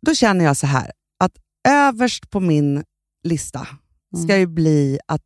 Då 0.00 0.14
känner 0.14 0.44
jag 0.44 0.56
så 0.56 0.66
här, 0.66 0.90
att 1.18 1.32
överst 1.68 2.30
på 2.30 2.40
min 2.40 2.84
lista 3.24 3.66
ska 4.24 4.32
Mm. 4.34 4.40
ju 4.40 4.46
bli 4.46 4.98
att 5.06 5.24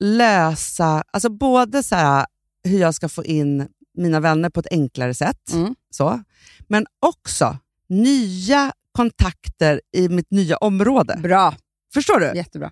lösa, 0.00 1.04
alltså 1.12 1.28
både 1.28 1.82
så 1.82 1.94
här, 1.94 2.26
hur 2.64 2.78
jag 2.80 2.94
ska 2.94 3.08
få 3.08 3.24
in 3.24 3.68
mina 3.96 4.20
vänner 4.20 4.50
på 4.50 4.60
ett 4.60 4.66
enklare 4.70 5.14
sätt, 5.14 5.52
Mm. 5.52 5.74
så, 5.90 6.22
men 6.68 6.86
också 7.00 7.58
nya 7.88 8.72
kontakter 8.92 9.80
i 9.92 10.08
mitt 10.08 10.30
nya 10.30 10.56
område. 10.56 11.18
Bra, 11.22 11.54
Förstår 11.94 12.20
du? 12.20 12.32
jättebra. 12.36 12.70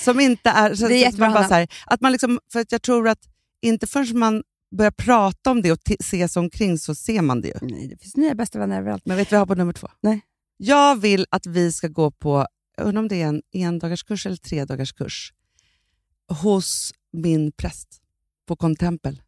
Som 0.00 0.20
inte 0.20 0.50
är... 0.50 0.74
Så, 0.74 0.88
Det 0.88 0.94
är 0.94 0.98
jättebra, 1.00 1.26
man 1.26 1.34
bara 1.34 1.48
så 1.48 1.54
här, 1.54 1.68
att 1.86 2.00
man 2.00 2.12
liksom, 2.12 2.40
för 2.52 2.60
att 2.60 2.72
jag 2.72 2.82
tror 2.82 3.08
att 3.08 3.18
inte 3.62 3.86
förrän 3.86 4.18
man 4.18 4.42
börjar 4.76 4.90
prata 4.90 5.50
om 5.50 5.62
det 5.62 5.72
och 5.72 5.78
se 6.00 6.28
sig 6.28 6.40
omkring 6.40 6.78
så 6.78 6.94
ser 6.94 7.22
man 7.22 7.40
det 7.40 7.48
ju. 7.48 7.54
Nej, 7.62 7.88
det 7.88 7.96
finns 8.02 8.16
nya 8.16 8.34
bästa 8.34 8.58
vänner 8.58 8.78
överallt. 8.78 9.02
Men 9.06 9.16
vet 9.16 9.28
du 9.28 9.34
vad 9.34 9.36
jag 9.36 9.40
har 9.40 9.46
på 9.46 9.54
nummer 9.54 9.72
två? 9.72 9.88
Nej. 10.00 10.20
Jag 10.56 10.96
vill 11.00 11.26
att 11.30 11.46
vi 11.46 11.72
ska 11.72 11.88
gå 11.88 12.10
på, 12.10 12.46
jag 12.76 12.86
undrar 12.86 13.02
om 13.02 13.08
det 13.08 13.22
är 13.22 13.26
en 13.26 13.42
endagars 13.54 14.26
eller 14.26 14.36
tre 14.36 14.64
dagars 14.64 14.92
kurs 14.92 15.32
hos 16.42 16.92
min 17.12 17.52
präst 17.52 17.88
på 18.46 18.56
Contempel. 18.56 19.22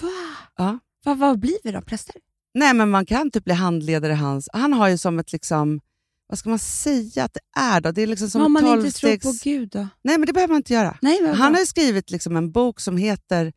Va? 0.00 0.48
Ja. 0.56 0.78
Va, 1.04 1.14
vad 1.14 1.38
blir 1.38 1.58
vi 1.64 1.72
då? 1.72 1.80
Präster? 1.80 2.14
Nej, 2.54 2.74
men 2.74 2.90
man 2.90 3.06
kan 3.06 3.30
typ 3.30 3.44
bli 3.44 3.54
handledare 3.54 4.12
hans... 4.12 4.48
Han 4.52 4.72
har 4.72 4.88
ju 4.88 4.98
som 4.98 5.18
ett, 5.18 5.32
liksom, 5.32 5.80
vad 6.26 6.38
ska 6.38 6.48
man 6.48 6.58
säga 6.58 7.24
att 7.24 7.34
det 7.34 7.60
är 7.60 7.80
då? 7.80 7.92
Det 7.92 8.02
är 8.02 8.06
liksom 8.06 8.30
som 8.30 8.42
Om 8.42 8.52
man 8.52 8.62
inte 8.62 8.72
tror 8.72 8.82
tolvstegs... 8.82 9.22
på 9.24 9.50
Gud 9.50 9.68
då? 9.68 9.88
Nej, 10.02 10.18
men 10.18 10.26
det 10.26 10.32
behöver 10.32 10.52
man 10.52 10.56
inte 10.56 10.72
göra. 10.72 10.98
Nej, 11.02 11.22
men 11.22 11.34
Han 11.34 11.54
har 11.54 11.60
ju 11.60 11.66
skrivit 11.66 12.10
liksom 12.10 12.36
en 12.36 12.52
bok 12.52 12.80
som 12.80 12.96
heter 12.96 13.52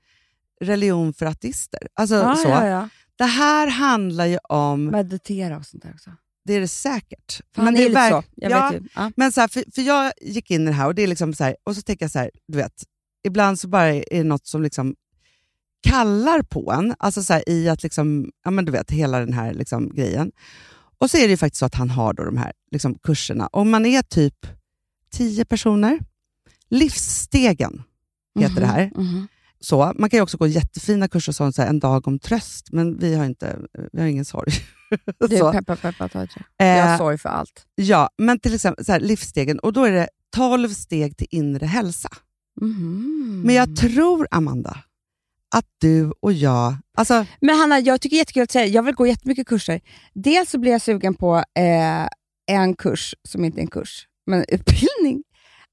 Religion 0.62 1.14
för 1.14 1.26
ateister. 1.26 1.88
Alltså, 1.94 2.16
ja, 2.16 2.36
så. 2.36 2.50
ja, 2.50 2.68
ja. 2.68 2.90
Det 3.18 3.24
här 3.26 3.68
handlar 3.68 4.26
ju 4.26 4.38
om... 4.38 4.86
Meditera 4.86 5.58
och 5.58 5.66
sånt 5.66 5.84
där 5.84 5.92
också. 5.94 6.12
Det 6.46 6.54
är 6.54 6.60
det 6.60 6.68
säkert. 6.68 7.42
För 7.56 7.62
han 7.62 7.74
det 7.74 7.80
är 7.80 7.90
lite 7.90 8.00
verk- 8.00 8.26
så. 8.26 8.32
Jag 8.36 8.52
ja, 8.52 8.70
vet 8.70 8.82
ju. 8.82 8.88
Ja. 8.96 9.12
Men 9.16 9.32
så 9.32 9.42
här, 9.42 9.48
för, 9.48 9.64
för 9.76 9.82
jag 9.82 10.12
gick 10.22 10.52
in 10.52 10.62
i 10.62 10.66
det 10.66 10.72
här 10.72 10.88
och 10.88 10.96
det 10.96 11.04
är 11.04 11.08
liksom 11.08 11.34
så 11.34 11.44
här, 11.44 11.56
och 11.64 11.76
så 11.76 11.82
tänker 11.82 12.06
jag 12.06 12.12
så 12.12 12.20
här, 12.20 12.32
du 12.48 12.58
vet, 12.58 12.84
ibland 13.28 13.60
så 13.60 13.68
bara 13.68 13.88
är 13.94 14.04
det 14.10 14.24
något 14.24 14.48
som 14.48 14.62
liksom 14.62 14.96
kallar 15.90 16.42
på 16.42 16.72
en, 16.72 16.96
alltså 17.00 17.24
så 17.24 17.34
här, 17.34 17.50
i 17.50 17.70
att 17.70 17.84
liksom, 17.84 18.32
ja 18.44 18.52
men 18.52 18.66
du 18.66 18.72
vet, 18.72 18.92
hela 18.92 19.20
den 19.20 19.34
här 19.34 19.54
liksom 19.54 19.90
grejen. 19.96 20.32
Och 20.98 21.12
så 21.12 21.18
är 21.18 21.22
det 21.22 21.30
ju 21.32 21.38
faktiskt 21.38 21.60
så 21.60 21.66
att 21.66 21.76
han 21.76 21.90
har 21.90 22.14
då 22.14 22.24
de 22.24 22.38
här 22.38 22.52
liksom 22.72 22.96
kurserna. 23.04 23.50
Om 23.52 23.70
man 23.70 23.86
är 23.86 24.02
typ 24.02 24.48
tio 25.12 25.46
personer, 25.46 26.00
Livsstegen 26.70 27.84
heter 28.40 28.62
det 28.62 28.68
här. 28.68 28.92
Mhm. 28.96 29.28
Så, 29.60 29.94
man 29.96 30.10
kan 30.10 30.18
ju 30.18 30.22
också 30.22 30.38
gå 30.38 30.48
jättefina 30.48 31.08
kurser, 31.08 31.32
som 31.32 31.54
så 31.54 31.62
här, 31.62 31.70
en 31.70 31.80
dag 31.80 32.08
om 32.08 32.20
tröst, 32.20 32.68
men 32.72 32.98
vi 33.00 33.16
har, 33.16 33.26
inte, 33.26 33.60
vi 33.94 34.02
har 34.02 34.08
ingen 34.08 34.26
sorg. 34.26 34.52
Du, 35.30 35.38
Så. 35.38 35.52
peppa, 35.52 35.76
peppa, 35.76 36.10
ta 36.10 36.28
Jag 36.58 36.86
har 36.86 36.98
sorg 36.98 37.18
för 37.18 37.30
allt. 37.30 37.66
Ja, 37.76 38.10
men 38.18 38.40
till 38.40 38.56
exempel 38.56 38.86
så 38.86 38.92
här, 38.92 39.00
livsstegen, 39.00 39.60
och 39.60 39.74
då 39.74 39.84
är 39.84 39.92
det 39.92 40.08
12 40.36 40.70
steg 40.70 41.18
till 41.18 41.28
inre 41.30 41.66
hälsa. 41.66 42.10
Mhm. 42.62 43.42
Men 43.46 43.56
jag 43.56 43.76
tror, 43.76 44.28
Amanda, 44.32 44.78
att 45.58 45.66
du 45.82 46.12
och 46.20 46.34
jag... 46.34 46.76
Alltså, 46.98 47.26
Men 47.42 47.56
Hanna, 47.58 47.80
jag 47.80 48.02
tycker 48.02 48.16
det 48.16 48.18
är 48.18 48.22
jättekul 48.22 48.44
att 48.44 48.52
säga, 48.52 48.66
jag 48.66 48.84
vill 48.84 48.96
gå 48.96 49.08
jättemycket 49.08 49.48
kurser. 49.48 49.82
Dels 50.14 50.50
så 50.50 50.60
blir 50.60 50.72
jag 50.72 50.82
sugen 50.82 51.14
på 51.14 51.36
eh, 51.38 52.08
en 52.48 52.76
kurs 52.76 53.16
som 53.24 53.46
inte 53.46 53.60
är 53.60 53.62
en 53.62 53.68
kurs, 53.68 54.08
men 54.26 54.40
en 54.40 54.46
utbildning. 54.56 55.24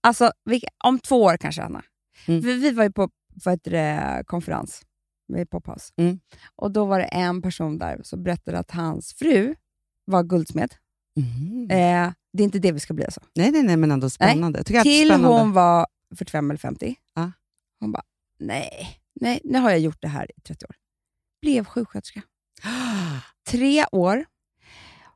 Alltså, 0.01 0.33
vilka, 0.45 0.67
om 0.85 0.99
två 0.99 1.23
år 1.23 1.37
kanske, 1.37 1.63
Hanna. 1.63 1.83
Mm. 2.27 2.41
Vi, 2.41 2.55
vi 2.55 2.71
var 2.71 2.85
ju 2.85 2.93
på 2.93 3.11
vad 3.45 3.55
heter 3.55 3.71
det, 3.71 4.25
konferens 4.27 4.83
med 5.29 5.51
Pophouse. 5.51 5.93
Mm. 5.97 6.21
Och 6.57 6.71
då 6.71 6.85
var 6.85 6.99
det 6.99 7.05
en 7.05 7.43
person 7.43 7.79
där 7.79 8.01
som 8.05 8.23
berättade 8.23 8.59
att 8.59 8.71
hans 8.71 9.15
fru 9.15 9.55
var 10.05 10.23
guldsmed. 10.23 10.75
mhm. 11.17 11.71
Eh, 11.71 12.13
det 12.33 12.43
är 12.43 12.45
inte 12.45 12.59
det 12.59 12.73
vi 12.73 12.81
ska 12.81 12.95
bli 12.95 13.05
alltså. 13.05 13.21
nej, 13.35 13.51
nej, 13.51 13.63
nej, 13.63 13.77
men 13.77 13.91
ändå 13.91 14.11
spännande. 14.11 14.59
Är 14.59 14.63
Till 14.65 15.07
spännande. 15.07 15.29
hon 15.29 15.53
var 15.53 15.87
45 16.17 16.51
eller 16.51 16.59
50. 16.59 16.95
Ja. 17.15 17.33
Hon 17.81 17.93
bara, 17.93 18.03
nej, 18.39 19.02
nej, 19.23 19.41
nu 19.45 19.59
har 19.59 19.71
jag 19.71 19.81
gjort 19.81 19.99
det 20.03 20.09
här 20.09 20.31
i 20.37 20.41
30 20.41 20.65
år. 20.67 20.75
Blev 21.43 21.65
sjuksköterska. 21.65 22.23
Tre 23.49 23.85
år. 23.93 24.25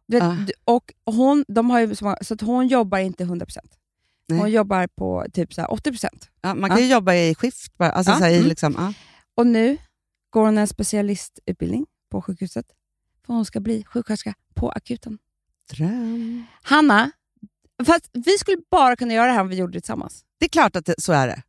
Vet, 0.09 0.23
Ah. 0.23 0.37
och 0.65 0.93
hon, 1.07 1.45
de 1.49 1.71
har 1.71 1.81
ju 1.81 1.95
så, 1.95 2.09
att 2.09 2.41
hon 2.41 2.69
jobbar 2.69 2.99
inte 2.99 3.25
100%. 3.25 3.59
Nej. 4.29 4.39
Hon 4.39 4.51
jobbar 4.51 4.87
på 4.87 5.27
typ 5.33 5.55
så 5.55 5.61
här 5.61 5.69
80%. 5.69 6.09
Ja, 6.41 6.55
man 6.55 6.71
kan 6.71 6.79
ju 6.81 6.87
jobba 6.89 7.15
i 7.15 7.35
skift 7.35 7.77
bara. 7.79 7.91
Alltså, 7.91 8.13
Ja, 8.13 8.19
så 8.19 8.25
här, 8.25 8.33
mm. 8.35 8.47
liksom, 8.49 8.75
ja. 8.79 8.93
Och 9.35 9.47
nu 9.47 9.79
går 10.31 10.45
hon 10.45 10.59
en 10.59 10.67
specialistutbildning 10.69 11.87
på 12.11 12.23
sjukhuset. 12.23 12.67
För 13.27 13.35
hon 13.35 13.45
ska 13.45 13.61
bli 13.61 13.85
sjuksköterska 13.85 14.35
på 14.55 14.71
akuten. 14.71 15.19
Dröm. 15.71 16.45
Hanna, 16.63 17.11
fast 17.87 18.11
vi 18.13 18.39
skulle 18.39 18.57
bara 18.71 18.97
kunna 18.97 19.15
göra 19.15 19.27
det 19.27 19.33
här 19.33 19.41
om 19.41 19.49
vi 19.49 19.57
gjorde 19.57 19.73
det 19.73 19.81
tillsammans. 19.81 20.25
Det 20.39 20.45
är 20.45 20.49
klart 20.49 20.77
att 20.77 20.87
det, 20.87 20.95
så 20.99 21.13
är 21.13 21.27
det. 21.27 21.43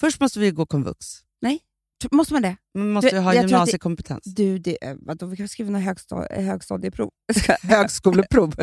Först 0.00 0.20
måste 0.20 0.40
vi 0.40 0.50
gå 0.50 0.66
komvux. 0.66 1.06
T- 1.42 1.62
Måste 2.10 2.32
man 2.32 2.42
det? 2.42 2.56
Man 2.78 2.90
måste 2.90 3.10
Du, 3.10 3.18
ha 3.18 3.32
det- 3.32 3.40
gymnasiekompetens. 3.40 4.20
Du, 4.24 4.58
det, 4.58 4.84
eh, 4.84 4.94
vadå, 4.98 5.26
vi 5.26 5.36
kan 5.36 5.48
skriva 5.48 5.70
några 5.70 5.84
högsta, 5.84 6.26
högstadieprov. 6.30 7.10
Högskoleprov. 7.62 8.54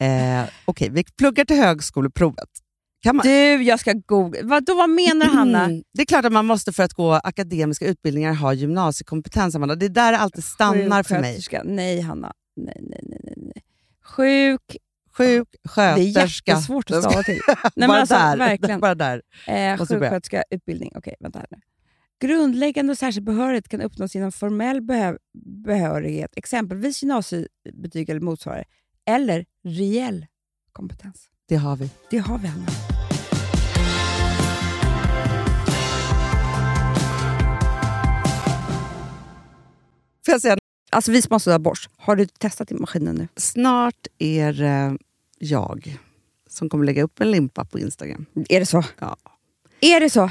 eh, 0.00 0.44
Okej, 0.64 0.88
vi 0.90 1.04
pluggar 1.18 1.44
till 1.44 1.56
högskoleprovet. 1.56 2.48
Kan 3.02 3.16
man? 3.16 3.26
Du, 3.26 3.62
jag 3.62 3.80
ska 3.80 3.92
googla. 4.06 4.40
Vadå, 4.42 4.74
vad 4.74 4.90
menar 4.90 5.26
Hanna? 5.26 5.64
Mm. 5.66 5.82
Det 5.94 6.02
är 6.02 6.06
klart 6.06 6.24
att 6.24 6.32
man 6.32 6.46
måste 6.46 6.72
för 6.72 6.82
att 6.82 6.92
gå 6.92 7.12
akademiska 7.12 7.86
utbildningar 7.86 8.32
ha 8.34 8.52
gymnasiekompetens, 8.52 9.54
Amanda. 9.54 9.74
Det 9.74 9.86
är 9.86 9.90
där 9.90 10.12
det 10.12 10.18
alltid 10.18 10.44
stannar 10.44 11.02
för 11.02 11.14
mig. 11.20 11.34
Sjuksköterska. 11.34 11.62
Nej, 11.64 12.00
Hanna. 12.00 12.32
Nej, 12.56 12.78
nej, 12.82 13.00
nej, 13.02 13.34
nej. 13.36 13.62
Sjuk. 14.04 14.76
Sjuk, 15.16 15.48
Det 15.74 15.80
är 15.80 15.96
jättesvårt 15.98 16.90
att 16.90 17.02
stava 17.02 17.22
till. 17.22 17.40
Nej, 17.76 17.88
bara, 17.88 18.00
alltså, 18.00 18.14
där. 18.14 18.36
verkligen. 18.36 18.80
bara 18.80 18.94
där. 18.94 19.22
Eh, 19.46 19.78
sjuksköterska 19.78 20.44
utbildning. 20.50 20.92
Okej, 20.94 21.14
vänta 21.20 21.38
här 21.38 21.46
nu. 21.50 21.56
Grundläggande 22.20 22.90
och 22.92 22.98
särskild 22.98 23.26
behörighet 23.26 23.68
kan 23.68 23.80
uppnås 23.80 24.14
genom 24.14 24.32
formell 24.32 24.80
behö- 24.80 25.18
behörighet, 25.64 26.30
exempelvis 26.36 27.02
gymnasiebetyg 27.02 28.10
eller 28.10 28.20
motsvarande, 28.20 28.64
eller 29.06 29.44
reell 29.64 30.26
kompetens. 30.72 31.28
Det 31.48 31.56
har 31.56 31.76
vi. 31.76 31.90
Det 32.10 32.18
har 32.18 32.38
vi, 32.38 32.46
Hanna. 32.46 32.66
Får 40.26 40.32
jag 40.32 40.40
säga, 40.40 40.56
Alltså 40.90 41.12
vi 41.12 41.22
som 41.22 41.32
har 41.32 41.38
sådär 41.38 41.58
borst, 41.58 41.90
har 41.96 42.16
du 42.16 42.26
testat 42.26 42.70
i 42.70 42.74
maskinen 42.74 43.14
nu? 43.16 43.28
snart 43.36 44.06
är 44.18 44.52
det 44.52 44.98
jag 45.38 45.96
som 46.48 46.68
kommer 46.68 46.84
lägga 46.84 47.02
upp 47.02 47.20
en 47.20 47.30
limpa 47.30 47.64
på 47.64 47.78
Instagram. 47.78 48.26
Är 48.48 48.60
det 48.60 48.66
så? 48.66 48.84
Ja. 48.98 49.16
Är 49.80 50.00
det 50.00 50.10
så? 50.10 50.30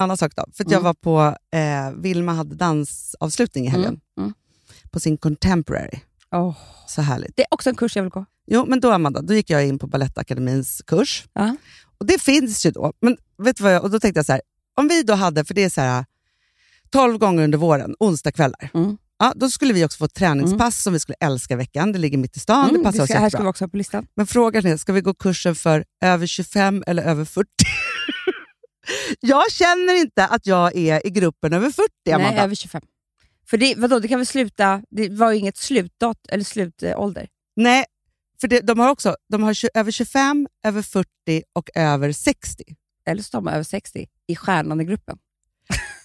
Annan 0.00 0.16
sak 0.16 0.32
då. 0.36 0.44
För 0.54 0.64
att 0.64 0.70
jag 0.70 0.80
Mm. 0.80 0.84
var 0.84 0.94
på, 0.94 1.36
eh, 1.58 1.90
Vilma 2.02 2.32
hade 2.32 2.54
dansavslutning 2.54 3.66
i 3.66 3.68
helgen 3.68 4.00
Mm. 4.18 4.32
på 4.90 5.00
sin 5.00 5.16
Contemporary. 5.18 6.00
Oh. 6.30 6.56
Så 6.86 7.02
härligt. 7.02 7.36
Det 7.36 7.42
är 7.42 7.46
också 7.50 7.70
en 7.70 7.76
kurs 7.76 7.96
jag 7.96 8.02
vill 8.02 8.10
gå. 8.12 8.24
Jo, 8.46 8.64
men 8.68 8.80
då 8.80 8.92
Amanda, 8.92 9.22
då 9.22 9.34
gick 9.34 9.50
jag 9.50 9.66
in 9.66 9.78
på 9.78 9.86
Balettakademins 9.86 10.82
kurs. 10.86 11.24
Ja. 11.32 11.56
Och 11.98 12.06
det 12.06 12.22
finns 12.22 12.66
ju 12.66 12.70
då. 12.70 12.92
Men 13.00 13.16
vet 13.38 13.56
du 13.56 13.62
vad 13.64 13.74
jag, 13.74 13.82
och 13.84 13.90
då 13.90 14.00
tänkte 14.00 14.18
jag 14.18 14.26
så 14.26 14.32
här, 14.32 14.40
om 14.76 14.88
vi 14.88 15.02
då 15.02 15.14
hade, 15.14 15.44
för 15.44 15.54
det 15.54 15.64
är 15.64 15.70
så 15.70 15.80
här 15.80 16.04
12 16.90 17.18
gånger 17.18 17.44
under 17.44 17.58
våren, 17.58 17.94
onsdagskvällar. 18.00 18.70
Mm. 18.74 18.96
Ja, 19.18 19.32
då 19.36 19.50
skulle 19.50 19.72
vi 19.74 19.84
också 19.84 19.98
få 19.98 20.04
ett 20.04 20.14
träningspass 20.14 20.82
som 20.82 20.92
vi 20.92 21.00
skulle 21.00 21.16
älska 21.20 21.54
i 21.54 21.56
veckan. 21.56 21.92
Det 21.92 21.98
ligger 21.98 22.18
mitt 22.18 22.36
i 22.36 22.40
stan, 22.40 22.64
det 22.64 22.70
Mm, 22.70 22.82
passar 22.82 22.96
det 22.96 23.02
oss 23.02 23.10
ska, 23.10 23.18
här 23.18 23.30
ska 23.30 23.42
vi 23.42 23.48
också 23.48 23.68
på 23.68 23.76
listan. 23.76 24.06
Men 24.16 24.26
frågan 24.26 24.66
är, 24.66 24.76
ska 24.76 24.92
vi 24.92 25.00
gå 25.00 25.14
kursen 25.14 25.54
för 25.54 25.84
över 26.04 26.26
25 26.26 26.84
eller 26.86 27.02
över 27.02 27.24
40? 27.24 27.48
jag 29.20 29.52
känner 29.52 29.94
inte 30.00 30.26
att 30.26 30.46
jag 30.46 30.76
är 30.76 31.06
i 31.06 31.10
gruppen 31.10 31.52
över 31.52 31.70
40, 31.70 31.88
Amanda. 32.12 32.30
Nej, 32.30 32.40
över 32.44 32.54
25. 32.54 32.82
För 33.50 33.56
det, 33.56 33.74
vadå, 33.76 33.98
det 33.98 34.08
kan 34.08 34.18
väl 34.18 34.26
sluta... 34.26 34.82
Det 34.90 35.08
var 35.08 35.32
ju 35.32 35.38
inget 35.38 35.56
slutdat, 35.56 36.18
eller 36.28 36.44
slutålder. 36.44 37.28
Nej, 37.56 37.84
för 38.40 38.48
det, 38.48 38.60
de 38.60 38.78
har 38.78 38.90
också 38.90 39.16
de 39.28 39.42
har 39.42 39.56
över 39.74 39.90
25, 39.90 40.48
över 40.66 40.82
40 40.82 41.08
och 41.52 41.70
över 41.74 42.12
60. 42.12 42.64
Eller 43.06 43.22
så 43.22 43.30
tar 43.30 43.40
man 43.40 43.54
över 43.54 43.64
60 43.64 44.06
i 44.26 44.36
stjärnan 44.36 44.80
i 44.80 44.84
gruppen. 44.84 45.18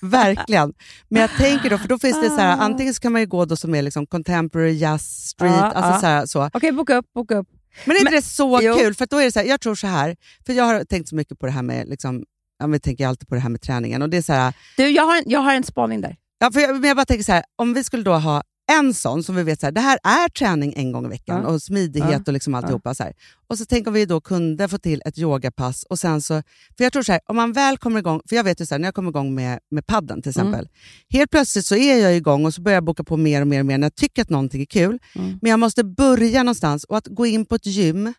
Verkligen. 0.02 0.74
Men 1.10 1.22
jag 1.22 1.32
tänker 1.38 1.70
då, 1.70 1.78
för 1.78 1.88
då 1.88 2.00
finns 2.00 2.22
det 2.22 2.30
så 2.30 2.36
här, 2.36 2.58
Ah. 2.58 2.62
antingen 2.62 2.94
så 2.94 3.02
kan 3.02 3.12
man 3.12 3.22
ju 3.22 3.28
gå 3.28 3.46
då 3.46 3.56
som 3.56 3.76
är 3.76 3.82
liksom 3.82 4.08
contemporary 4.08 4.74
jazz 4.78 5.02
street, 5.28 5.54
Ja, 5.56 5.72
alltså 5.72 5.92
ja. 5.92 6.00
så, 6.00 6.06
här, 6.06 6.26
så. 6.26 6.50
Okej, 6.54 6.72
boka 6.72 6.96
upp, 6.98 7.06
boka 7.16 7.38
upp. 7.38 7.48
Men 7.86 7.96
är 7.96 8.00
inte 8.00 8.12
det 8.12 8.22
så 8.22 8.60
Jo. 8.62 8.76
kul? 8.76 8.94
För 8.96 9.06
då 9.06 9.18
är 9.18 9.24
det 9.26 9.32
så 9.32 9.40
här, 9.40 9.46
jag 9.46 9.62
tror 9.62 9.76
så 9.76 9.88
här, 9.88 10.16
för 10.46 10.54
jag 10.54 10.64
har 10.64 10.84
tänkt 10.84 11.10
så 11.10 11.16
mycket 11.16 11.40
på 11.40 11.46
det 11.46 11.52
här 11.52 11.62
med, 11.64 11.88
liksom, 11.90 12.24
jag 12.60 12.82
tänker 12.84 13.08
alltid 13.08 13.28
på 13.30 13.36
det 13.36 13.42
här 13.42 13.50
med 13.50 13.62
träningen. 13.62 14.02
Och 14.02 14.10
det 14.10 14.18
är 14.18 14.22
så 14.22 14.34
här, 14.34 14.54
Du, 14.78 14.88
jag 14.90 15.04
har 15.06 15.18
en, 15.18 15.24
jag 15.26 15.40
har 15.40 15.54
en 15.54 15.64
spaning 15.64 16.02
där. 16.02 16.16
ja, 16.40 16.52
för 16.52 16.60
jag, 16.60 16.72
men 16.80 16.84
jag 16.88 16.98
bara 16.98 17.06
tänker 17.06 17.24
så 17.24 17.32
här, 17.32 17.44
om 17.56 17.74
vi 17.74 17.84
skulle 17.84 18.04
då 18.04 18.14
ha 18.14 18.44
en 18.72 18.94
sån 18.94 19.24
som 19.24 19.36
vi 19.36 19.44
vet 19.44 19.60
så 19.60 19.66
här, 19.66 19.72
det 19.72 19.82
här 19.82 20.00
är 20.04 20.30
träning 20.30 20.74
en 20.76 20.92
gång 20.92 21.06
i 21.06 21.10
veckan 21.10 21.42
Ja. 21.44 21.50
och 21.50 21.62
smidighet 21.62 22.12
Ja. 22.12 22.24
och 22.28 22.34
liksom 22.34 22.56
alltihopa. 22.56 22.96
Så 22.96 23.04
här. 23.04 23.14
Och 23.48 23.58
så 23.58 23.66
tänk 23.66 23.88
om 23.88 23.94
vi 23.94 24.06
då 24.06 24.22
kunde 24.22 24.68
få 24.68 24.78
till 24.78 25.02
ett 25.06 25.18
yogapass 25.18 25.84
och 25.84 26.00
sen 26.00 26.22
så, 26.22 26.44
för 26.78 26.84
jag 26.84 26.94
tror 26.94 27.04
så 27.04 27.12
här, 27.12 27.22
om 27.26 27.36
man 27.36 27.54
väl 27.54 27.78
kommer 27.78 28.00
igång, 28.00 28.22
för 28.30 28.36
jag 28.36 28.44
vet 28.44 28.62
ju 28.62 28.66
så 28.66 28.74
här, 28.76 28.80
när 28.80 28.88
jag 28.88 28.96
kommer 28.96 29.10
igång 29.10 29.36
med, 29.36 29.60
med 29.72 29.86
padden 29.88 30.22
till 30.22 30.32
Mm. 30.40 30.48
exempel, 30.54 30.70
helt 31.10 31.32
plötsligt 31.32 31.66
så 31.66 31.76
är 31.76 31.98
jag 31.98 32.16
igång 32.16 32.46
och 32.46 32.54
så 32.54 32.62
börjar 32.62 32.76
jag 32.76 32.84
boka 32.84 33.04
på 33.04 33.18
mer 33.18 33.42
och 33.42 33.48
mer 33.48 33.60
och 33.60 33.66
mer 33.66 33.78
när 33.78 33.86
jag 33.86 33.96
tycker 33.96 34.22
att 34.22 34.30
någonting 34.30 34.62
är 34.62 34.66
kul. 34.66 35.00
Mm. 35.16 35.40
Men 35.42 35.50
jag 35.52 35.60
måste 35.60 35.84
börja 35.84 36.44
någonstans 36.44 36.84
och 36.84 36.98
att 36.98 37.08
gå 37.08 37.26
in 37.26 37.46
på 37.46 37.56
ett 37.56 37.66
gym, 37.66 38.14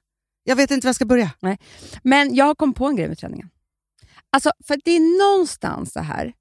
jag 0.45 0.57
vet 0.57 0.70
inte 0.70 0.86
var 0.86 0.88
jag 0.88 0.95
ska 0.97 1.05
börja. 1.05 1.30
Men 2.03 2.34
jag 2.34 2.45
har 2.45 2.55
kommit 2.55 2.76
på 2.76 2.86
en 2.86 2.97
grej 2.97 3.09
med 3.09 3.18
träningen. 3.18 3.49
Alltså, 4.30 4.51
för 4.66 4.78
det 4.84 4.90
är 4.90 5.18
någonstans 5.34 5.93
så 5.93 6.01
här 6.01 6.32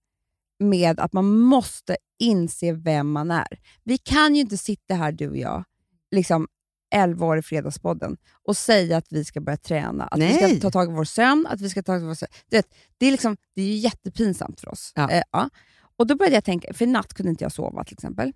med 0.59 0.99
att 0.99 1.13
man 1.13 1.39
måste 1.39 1.97
inse 2.21 2.71
vem 2.71 3.11
man 3.11 3.31
är. 3.31 3.59
Vi 3.83 3.97
kan 3.97 4.35
ju 4.35 4.41
inte 4.41 4.57
sitta 4.57 4.95
här, 4.95 5.11
du 5.11 5.29
och 5.29 5.37
jag, 5.37 5.63
liksom 6.11 6.47
11 6.91 7.25
år 7.25 7.37
i 7.37 7.41
Fredagspodden 7.41 8.17
och 8.43 8.57
säga 8.57 8.97
att 8.97 9.05
vi 9.09 9.25
ska 9.25 9.41
börja 9.41 9.57
träna, 9.57 10.05
att 10.05 10.19
vi 10.19 10.23
Nej. 10.23 10.59
ska 10.59 10.61
ta 10.61 10.71
tag 10.71 10.91
i 10.91 10.93
vår 10.93 11.03
sömn, 11.03 11.47
att 11.49 11.61
vi 11.61 11.69
ska 11.69 11.83
ta 11.83 11.93
tag 11.93 12.01
i 12.01 12.05
vår 12.05 12.13
sömn. 12.13 12.31
Du 12.49 12.57
vet, 12.57 12.75
det, 12.97 13.05
är 13.05 13.11
liksom, 13.11 13.37
det 13.55 13.61
är 13.61 13.65
ju 13.65 13.75
jättepinsamt 13.75 14.59
för 14.59 14.69
oss. 14.69 14.91
Ja. 14.95 15.11
Eh, 15.11 15.23
ja. 15.31 15.49
Och 15.97 16.07
Då 16.07 16.15
började 16.15 16.35
jag 16.35 16.43
tänka, 16.43 16.73
för 16.73 16.85
i 16.85 16.87
natt 16.87 17.13
kunde 17.13 17.29
inte 17.29 17.43
jag 17.43 17.51
sova 17.51 17.83
till 17.83 17.93
exempel. 17.93 18.33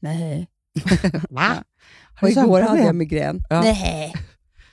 Nej. 0.00 0.48
Va? 1.30 1.64
Och 2.22 2.28
igår 2.28 2.60
hade 2.60 2.82
jag 2.82 2.94
migrän. 2.94 3.40
Ja. 3.50 3.60
Nej. 3.60 4.14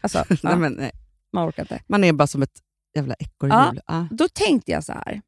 Alltså, 0.01 0.25
nej, 0.43 0.57
men, 0.57 0.73
nej. 0.73 0.91
man 1.33 1.49
orkar 1.49 1.63
inte. 1.63 1.81
Man 1.87 2.03
är 2.03 2.13
bara 2.13 2.27
som 2.27 2.41
ett 2.41 2.61
jävla 2.95 3.15
ekorrhjul. 3.19 3.81
Ja. 3.87 4.07
Då 4.11 4.27
tänkte 4.27 4.71
jag 4.71 4.83
så 4.83 4.93
här, 4.93 5.21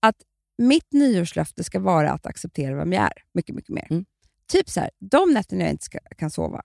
att 0.00 0.16
mitt 0.60 0.92
nyårslöfte 0.92 1.64
ska 1.64 1.80
vara 1.80 2.12
att 2.12 2.26
acceptera 2.26 2.74
vem 2.76 2.92
jag 2.92 3.04
är. 3.04 3.12
Mycket, 3.34 3.54
mycket 3.54 3.74
mer. 3.74 3.86
Mm. 3.90 4.04
Typ 4.52 4.70
så 4.70 4.80
här, 4.80 4.90
de 4.98 5.32
nätterna 5.34 5.62
jag 5.62 5.70
inte 5.70 5.84
ska, 5.84 5.98
kan 6.18 6.30
sova, 6.30 6.62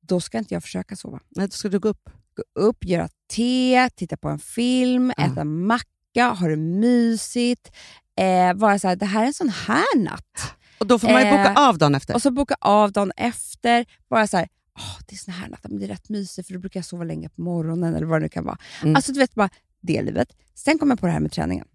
då 0.00 0.20
ska 0.20 0.38
inte 0.38 0.54
jag 0.54 0.62
försöka 0.62 0.96
sova. 0.96 1.20
Nej, 1.28 1.46
då 1.46 1.50
ska 1.52 1.68
du 1.68 1.78
gå 1.78 1.88
upp. 1.88 2.10
Gå 2.36 2.60
upp, 2.60 2.84
göra 2.84 3.08
te, 3.34 3.90
titta 3.96 4.16
på 4.16 4.28
en 4.28 4.38
film, 4.38 5.12
Ja. 5.16 5.24
äta 5.26 5.44
macka, 5.44 6.28
ha 6.40 6.48
det 6.48 6.56
mysigt. 6.56 7.70
Eh, 8.18 8.54
vara 8.54 8.78
så 8.78 8.88
här, 8.88 8.96
det 8.96 9.06
här 9.06 9.22
är 9.22 9.26
en 9.26 9.34
sån 9.34 9.48
här 9.48 9.98
natt. 9.98 10.52
Och 10.78 10.86
då 10.86 10.98
får 10.98 11.08
man 11.08 11.24
ju 11.24 11.30
boka 11.30 11.50
Eh, 11.52 11.68
av 11.68 11.78
dagen 11.78 11.94
efter. 11.94 12.14
Och 12.14 12.22
så 12.22 12.30
boka 12.30 12.56
av 12.60 12.92
dagen 12.92 13.12
efter. 13.16 13.86
Bara 14.10 14.26
så 14.26 14.36
här, 14.36 14.48
"Åh, 14.78 14.98
det 15.06 15.14
är 15.14 15.18
sån 15.18 15.34
här 15.34 15.48
natt, 15.48 15.60
men 15.68 15.78
det 15.78 15.84
är 15.84 15.88
rätt 15.88 16.08
mysigt 16.08 16.46
för 16.46 16.54
då 16.54 16.60
brukar 16.60 16.78
jag 16.80 16.84
sova 16.84 17.04
länge 17.04 17.28
på 17.28 17.40
morgonen 17.40 17.94
eller 17.94 18.06
vad 18.06 18.20
det 18.20 18.22
nu 18.22 18.28
kan 18.28 18.44
vara. 18.44 18.58
Mm. 18.82 18.96
Alltså 18.96 19.12
du 19.12 19.18
vet 19.18 19.34
bara 19.34 19.48
det 19.80 20.02
livet. 20.02 20.28
Sen 20.54 20.78
kom 20.78 20.90
jag 20.90 21.00
på 21.00 21.06
det 21.06 21.12
här 21.12 21.20
med 21.20 21.32
träningen. 21.32 21.66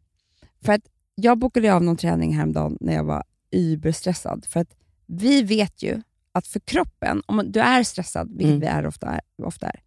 För 0.65 0.73
att 0.73 0.81
jag 1.21 1.37
bokade 1.37 1.73
av 1.73 1.83
någon 1.83 1.97
träning 1.97 2.33
häromdagen 2.35 2.77
när 2.81 2.93
jag 2.93 3.03
var 3.03 3.23
überstressad. 3.51 4.45
För 4.45 4.59
att 4.59 4.75
vi 5.07 5.43
vet 5.43 5.83
ju 5.83 6.01
att 6.31 6.47
för 6.47 6.59
kroppen, 6.59 7.21
om 7.25 7.51
du 7.51 7.59
är 7.59 7.83
stressad, 7.83 8.29
vilket 8.29 8.47
Mm. 8.47 8.59
vi 8.59 8.65
är 8.65 8.85
ofta, 8.87 9.19
ofta 9.43 9.67
är, 9.67 9.79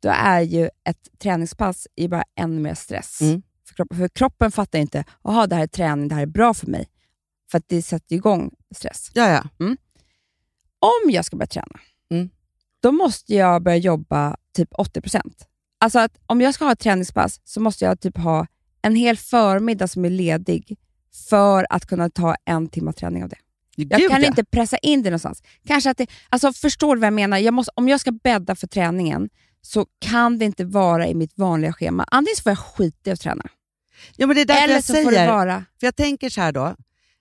då 0.00 0.08
är 0.08 0.40
ju 0.40 0.68
ett 0.84 1.08
träningspass 1.18 1.86
i 1.96 2.08
bara 2.08 2.24
ännu 2.34 2.60
mer 2.60 2.74
stress. 2.74 3.20
Mm. 3.20 3.42
För, 3.68 3.74
kroppen, 3.74 3.98
för 3.98 4.08
kroppen 4.08 4.52
fattar 4.52 4.78
inte, 4.78 5.04
jaha 5.24 5.46
det 5.46 5.56
här 5.56 5.62
är 5.62 5.66
träning, 5.66 6.08
det 6.08 6.14
här 6.14 6.22
är 6.22 6.26
bra 6.26 6.54
för 6.54 6.66
mig. 6.66 6.88
För 7.50 7.58
att 7.58 7.64
det 7.68 7.82
sätter 7.82 8.16
igång 8.16 8.50
stress. 8.74 9.10
Ja, 9.14 9.28
ja. 9.30 9.66
Om 10.78 11.10
jag 11.10 11.24
ska 11.24 11.36
börja 11.36 11.46
träna, 11.46 11.80
Mm. 12.10 12.30
då 12.82 12.92
måste 12.92 13.34
jag 13.34 13.62
börja 13.62 13.76
jobba 13.76 14.36
typ 14.52 14.72
80%. 14.72 15.44
Alltså 15.80 15.98
att 15.98 16.18
om 16.26 16.40
jag 16.40 16.54
ska 16.54 16.64
ha 16.64 16.72
ett 16.72 16.80
träningspass 16.80 17.40
så 17.44 17.60
måste 17.60 17.84
jag 17.84 18.00
typ 18.00 18.18
ha 18.18 18.46
en 18.88 18.96
hel 18.96 19.16
förmiddag 19.16 19.88
som 19.88 20.04
är 20.04 20.10
ledig 20.10 20.76
för 21.28 21.66
att 21.70 21.86
kunna 21.86 22.10
ta 22.10 22.34
en 22.44 22.68
timme 22.68 22.92
träning 22.92 23.22
av 23.22 23.28
det. 23.28 23.36
Jag 23.76 24.10
kan 24.10 24.22
ja. 24.22 24.26
inte 24.28 24.44
pressa 24.44 24.78
in 24.78 25.02
det 25.02 25.10
någonstans. 25.10 25.42
Kanske 25.66 25.90
att 25.90 25.96
det, 25.96 26.06
alltså 26.28 26.52
förstår 26.52 26.94
du 26.96 27.00
vad 27.00 27.06
jag 27.06 27.12
menar? 27.14 27.38
Jag 27.38 27.54
måste, 27.54 27.72
om 27.74 27.88
jag 27.88 28.00
ska 28.00 28.12
bädda 28.12 28.54
för 28.54 28.66
träningen 28.66 29.28
så 29.62 29.86
kan 29.98 30.38
det 30.38 30.44
inte 30.44 30.64
vara 30.64 31.06
i 31.08 31.14
mitt 31.14 31.38
vanliga 31.38 31.72
schema. 31.72 32.04
Antingen 32.10 32.36
så 32.36 32.42
får 32.42 32.50
jag 32.50 32.58
skita 32.58 33.10
i 33.10 33.12
att 33.12 33.20
träna, 33.20 33.44
Ja, 34.16 34.26
men 34.26 34.36
det 34.36 34.42
är 34.42 34.46
därför 34.46 34.62
eller 34.64 34.74
jag 34.74 34.84
så 34.84 34.92
säger, 34.92 35.04
får 35.04 35.12
det 35.12 35.26
vara... 35.26 35.64
för 35.80 35.86
jag 35.86 35.96
tänker 35.96 36.30
så 36.30 36.40
här 36.40 36.52
då, 36.52 36.74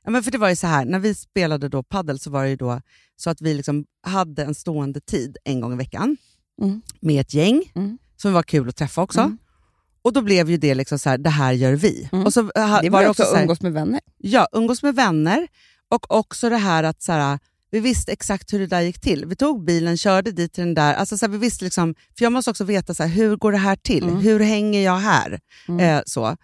ja, 0.03 0.11
men 0.11 0.23
för 0.23 0.31
det 0.31 0.37
var 0.37 0.49
ju 0.49 0.55
så 0.55 0.67
här, 0.67 0.85
när 0.85 0.99
vi 0.99 1.13
spelade 1.15 1.69
då 1.69 1.83
paddel 1.83 2.19
så 2.19 2.29
var 2.29 2.43
det 2.43 2.49
ju 2.49 2.55
då 2.55 2.81
så 3.15 3.29
att 3.29 3.41
vi 3.41 3.53
liksom 3.53 3.85
hade 4.03 4.43
en 4.43 4.55
stående 4.55 4.99
tid 4.99 5.37
en 5.43 5.61
gång 5.61 5.73
i 5.73 5.77
veckan 5.77 6.17
Mm. 6.61 6.81
med 6.99 7.21
ett 7.21 7.33
gäng 7.33 7.71
Mm. 7.75 7.97
som 8.15 8.33
var 8.33 8.43
kul 8.43 8.69
att 8.69 8.75
träffa 8.75 9.01
också. 9.01 9.19
Mm. 9.19 9.37
Och 10.07 10.13
då 10.13 10.21
blev 10.21 10.49
ju 10.49 10.57
det 10.57 10.75
liksom 10.75 10.99
så 10.99 11.09
här, 11.09 11.17
det 11.17 11.29
här 11.29 11.51
gör 11.53 11.73
vi. 11.73 12.09
Mm. 12.11 12.25
Och 12.25 12.33
så, 12.33 12.51
eh, 12.55 12.67
ha- 12.67 12.81
Det 12.81 12.89
var, 12.89 13.01
det 13.03 13.09
också 13.09 13.23
så 13.23 13.35
här, 13.35 13.41
umgås 13.41 13.61
med 13.61 13.73
vänner. 13.73 13.99
Ja, 14.17 14.47
umgås 14.51 14.83
med 14.83 14.95
vänner 14.95 15.47
och 15.89 16.11
också 16.11 16.49
det 16.49 16.57
här 16.57 16.83
att 16.83 17.01
så 17.01 17.11
här, 17.11 17.39
vi 17.71 17.79
visste 17.79 18.11
exakt 18.11 18.53
hur 18.53 18.59
det 18.59 18.67
där 18.67 18.81
gick 18.81 19.01
till. 19.01 19.25
Vi 19.25 19.35
tog 19.35 19.65
bilen, 19.65 19.97
körde 19.97 20.31
dit 20.31 20.53
till 20.53 20.63
den 20.63 20.73
där. 20.73 20.93
Alltså, 20.93 21.17
så 21.17 21.25
här, 21.25 21.31
vi 21.31 21.37
visste 21.37 21.63
liksom, 21.65 21.95
för 22.17 22.25
jag 22.25 22.31
måste 22.33 22.51
också 22.51 22.63
veta 22.63 22.93
så 22.93 23.03
här, 23.03 23.09
hur 23.09 23.35
går 23.35 23.51
det 23.51 23.57
här 23.57 23.75
till? 23.75 24.03
Mm. 24.03 24.17
Hur 24.17 24.39
hänger 24.39 24.85
jag 24.85 24.97
här? 24.97 25.39
Mm. 25.67 25.79
Eh, 25.97 26.01
så. 26.05 26.37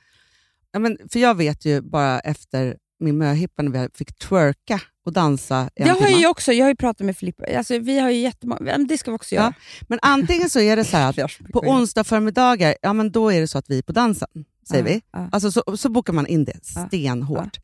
Ja, 0.72 0.80
men, 0.80 0.97
för 1.11 1.20
jag 1.20 1.36
vet 1.36 1.66
ju 1.66 1.82
bara 1.82 2.20
efter 2.20 2.78
min 2.99 3.18
möhippa 3.18 3.61
när 3.64 3.72
vi 3.72 3.89
fick 3.93 4.18
twerka 4.18 4.82
och 5.06 5.14
dansa 5.14 5.70
en 5.76 5.88
Jag 5.88 5.95
har 5.95 6.08
timme. 6.08 6.20
ju 6.20 6.28
också 6.28 6.54
jag 6.54 6.66
har 6.66 6.70
ju 6.70 6.76
pratat 6.76 7.06
med 7.06 7.18
Filippa, 7.18 7.58
alltså, 7.58 7.78
vi 7.80 7.99
har 7.99 8.10
ju 8.10 8.18
jättemånga, 8.18 8.62
men 8.62 8.88
det 8.88 8.97
ska 8.97 9.12
vi 9.12 9.18
också 9.18 9.36
Ja, 9.36 9.41
göra. 9.41 9.54
Men 9.88 9.99
antingen 10.01 10.49
så 10.49 10.60
är 10.60 10.76
det 10.76 10.84
så 10.86 10.97
att 10.97 11.16
så 11.16 11.28
på 11.54 11.60
onsdag 11.60 12.04
förmiddagar, 12.04 12.76
ja 12.82 12.93
men 12.93 13.12
då 13.12 13.30
är 13.32 13.41
det 13.41 13.47
så 13.47 13.58
att 13.58 13.70
vi 13.70 13.78
är 13.78 13.82
på 13.82 13.91
dansen, 13.91 14.28
säger 14.70 14.84
Ja, 14.84 14.89
vi. 14.93 15.01
ja. 15.14 15.30
Alltså 15.32 15.51
så, 15.51 15.78
så 15.78 15.89
bokar 15.89 16.14
man 16.14 16.28
in 16.28 16.45
det 16.45 16.60
Ja, 16.76 16.88
stenhårt. 16.88 17.58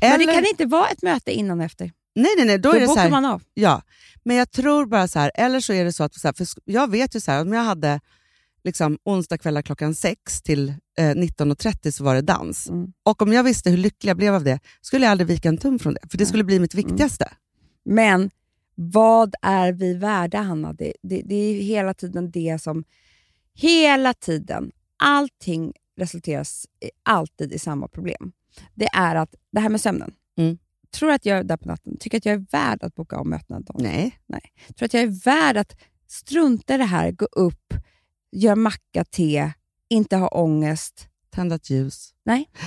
Men 0.00 0.12
Eller, 0.12 0.26
det 0.26 0.32
kan 0.34 0.46
inte 0.46 0.66
vara 0.66 0.88
ett 0.88 1.02
möte 1.02 1.32
innan 1.32 1.58
och 1.58 1.64
efter. 1.66 1.84
nej, 2.14 2.30
nej, 2.36 2.46
nej, 2.46 2.58
då, 2.58 2.70
Då, 2.70 2.76
är 2.76 2.80
det 2.80 2.86
så 2.86 2.90
bokar 2.92 3.02
här, 3.02 3.10
man 3.10 3.24
av. 3.24 3.42
Ja, 3.54 3.82
men 4.24 4.36
jag 4.36 4.50
tror 4.50 4.86
bara 4.86 5.08
så 5.08 5.18
här, 5.18 5.30
eller 5.34 5.60
så 5.60 5.72
är 5.72 5.84
det 5.84 5.92
så 5.92 6.04
att, 6.04 6.14
så 6.14 6.28
här, 6.28 6.32
för 6.32 6.46
jag 6.64 6.90
vet 6.90 7.14
ju 7.16 7.20
så 7.20 7.30
här, 7.30 7.42
om 7.42 7.52
jag 7.52 7.62
hade 7.62 8.00
liksom 8.64 8.98
onsdagskvällar 9.04 9.62
klockan 9.62 9.94
6 9.94 10.42
till 10.42 10.68
eh, 10.98 11.02
19.30 11.02 11.90
så 11.90 12.04
var 12.04 12.14
det 12.14 12.22
dans. 12.22 12.68
Mm. 12.68 12.92
Och 13.02 13.22
om 13.22 13.32
jag 13.32 13.44
visste 13.44 13.70
hur 13.70 13.76
lycklig 13.76 14.10
jag 14.10 14.16
blev 14.16 14.34
av 14.34 14.44
det, 14.44 14.60
skulle 14.80 15.04
jag 15.04 15.10
aldrig 15.10 15.28
vika 15.28 15.48
en 15.48 15.58
tum 15.58 15.78
från 15.78 15.94
det, 15.94 16.00
för 16.10 16.18
det 16.18 16.24
Nej. 16.24 16.28
skulle 16.28 16.44
bli 16.44 16.60
mitt 16.60 16.74
Mm. 16.74 16.86
viktigaste. 16.86 17.32
Men 17.84 18.30
vad 18.74 19.34
är 19.42 19.72
vi 19.72 19.94
värda, 19.94 20.40
Hanna? 20.42 20.72
Det, 20.72 20.92
det, 21.02 21.22
det 21.24 21.34
är 21.34 21.52
ju 21.54 21.60
hela 21.60 21.94
tiden 21.94 22.30
det 22.30 22.58
som... 22.62 22.84
Hela 23.54 24.14
tiden. 24.14 24.72
Allting 25.02 25.72
resulteras 25.96 26.66
i- 26.84 26.90
alltid 27.02 27.52
i 27.52 27.58
samma 27.58 27.88
problem. 27.88 28.32
Det 28.74 28.86
är 28.86 29.14
att 29.16 29.34
det 29.52 29.60
här 29.60 29.68
med 29.68 29.80
sömnen. 29.80 30.14
Mm. 30.38 30.58
Tror 30.90 31.10
att 31.10 31.26
jag 31.26 31.38
är 31.38 31.44
där 31.44 31.56
på 31.56 31.68
natten, 31.68 31.96
tycker 32.00 32.18
att 32.18 32.26
jag 32.26 32.34
är 32.34 32.46
värd 32.52 32.82
att 32.82 32.94
boka 32.94 33.16
av 33.16 33.26
mötena. 33.26 33.60
dagen 33.60 33.82
Nej. 33.82 34.18
Tror 34.78 34.86
att 34.86 34.94
jag 34.94 35.02
är 35.02 35.24
värd 35.24 35.56
att 35.56 35.76
strunta 36.06 36.74
i 36.74 36.78
det 36.78 36.84
här, 36.84 37.10
gå 37.10 37.24
upp, 37.32 37.74
göra 38.32 38.56
macka, 38.56 39.04
te, 39.04 39.52
inte 39.88 40.16
ha 40.16 40.28
ångest. 40.28 41.08
Tända 41.30 41.54
ett 41.54 41.70
ljus. 41.70 42.10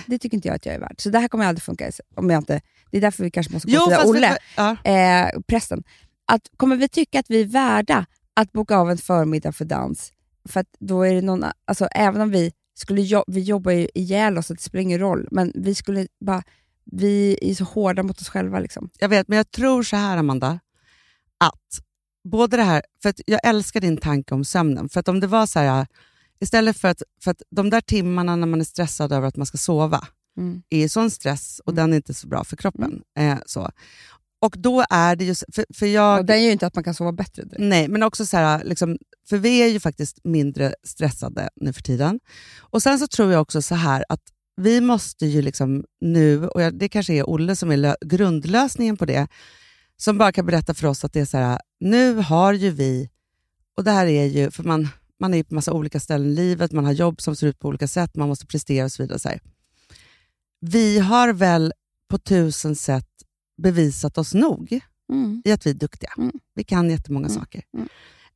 Det 0.07 0.19
tycker 0.19 0.37
inte 0.37 0.47
jag 0.47 0.55
att 0.55 0.65
jag 0.65 0.75
är 0.75 0.79
värd. 0.79 0.95
Så 0.97 1.09
det 1.09 1.19
här 1.19 1.27
kommer 1.27 1.45
aldrig 1.45 1.63
funka. 1.63 1.91
Om 2.15 2.29
jag 2.29 2.37
inte, 2.41 2.61
det 2.91 2.97
är 2.97 3.01
därför 3.01 3.23
vi 3.23 3.31
kanske 3.31 3.53
måste 3.53 3.67
gå 3.71 3.77
Jo, 3.77 3.85
till 3.85 4.09
Olle, 4.09 4.37
vad- 4.57 4.77
ja. 4.85 4.91
eh, 4.91 5.39
prästen. 5.47 5.83
Att, 6.25 6.41
kommer 6.57 6.75
vi 6.75 6.89
tycka 6.89 7.19
att 7.19 7.29
vi 7.29 7.41
är 7.41 7.45
värda 7.45 8.05
att 8.33 8.51
boka 8.51 8.77
av 8.77 8.91
en 8.91 8.97
förmiddag 8.97 9.51
för 9.51 9.65
dans? 9.65 10.13
För 10.49 10.59
att 10.59 10.67
då 10.79 11.03
är 11.03 11.13
det 11.13 11.21
någon, 11.21 11.45
alltså, 11.65 11.85
även 11.85 12.21
om 12.21 12.29
vi 12.31 12.51
skulle 12.73 13.01
jo- 13.01 13.23
vi 13.27 13.41
jobbar 13.41 13.71
ju 13.71 13.87
ihjäl 13.93 14.37
oss, 14.37 14.47
så 14.47 14.53
det 14.53 14.61
spelar 14.61 14.81
ingen 14.81 14.99
roll, 14.99 15.27
men 15.31 15.51
vi 15.55 15.75
skulle 15.75 16.07
bara, 16.25 16.43
vi 16.85 17.37
är 17.41 17.53
så 17.55 17.63
hårda 17.63 18.03
mot 18.03 18.21
oss 18.21 18.29
själva. 18.29 18.59
Liksom. 18.59 18.89
Jag 18.99 19.09
vet, 19.09 19.27
men 19.27 19.37
jag 19.37 19.51
tror 19.51 19.83
så 19.83 19.95
här 19.95 20.17
Amanda, 20.17 20.59
att 21.37 21.79
både 22.23 22.57
det 22.57 22.63
här, 22.63 22.81
för 23.03 23.13
jag 23.25 23.39
älskar 23.43 23.79
din 23.81 23.97
tanke 23.97 24.33
om 24.33 24.45
sömnen, 24.45 24.89
för 24.89 24.99
att 24.99 25.07
om 25.07 25.19
det 25.19 25.27
var 25.27 25.45
så 25.45 25.59
här, 25.59 25.87
istället 26.39 26.77
för 26.77 26.87
att, 26.87 27.01
för 27.23 27.31
att 27.31 27.41
de 27.55 27.69
där 27.69 27.81
timmarna 27.81 28.35
när 28.35 28.47
man 28.47 28.59
är 28.61 28.65
stressad 28.65 29.11
över 29.11 29.27
att 29.27 29.35
man 29.37 29.45
ska 29.45 29.57
sova, 29.57 30.07
Mm. 30.37 30.61
är 30.69 30.87
sån 30.87 31.11
stress 31.11 31.61
och 31.65 31.71
Mm. 31.73 31.75
den 31.83 31.93
är 31.93 31.97
inte 31.97 32.13
så 32.13 32.27
bra 32.27 32.43
för 32.43 32.57
kroppen. 32.57 33.01
Eh, 33.19 33.37
så. 33.45 33.69
Och 34.41 34.55
då 34.57 34.83
är 34.89 35.15
det 35.15 35.25
ju... 35.25 35.35
För, 35.35 35.65
för 35.73 35.85
jag, 35.85 36.19
Och 36.19 36.25
den 36.25 36.39
gör 36.41 36.45
ju 36.45 36.51
inte 36.51 36.67
att 36.67 36.75
man 36.75 36.83
kan 36.83 36.93
sova 36.93 37.11
bättre. 37.11 37.43
direkt. 37.43 37.59
Nej, 37.59 37.87
men 37.87 38.03
också 38.03 38.25
så 38.25 38.37
här, 38.37 38.63
liksom, 38.63 38.97
för 39.29 39.37
vi 39.37 39.59
är 39.61 39.67
ju 39.67 39.79
faktiskt 39.79 40.19
mindre 40.23 40.73
stressade 40.83 41.49
nu 41.55 41.73
för 41.73 41.81
tiden. 41.81 42.19
Och 42.59 42.83
Sen 42.83 42.99
så 42.99 43.07
tror 43.07 43.31
jag 43.31 43.41
också 43.41 43.61
så 43.61 43.75
här 43.75 44.05
att 44.09 44.21
vi 44.61 44.81
måste 44.81 45.25
ju 45.25 45.41
liksom 45.41 45.83
nu, 46.01 46.47
och 46.47 46.73
det 46.73 46.89
kanske 46.89 47.13
är 47.13 47.29
Olle 47.29 47.55
som 47.55 47.71
är 47.71 47.77
lö- 47.77 47.95
grundlösningen 48.05 48.97
på 48.97 49.05
det, 49.05 49.27
som 49.97 50.17
bara 50.17 50.31
kan 50.31 50.45
berätta 50.45 50.73
för 50.73 50.87
oss 50.87 51.05
att 51.05 51.13
det 51.13 51.19
är 51.19 51.25
så 51.25 51.37
här, 51.37 51.59
nu 51.81 52.13
har 52.15 52.53
ju 52.53 52.69
vi, 52.71 53.09
och 53.77 53.83
det 53.83 53.91
här 53.91 54.05
är 54.07 54.25
ju, 54.25 54.51
för 54.51 54.63
man, 54.63 54.87
man 55.19 55.33
är 55.33 55.43
på 55.43 55.53
massa 55.55 55.73
olika 55.73 55.99
ställen 55.99 56.27
i 56.31 56.35
livet, 56.35 56.71
man 56.71 56.85
har 56.85 56.91
jobb 56.91 57.21
som 57.21 57.35
ser 57.35 57.47
ut 57.47 57.59
på 57.59 57.67
olika 57.67 57.87
sätt, 57.87 58.15
man 58.15 58.27
måste 58.29 58.45
prestera 58.45 58.85
och 58.85 58.91
så 58.91 59.03
vidare. 59.03 59.19
Så. 59.19 59.29
Vi 60.61 60.99
har 60.99 61.33
väl 61.33 61.73
på 62.09 62.17
tusen 62.17 62.75
sätt 62.75 63.07
bevisat 63.61 64.17
oss 64.17 64.33
nog 64.33 64.79
Mm. 65.11 65.41
i 65.45 65.51
att 65.51 65.65
vi 65.65 65.69
är 65.69 65.73
duktiga. 65.73 66.09
Mm. 66.17 66.31
Vi 66.55 66.63
kan 66.63 66.89
jättemånga 66.89 67.27
Mm. 67.27 67.39
saker. 67.39 67.63
Mm. 67.77 67.87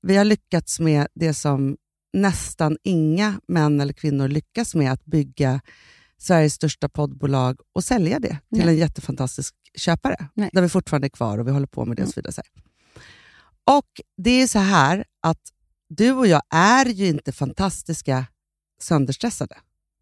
Vi 0.01 0.15
har 0.15 0.25
lyckats 0.25 0.79
med 0.79 1.07
det 1.13 1.33
som 1.33 1.77
nästan 2.13 2.77
inga 2.83 3.39
män 3.47 3.81
eller 3.81 3.93
kvinnor 3.93 4.27
lyckas 4.27 4.75
med, 4.75 4.91
att 4.91 5.05
bygga 5.05 5.61
Sveriges 6.17 6.53
största 6.53 6.89
poddbolag 6.89 7.59
och 7.73 7.83
sälja 7.83 8.19
det 8.19 8.27
till 8.29 8.37
Nej. 8.65 8.67
en 8.67 8.77
jättefantastisk 8.77 9.55
köpare. 9.77 10.27
Nej. 10.33 10.49
Där 10.53 10.61
vi 10.61 10.69
fortfarande 10.69 11.07
är 11.07 11.09
kvar 11.09 11.37
och 11.37 11.47
vi 11.47 11.51
håller 11.51 11.67
på 11.67 11.85
med 11.85 11.97
det 11.97 12.03
och 12.03 12.05
Mm. 12.05 12.11
så 12.13 12.19
vidare. 12.19 12.33
Så. 12.33 12.41
Och 13.71 14.01
det 14.17 14.41
är 14.41 14.47
så 14.47 14.59
här 14.59 15.05
att 15.21 15.41
du 15.89 16.11
och 16.11 16.27
jag 16.27 16.41
är 16.49 16.85
ju 16.85 17.07
inte 17.07 17.31
fantastiska 17.31 18.25
sönderstressade. 18.81 19.55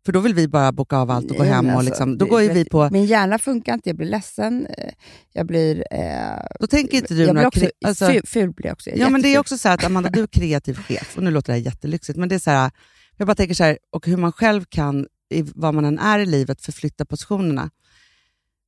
För 0.06 0.12
då 0.12 0.20
vill 0.20 0.34
vi 0.34 0.48
bara 0.48 0.72
boka 0.72 0.98
av 0.98 1.12
allt 1.12 1.32
och 1.32 1.38
gå 1.38 1.44
hem. 1.44 1.66
och 1.66 1.72
alltså, 1.72 1.86
liksom, 1.90 2.18
då 2.18 2.26
går 2.26 2.42
ju 2.42 2.50
vi 2.54 2.66
på... 2.66 2.90
Min 2.92 3.06
hjärna 3.06 3.40
funkar 3.40 3.74
inte, 3.74 3.90
jag 3.90 3.96
blir 3.98 4.08
ledsen. 4.08 4.66
eh, 4.66 4.94
Jag 5.34 5.46
blir... 5.46 5.86
Eh, 5.92 6.46
Då 6.60 6.68
tänker 6.68 6.98
inte 6.98 7.14
du 7.14 7.24
jag 7.24 7.36
blir 7.36 7.48
också, 7.48 7.66
alltså- 7.86 8.06
ful, 8.08 8.22
ful 8.26 8.52
blir 8.52 8.66
jag 8.66 8.74
också. 8.74 8.90
Ja, 8.90 9.10
men 9.10 9.22
det 9.22 9.28
är 9.36 9.40
också 9.40 9.58
så 9.58 9.68
här 9.68 9.76
att 9.76 9.84
Amanda, 9.84 10.10
du 10.10 10.24
är 10.24 10.28
kreativ 10.28 10.74
chef 10.76 11.18
och 11.18 11.24
nu 11.24 11.32
låter 11.32 11.54
det 11.54 11.60
här 11.60 11.66
jättelyxigt, 11.66 12.18
men 12.20 12.30
det 12.30 12.36
är 12.36 12.40
så 12.40 12.52
här, 12.52 12.72
jag 13.18 13.28
bara 13.28 13.36
tänker 13.36 13.54
så 13.56 13.64
här, 13.64 13.78
och 13.92 14.08
hur 14.08 14.18
man 14.18 14.32
själv 14.32 14.66
kan, 14.70 15.08
i 15.34 15.42
vad 15.56 15.74
man 15.74 15.86
än 15.86 16.00
är 16.00 16.20
i 16.20 16.26
livet, 16.26 16.62
förflytta 16.62 17.06
positionerna. 17.06 17.70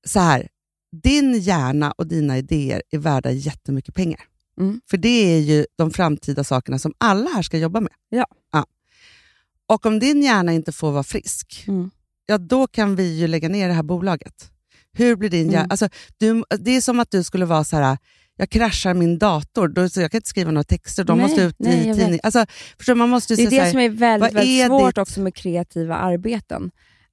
Så 0.08 0.20
här, 0.20 0.48
din 1.04 1.34
hjärna 1.39 1.91
och 1.91 2.08
dina 2.08 2.38
idéer 2.38 2.82
är 2.91 2.98
värda 2.98 3.32
jättemycket 3.32 3.96
pengar. 3.96 4.20
Mm. 4.60 4.82
För 4.89 4.97
det 4.97 5.34
är 5.36 5.39
ju 5.39 5.66
de 5.78 5.91
framtida 5.91 6.43
sakerna 6.43 6.80
som 6.80 6.93
alla 6.97 7.30
här 7.30 7.41
ska 7.41 7.58
jobba 7.58 7.80
med. 7.80 7.91
Ja. 8.10 8.26
Och 9.68 9.86
om 9.86 9.99
din 9.99 10.24
hjärna 10.24 10.53
inte 10.53 10.72
får 10.72 10.91
vara 10.91 11.03
frisk, 11.03 11.64
Mm. 11.68 11.91
ja 12.26 12.38
då 12.38 12.68
kan 12.68 12.95
vi 12.95 13.20
ju 13.20 13.28
lägga 13.28 13.49
ner 13.49 13.68
det 13.68 13.74
här 13.74 13.84
bolaget. 13.84 14.51
Hur 14.93 15.16
blir 15.16 15.30
din 15.30 15.45
hjärna? 15.47 15.60
Mm. 15.60 15.72
Alltså, 15.72 15.89
du, 16.18 16.43
det 16.60 16.72
är 16.72 16.82
som 16.82 16.99
att 16.99 17.12
du 17.12 17.24
skulle 17.24 17.45
vara 17.45 17.64
så 17.64 17.76
här, 17.78 17.97
jag 18.38 18.49
kraschar 18.49 18.93
min 18.93 19.20
dator, 19.20 19.68
då, 19.68 19.89
så 19.89 20.01
jag 20.01 20.12
kan 20.12 20.18
inte 20.18 20.30
skriva 20.30 20.51
några 20.51 20.64
texter, 20.64 21.03
de 21.03 21.18
Nej, 21.18 21.28
måste 21.28 21.41
ut 21.41 21.56
nej, 21.60 21.74
i 21.84 21.88
jag 21.88 21.95
tidning. 21.97 22.12
vet. 22.12 22.26
Alltså, 22.26 22.45
förstår, 22.78 22.93
du, 22.93 22.97
man 22.97 23.10
måste 23.10 23.34
ju 23.34 23.38
Det 23.38 23.56
är 23.56 23.60
det 23.60 23.66
så 23.66 23.72
som 23.72 23.80
här, 23.80 23.86
är 23.86 23.89
väldigt, 23.89 24.34
väldigt 24.34 24.62
är 24.62 24.68
svårt 24.68 24.89
ditt- 24.95 24.97
också 25.01 25.22
med 25.22 25.36
kreativa 25.36 25.95
arbeten. 25.95 26.72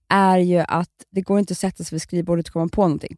är 0.08 0.38
ju 0.38 0.58
att 0.68 0.90
det 1.10 1.20
går 1.20 1.38
inte 1.38 1.52
att 1.52 1.58
sätta 1.58 1.84
sig 1.84 1.94
vid 1.96 2.02
skrivbordet 2.02 2.46
och 2.48 2.52
komma 2.52 2.68
på 2.68 2.82
någonting. 2.82 3.16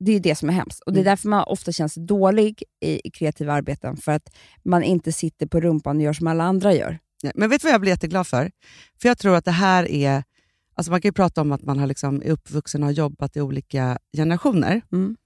Det 0.00 0.12
är 0.12 0.20
det 0.20 0.34
som 0.34 0.48
är 0.48 0.52
hemskt. 0.52 0.80
Och 0.80 0.92
Det 0.92 0.98
är 0.98 1.00
Mm. 1.02 1.10
därför 1.12 1.28
man 1.28 1.44
ofta 1.46 1.72
känns 1.72 1.94
dålig 1.94 2.62
i, 2.80 3.08
i 3.08 3.10
kreativa 3.10 3.52
arbeten. 3.52 3.96
För 3.96 4.12
att 4.12 4.34
man 4.64 4.82
inte 4.82 5.12
sitter 5.12 5.46
på 5.46 5.60
rumpan 5.60 5.96
och 5.96 6.02
gör 6.02 6.12
som 6.12 6.26
alla 6.26 6.44
andra 6.44 6.74
gör. 6.74 6.98
Nej, 7.22 7.32
Men 7.34 7.50
vet 7.50 7.60
du 7.60 7.66
vad 7.66 7.74
jag 7.74 7.80
blir 7.80 7.90
jätteglad 7.90 8.26
för? 8.26 8.50
För 9.02 9.08
jag 9.08 9.18
tror 9.18 9.36
att 9.36 9.44
det 9.44 9.50
här 9.50 9.90
är... 9.90 10.24
Alltså 10.76 10.90
man 10.92 11.00
kan 11.00 11.08
ju 11.08 11.12
prata 11.12 11.40
om 11.40 11.52
att 11.52 11.62
man 11.62 11.78
har 11.78 11.86
liksom 11.86 12.22
är 12.22 12.30
uppvuxen 12.30 12.82
och 12.82 12.86
har 12.86 12.92
jobbat 12.92 13.36
i 13.36 13.40
olika 13.40 13.98
generationer. 14.16 14.80
Mm. 14.92 15.16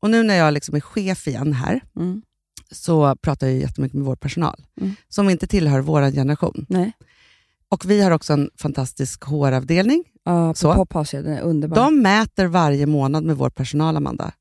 Och 0.00 0.10
nu 0.10 0.22
när 0.22 0.34
jag 0.34 0.54
liksom 0.54 0.74
är 0.74 0.80
chef 0.80 1.28
igen 1.28 1.52
här, 1.52 1.80
Mm. 1.96 2.22
så 2.70 3.16
pratar 3.16 3.46
jag 3.46 3.56
jättemycket 3.56 3.94
med 3.98 4.04
vår 4.06 4.16
personal, 4.16 4.64
Mm. 4.80 4.94
som 5.08 5.30
inte 5.30 5.46
tillhör 5.46 5.80
vår 5.80 6.10
generation. 6.12 6.66
Nej. 6.68 6.92
Och 7.74 7.90
vi 7.90 8.00
har 8.02 8.10
också 8.10 8.32
en 8.32 8.50
fantastisk 8.58 9.24
HR-avdelning. 9.24 10.04
Ja, 10.24 10.54
Så. 10.54 10.74
på 10.74 10.86
Pophouse, 10.86 11.16
ja, 11.16 11.22
den 11.22 11.32
är 11.32 11.40
underbar. 11.40 11.76
De 11.76 12.02
mäter 12.02 12.46
varje 12.46 12.86
månad 12.86 13.24
med 13.24 13.36
vår 13.36 13.50
personal, 13.50 13.96
Amanda, 13.96 14.32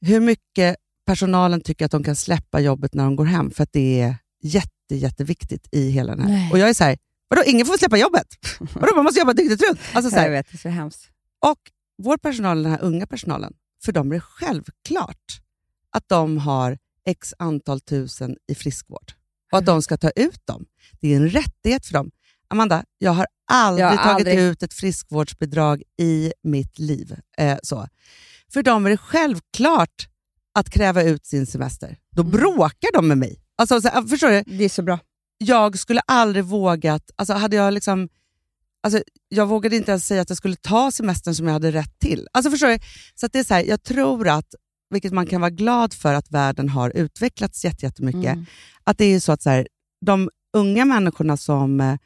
hur 0.00 0.20
mycket 0.20 0.76
personalen 1.06 1.60
tycker 1.60 1.84
att 1.84 1.90
de 1.90 2.04
kan 2.04 2.16
släppa 2.16 2.60
jobbet 2.60 2.94
när 2.94 3.04
de 3.04 3.16
går 3.16 3.24
hem, 3.24 3.50
för 3.50 3.62
att 3.62 3.72
det 3.72 4.00
är 4.00 4.16
jätte, 4.42 4.94
jätteviktigt 4.94 5.68
i 5.72 5.90
hela 5.90 6.16
den 6.16 6.24
här. 6.24 6.28
Nej. 6.28 6.52
Och 6.52 6.58
jag 6.58 6.68
är 6.68 6.74
så 6.74 6.84
här, 6.84 6.98
vadå, 7.28 7.42
ingen 7.46 7.66
får 7.66 7.78
släppa 7.78 7.96
jobbet? 7.96 8.26
Vadå, 8.74 8.94
man 8.94 9.04
måste 9.04 9.20
jobba 9.20 9.32
dygnet 9.32 9.62
runt? 9.68 9.80
Alltså, 9.92 10.10
så 10.10 10.16
jag 10.16 10.22
här. 10.22 10.30
vet, 10.30 10.46
det 10.50 10.56
är 10.56 10.58
så 10.58 10.68
hemskt. 10.68 11.10
Och 11.46 11.58
vår 12.02 12.16
personal, 12.16 12.62
den 12.62 12.72
här 12.72 12.82
unga 12.82 13.06
personalen, 13.06 13.52
för 13.84 13.92
dem 13.92 14.10
är 14.12 14.14
det 14.14 14.20
självklart 14.20 15.40
att 15.90 16.08
de 16.08 16.38
har 16.38 16.78
x 17.06 17.34
antal 17.38 17.80
tusen 17.80 18.36
i 18.48 18.54
friskvård 18.54 19.12
och 19.52 19.58
att 19.58 19.66
de 19.66 19.82
ska 19.82 19.96
ta 19.96 20.10
ut 20.10 20.46
dem. 20.46 20.64
Det 21.00 21.12
är 21.12 21.16
en 21.16 21.28
rättighet 21.28 21.86
för 21.86 21.92
dem. 21.92 22.10
Amanda, 22.52 22.84
jag 22.98 23.12
har 23.12 23.26
aldrig 23.52 23.84
Jag 23.86 23.90
har 23.90 23.96
tagit 23.96 24.26
aldrig- 24.28 24.38
ut 24.38 24.62
ett 24.62 24.74
friskvårdsbidrag 24.74 25.82
i 26.00 26.32
mitt 26.42 26.78
liv. 26.78 27.16
Eh, 27.38 27.58
så. 27.62 27.88
För 28.52 28.62
dem 28.62 28.86
är 28.86 28.90
det 28.90 28.96
självklart 28.96 30.08
att 30.54 30.70
kräva 30.70 31.02
ut 31.02 31.26
sin 31.26 31.46
semester. 31.46 31.96
Då 32.16 32.22
Mm. 32.22 32.32
bråkar 32.32 32.92
de 32.92 33.08
med 33.08 33.18
mig. 33.18 33.38
Alltså, 33.56 33.80
så, 33.80 33.88
förstår 34.08 34.28
du? 34.30 34.42
Det 34.58 34.64
är 34.64 34.68
så 34.68 34.82
bra. 34.82 34.98
jag 35.38 35.78
skulle 35.78 36.00
aldrig 36.00 36.44
vågat... 36.44 37.10
Alltså 37.16 37.32
hade 37.34 37.56
jag 37.56 37.74
liksom... 37.74 38.08
Alltså, 38.82 39.02
jag 39.28 39.46
vågade 39.46 39.76
inte 39.76 39.90
ens 39.90 40.06
säga 40.06 40.22
att 40.22 40.28
jag 40.30 40.36
skulle 40.38 40.56
ta 40.56 40.90
semestern 40.90 41.34
som 41.34 41.46
jag 41.46 41.52
hade 41.52 41.70
rätt 41.72 41.98
till. 41.98 42.28
Alltså 42.32 42.50
förstår 42.50 42.68
du? 42.68 42.78
Så 43.14 43.26
det 43.32 43.38
är 43.38 43.44
så 43.44 43.54
här, 43.54 43.64
jag 43.64 43.82
tror 43.82 44.28
att, 44.28 44.54
vilket 44.90 45.12
man 45.12 45.26
kan 45.26 45.40
vara 45.40 45.50
glad 45.50 45.94
för 45.94 46.14
att 46.14 46.30
världen 46.30 46.68
har 46.68 46.90
utvecklats 46.96 47.64
jätte- 47.64 47.86
jättemycket, 47.86 48.32
Mm. 48.32 48.46
att 48.84 48.98
det 48.98 49.04
är 49.04 49.20
så 49.20 49.32
att 49.32 49.42
så 49.42 49.50
här, 49.50 49.68
de 50.06 50.30
unga 50.56 50.84
människorna 50.84 51.36
som 51.36 51.80
eh, 51.80 51.96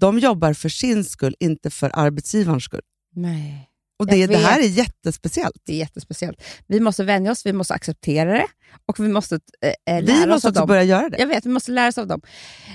de 0.00 0.18
jobbar 0.18 0.52
för 0.52 0.68
sin 0.68 1.04
skull, 1.04 1.36
inte 1.40 1.70
för 1.70 1.90
arbetsgivarens 1.94 2.64
skull. 2.64 2.82
Nej. 3.14 3.66
Och 3.98 4.06
det, 4.06 4.26
det 4.26 4.36
här 4.36 4.60
är 4.60 4.68
jättespeciellt. 4.68 5.56
Det 5.64 5.72
är 5.72 5.76
jättespeciellt. 5.76 6.42
Vi 6.66 6.80
måste 6.80 7.04
vänja 7.04 7.30
oss, 7.32 7.46
vi 7.46 7.52
måste 7.52 7.74
acceptera 7.74 8.32
det 8.32 8.46
och 8.86 9.00
vi 9.00 9.08
måste 9.08 9.40
eh, 9.60 9.94
eh, 9.96 10.04
lära 10.04 10.16
Vi 10.16 10.24
oss 10.24 10.28
måste 10.28 10.48
av 10.48 10.54
dem. 10.54 10.66
börja 10.68 10.82
göra 10.84 11.08
det. 11.08 11.18
Jag 11.18 11.26
vet, 11.26 11.46
vi 11.46 11.50
måste 11.50 11.72
lära 11.72 11.88
oss 11.88 11.98
av 11.98 12.06
dem. 12.06 12.20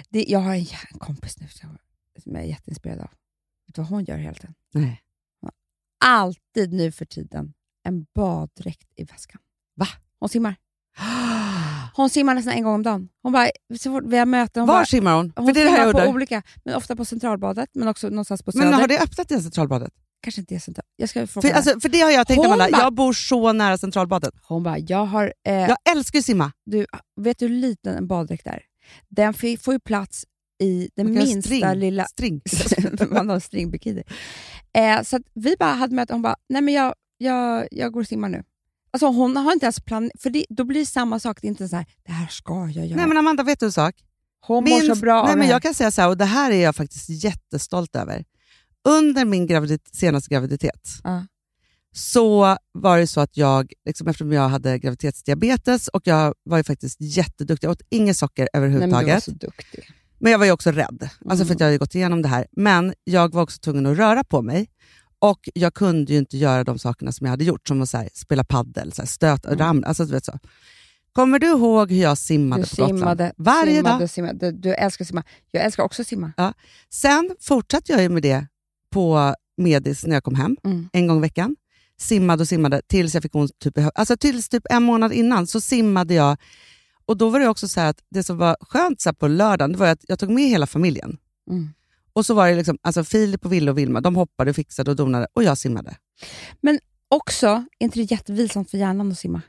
Det, 0.10 0.26
jag 0.28 0.40
har 0.40 0.56
en 0.56 0.66
kompis 1.00 1.40
nu 1.40 1.48
som 2.24 2.36
jag 2.36 2.44
är 2.44 2.48
jätteinspirerad 2.48 3.00
av. 3.00 3.10
Vet 3.68 3.76
du 3.76 3.82
vad 3.82 3.90
hon 3.90 4.04
gör 4.06 4.18
hela 4.18 4.34
tiden? 4.34 4.56
Nej. 4.74 5.02
Alltid 6.06 6.74
nu 6.74 6.92
för 6.92 7.06
tiden 7.06 7.54
en 7.84 8.06
baddräkt 8.16 8.90
i 8.96 9.04
väskan. 9.04 9.42
Va? 9.76 9.88
Hon 10.20 10.30
simmar. 10.30 10.56
Hon 11.96 12.10
simmar 12.10 12.36
nästan 12.36 12.54
en 12.54 12.64
gång 12.64 12.74
om 12.74 12.84
dagen. 12.84 13.10
Hon 13.24 13.32
bara, 13.32 13.48
så 13.80 13.92
fort 13.92 14.04
vi 14.08 14.18
har 14.18 14.26
möten, 14.26 14.62
hon 14.62 14.68
Var 14.68 14.76
bara, 14.76 14.86
simmar 14.86 15.16
hon? 15.16 15.34
hon 15.36 15.46
För 15.48 15.54
det 15.54 15.62
är 15.62 15.66
det 15.66 15.72
simmar 15.72 15.84
på 15.92 15.98
undrar. 16.00 16.08
olika, 16.14 16.42
men 16.66 16.76
ofta 16.76 16.96
på 16.96 17.06
Centralbadet, 17.06 17.70
men 17.74 17.88
också 17.88 18.10
någonstans 18.10 18.44
på 18.44 18.52
Söder. 18.52 18.66
Men 18.66 18.74
har 18.80 18.88
det 18.88 19.00
öppnat 19.00 19.32
igen 19.32 19.44
Centralbadet? 19.44 19.94
Kanske 20.22 20.42
inte 20.42 20.56
är 20.56 20.60
central. 20.60 20.86
Jag 20.96 21.10
ska 21.10 21.28
fråga 21.28 21.48
För, 21.48 21.56
alltså, 21.56 21.80
för 21.80 21.90
det 21.90 22.00
har 22.02 22.12
jag 22.12 22.28
tänkt, 22.28 22.38
Hon 22.38 22.46
Amanda. 22.54 22.78
Jag 22.80 22.94
bor 22.94 23.14
så 23.14 23.54
nära 23.54 23.78
Centralbadet. 23.78 24.34
Hon 24.48 24.64
bara, 24.64 24.78
jag 24.78 25.06
har... 25.06 25.34
Eh, 25.48 25.54
Jag 25.54 25.78
älskar 25.92 26.20
ju 26.20 26.24
simma. 26.24 26.52
du, 26.66 26.86
vet 27.22 27.40
du 27.40 27.48
hur 27.48 27.56
liten 27.56 27.96
en 27.96 28.08
baddräkt 28.08 28.48
är? 28.48 28.62
Den 29.10 29.34
får 29.34 29.74
ju 29.74 29.80
plats 29.80 30.26
i 30.64 30.90
den 30.96 31.12
minsta 31.14 31.42
string. 31.42 31.74
lilla... 31.80 32.06
String. 32.06 32.42
Man 33.10 33.30
har 33.30 33.40
stringbikini. 33.40 34.04
Eh, 34.78 35.02
så 35.02 35.16
att 35.16 35.22
vi 35.34 35.56
bara 35.60 35.72
hade 35.74 35.96
möte 35.96 36.14
hon 36.14 36.22
bara, 36.22 36.36
nej 36.50 36.62
men 36.62 36.74
jag, 36.74 36.94
jag, 37.18 37.68
jag 37.72 37.92
går 37.92 38.02
och 38.02 38.08
simmar 38.08 38.30
nu. 38.30 38.44
Alltså 38.96 39.08
hon 39.08 39.38
har 39.38 39.54
inte 39.54 39.66
ens 39.66 39.80
planerat, 39.80 40.22
för 40.22 40.30
det, 40.30 40.46
då 40.50 40.64
blir 40.64 40.80
det 40.80 40.86
samma 40.86 41.20
sak. 41.20 41.38
Det 41.42 41.48
är 41.48 41.50
inte 41.50 41.68
så 41.70 41.76
här, 41.76 41.86
det 42.06 42.12
här 42.12 42.28
ska 42.28 42.54
jag 42.54 42.86
göra. 42.86 42.98
Nej 42.98 43.08
men 43.08 43.18
Amanda, 43.18 43.44
vet 43.44 43.60
du 43.60 43.66
en 43.66 43.72
sak? 43.72 43.96
hon 44.48 44.64
mår 44.64 44.96
så 44.96 45.02
bra 45.02 45.26
nej, 45.26 45.36
men. 45.38 45.48
Jag 45.48 45.62
kan 45.62 45.74
säga 45.74 45.92
så 45.92 46.02
här, 46.02 46.10
och 46.10 46.18
det 46.18 46.26
här 46.26 46.52
är 46.52 46.64
jag 46.64 46.76
faktiskt 46.76 47.10
jättestolt 47.10 47.96
över. 47.96 48.24
Under 48.88 49.26
min 49.26 49.48
gravidit- 49.48 49.90
senaste 49.96 50.34
graviditet 50.34 50.90
Ja. 51.04 51.26
så 51.96 52.58
var 52.72 52.98
det 53.00 53.08
så 53.08 53.22
att 53.22 53.38
jag, 53.38 53.74
liksom, 53.86 54.08
eftersom 54.08 54.32
jag 54.32 54.50
hade 54.50 54.80
graviditetsdiabetes 54.80 55.88
och 55.88 56.02
jag 56.08 56.34
var 56.44 56.58
ju 56.58 56.64
faktiskt 56.64 56.98
jätteduktig, 57.02 57.68
jag 57.68 57.72
åt 57.72 57.82
inget 57.90 58.18
socker 58.18 58.50
Nej, 58.54 58.62
men 58.62 58.72
du 58.72 58.78
var 58.78 58.84
överhuvudtaget. 58.86 59.24
så 59.24 59.32
duktig. 59.32 59.90
Men 60.20 60.32
jag 60.32 60.40
var 60.40 60.46
ju 60.46 60.52
också 60.52 60.72
rädd, 60.72 61.10
alltså 61.30 61.46
för 61.46 61.54
att 61.54 61.60
jag 61.60 61.68
hade 61.68 61.78
gått 61.78 61.96
igenom 61.96 62.22
det 62.22 62.28
här. 62.28 62.48
Men 62.52 62.94
jag 63.04 63.34
var 63.34 63.42
också 63.44 63.60
tvungen 63.60 63.86
att 63.86 63.98
röra 63.98 64.24
på 64.24 64.42
mig. 64.42 64.68
Och 65.20 65.50
jag 65.54 65.74
kunde 65.74 66.14
ju 66.14 66.20
inte 66.20 66.38
göra 66.38 66.64
de 66.64 66.80
sakerna 66.80 67.12
som 67.12 67.26
jag 67.26 67.32
hade 67.32 67.44
gjort, 67.44 67.68
som 67.68 67.82
att 67.82 67.90
så 67.90 67.98
här, 67.98 68.10
spela 68.14 68.44
paddel, 68.44 68.92
så 68.94 69.02
här, 69.02 69.08
stöta 69.08 69.50
och 69.50 69.58
ramla. 69.60 69.88
Alltså, 69.88 70.06
du 70.06 70.12
vet 70.12 70.26
så. 70.26 70.40
Kommer 71.14 71.40
du 71.40 71.48
ihåg 71.48 71.92
hur 71.92 72.02
jag 72.02 72.18
simmade 72.18 72.64
Du 72.64 72.70
på 72.70 72.76
Gotland? 72.82 73.00
simmade, 73.00 73.34
Varje 73.38 73.76
simmade, 73.76 74.00
dag. 74.00 74.10
Simmade. 74.10 74.52
Du, 74.52 74.58
du 74.58 74.74
älskar 74.74 75.04
att 75.04 75.08
simma. 75.08 75.24
Jag 75.52 75.64
älskar 75.66 75.84
också 75.84 76.02
att 76.02 76.08
simma. 76.08 76.32
Sen 76.90 77.36
fortsatte 77.42 77.92
jag 77.92 78.12
med 78.12 78.24
det 78.24 78.48
på 78.92 79.36
Medis 79.58 80.06
när 80.06 80.14
jag 80.16 80.24
kom 80.24 80.36
hem, 80.36 80.58
Mm. 80.64 80.90
en 80.94 81.08
gång 81.08 81.18
i 81.18 81.22
veckan. 81.22 81.56
Simmade 82.00 82.42
och 82.44 82.48
simmade 82.48 82.82
tills 82.88 83.14
jag 83.14 83.24
fick 83.24 83.36
ont 83.36 83.60
typ, 83.60 83.78
alltså 83.96 84.18
tills 84.18 84.50
typ 84.50 84.64
en 84.70 84.84
månad 84.84 85.14
innan 85.14 85.48
så 85.48 85.62
simmade 85.62 86.14
jag. 86.14 86.38
Och 87.06 87.18
då 87.18 87.30
var 87.30 87.40
det 87.40 87.48
också 87.48 87.68
så 87.68 87.82
att 87.82 88.00
det 88.10 88.24
som 88.24 88.38
var 88.38 88.58
skönt 88.62 89.02
så 89.02 89.14
på 89.14 89.28
lördagen, 89.28 89.72
det 89.72 89.78
var 89.78 89.88
att 89.88 90.06
jag 90.08 90.20
tog 90.20 90.30
med 90.30 90.50
hela 90.50 90.68
familjen. 90.68 91.18
Mm. 91.52 91.70
Och 92.16 92.26
så 92.26 92.34
var 92.34 92.48
det 92.50 92.56
liksom, 92.56 92.78
alltså 92.82 93.04
Filip 93.04 93.46
och 93.46 93.54
Ville 93.54 93.72
och 93.72 93.78
Vilma, 93.78 94.02
de 94.02 94.16
hoppade, 94.16 94.54
fixade 94.54 94.92
och 94.92 94.98
donade 94.98 95.28
och 95.34 95.44
jag 95.44 95.58
simmade. 95.58 95.96
Också, 97.10 97.48
är 97.48 97.84
inte 97.86 98.00
det 98.00 98.12
jättevilsamt 98.12 98.72
för 98.72 98.78
hjärnan 98.78 99.12
att 99.12 99.20
simma? 99.20 99.42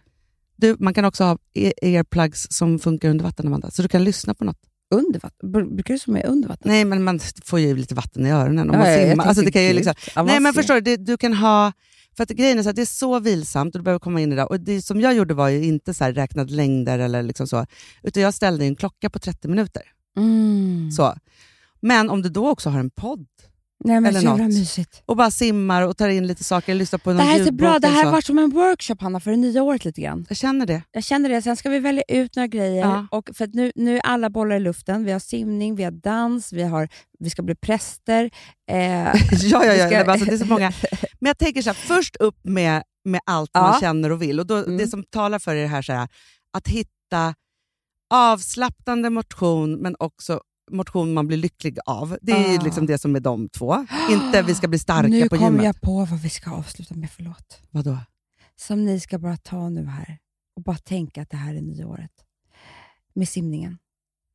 Du, 0.56 0.76
man 0.78 0.94
kan 0.94 1.04
också 1.04 1.24
ha 1.24 1.38
e- 1.54 1.72
earplugs 1.82 2.46
som 2.50 2.78
funkar 2.78 3.08
under 3.08 3.24
vatten, 3.24 3.46
Amanda, 3.46 3.70
så 3.70 3.82
du 3.82 3.88
kan 3.88 4.04
lyssna 4.04 4.34
på 4.34 4.44
något. 4.44 4.58
Under 4.94 5.20
vatten? 5.20 5.50
Br- 5.54 5.74
Brukar 5.74 5.94
du 5.94 5.98
som 5.98 6.16
är 6.16 6.26
under 6.26 6.48
vatten? 6.48 6.70
Nej, 6.72 6.84
men 6.84 7.04
man 7.04 7.20
får 7.44 7.60
ju 7.60 7.76
lite 7.76 7.94
vatten 7.94 8.26
i 8.26 8.30
öronen 8.30 8.70
om 8.70 8.74
Ja, 8.76 8.80
man 8.82 8.92
ja, 8.92 9.08
simmar. 9.10 9.24
Alltså, 9.24 9.44
det 9.44 9.52
kan 9.52 9.62
ju 9.62 9.68
gud. 9.68 9.76
liksom, 9.76 9.94
nej, 10.26 10.40
men 10.40 10.54
förstår 10.54 10.74
du, 10.74 10.80
det, 10.80 10.96
du 10.96 11.16
kan 11.16 11.32
ha... 11.32 11.72
För 12.16 12.22
att 12.22 12.28
grejen 12.28 12.58
är 12.58 12.62
så 12.62 12.68
att 12.70 12.76
det 12.76 12.82
är 12.82 12.86
så 12.86 13.18
vilsamt 13.20 13.74
och 13.74 13.80
du 13.80 13.84
behöver 13.84 13.98
komma 13.98 14.20
in 14.20 14.32
i 14.32 14.36
det. 14.36 14.44
Och 14.44 14.60
det 14.60 14.82
som 14.82 15.00
jag 15.00 15.14
gjorde 15.14 15.34
var 15.34 15.48
ju 15.48 15.64
inte 15.64 15.94
så 15.94 16.04
här 16.04 16.12
räknat 16.12 16.50
längder 16.50 16.98
eller 16.98 17.22
liksom 17.22 17.46
så, 17.46 17.66
utan 18.02 18.22
jag 18.22 18.34
ställde 18.34 18.64
en 18.64 18.76
klocka 18.76 19.10
på 19.10 19.18
30 19.18 19.48
minuter. 19.48 19.82
Mm. 20.16 20.90
Så. 20.90 21.14
Men 21.80 22.10
om 22.10 22.22
du 22.22 22.28
då 22.28 22.48
också 22.48 22.70
har 22.70 22.80
en 22.80 22.90
podd 22.90 23.26
Nej, 23.84 24.00
men 24.00 24.06
eller 24.06 24.20
så 24.20 24.26
något. 24.36 24.40
mysigt. 24.40 25.02
och 25.06 25.16
bara 25.16 25.30
simmar 25.30 25.82
och 25.82 25.96
tar 25.96 26.08
in 26.08 26.26
lite 26.26 26.44
saker, 26.44 26.74
lyssnar 26.74 26.98
på 26.98 27.10
någon 27.10 27.16
Det 27.16 27.22
här 27.22 27.40
är 27.40 27.44
så 27.44 27.52
bra. 27.52 27.78
Det 27.78 27.88
här 27.88 28.10
var 28.10 28.20
som 28.20 28.38
en 28.38 28.50
workshop, 28.50 28.96
Hanna, 29.00 29.20
för 29.20 29.30
det 29.30 29.36
nya 29.36 29.62
året 29.62 29.84
lite 29.84 30.00
grann. 30.00 30.26
Jag 30.28 30.36
känner 30.38 30.66
det. 30.66 30.82
Jag 30.92 31.04
känner 31.04 31.28
det. 31.28 31.42
Sen 31.42 31.56
ska 31.56 31.70
vi 31.70 31.78
välja 31.78 32.02
ut 32.08 32.36
några 32.36 32.46
grejer. 32.46 32.80
Ja. 32.80 33.06
Och 33.10 33.30
för 33.34 33.44
att 33.44 33.54
nu, 33.54 33.72
nu 33.74 33.96
är 33.96 34.00
alla 34.00 34.30
bollar 34.30 34.56
i 34.56 34.60
luften. 34.60 35.04
Vi 35.04 35.12
har 35.12 35.18
simning, 35.18 35.74
vi 35.76 35.84
har 35.84 35.90
dans, 35.90 36.52
vi, 36.52 36.62
har, 36.62 36.88
vi 37.18 37.30
ska 37.30 37.42
bli 37.42 37.54
präster. 37.54 38.30
Eh, 38.70 38.76
ja, 39.32 39.64
ja, 39.64 39.64
ja. 39.74 39.86
ska- 39.88 40.10
Alltså, 40.12 40.26
det 40.26 40.34
är 40.34 40.38
så 40.38 40.46
många. 40.46 40.72
Men 41.20 41.28
jag 41.28 41.38
tänker 41.38 41.62
så 41.62 41.68
här, 41.70 41.74
först 41.74 42.16
upp 42.16 42.38
med, 42.44 42.82
med 43.04 43.20
allt 43.26 43.50
Ja. 43.52 43.60
man 43.62 43.80
känner 43.80 44.12
och 44.12 44.22
vill. 44.22 44.40
Och 44.40 44.46
då, 44.46 44.56
Mm. 44.56 44.76
Det 44.78 44.86
som 44.88 45.04
talar 45.04 45.38
för 45.38 45.54
det 45.54 45.66
här, 45.66 45.82
så 45.82 45.92
här, 45.92 46.08
att 46.52 46.68
hitta 46.68 47.34
avslappnande 48.10 49.10
motion, 49.10 49.72
men 49.74 49.96
också 49.98 50.40
motion 50.70 51.14
man 51.14 51.26
blir 51.26 51.36
lycklig 51.36 51.78
av. 51.86 52.18
Det 52.22 52.32
är 52.32 52.58
Ah. 52.58 52.62
liksom 52.64 52.86
det 52.86 52.98
som 52.98 53.16
är 53.16 53.20
de 53.20 53.48
två. 53.48 53.86
Inte 54.10 54.42
vi 54.42 54.54
ska 54.54 54.68
bli 54.68 54.78
starka 54.78 55.08
nu 55.08 55.28
på 55.28 55.36
kom 55.36 55.44
gymmet. 55.44 55.64
jag 55.64 55.80
på 55.80 56.04
vad 56.04 56.20
vi 56.20 56.28
ska 56.30 56.50
avsluta 56.50 56.94
med. 56.94 57.10
Förlåt. 57.10 57.60
Vadå? 57.70 57.98
Som 58.56 58.84
ni 58.84 59.00
ska 59.00 59.18
bara 59.18 59.36
ta 59.36 59.68
nu 59.68 59.86
här 59.86 60.18
och 60.56 60.62
bara 60.62 60.76
tänka 60.78 61.22
att 61.22 61.30
det 61.30 61.36
här 61.36 61.54
är 61.54 61.60
nya 61.62 61.86
året. 61.86 62.10
Med 63.14 63.28
simningen. 63.28 63.78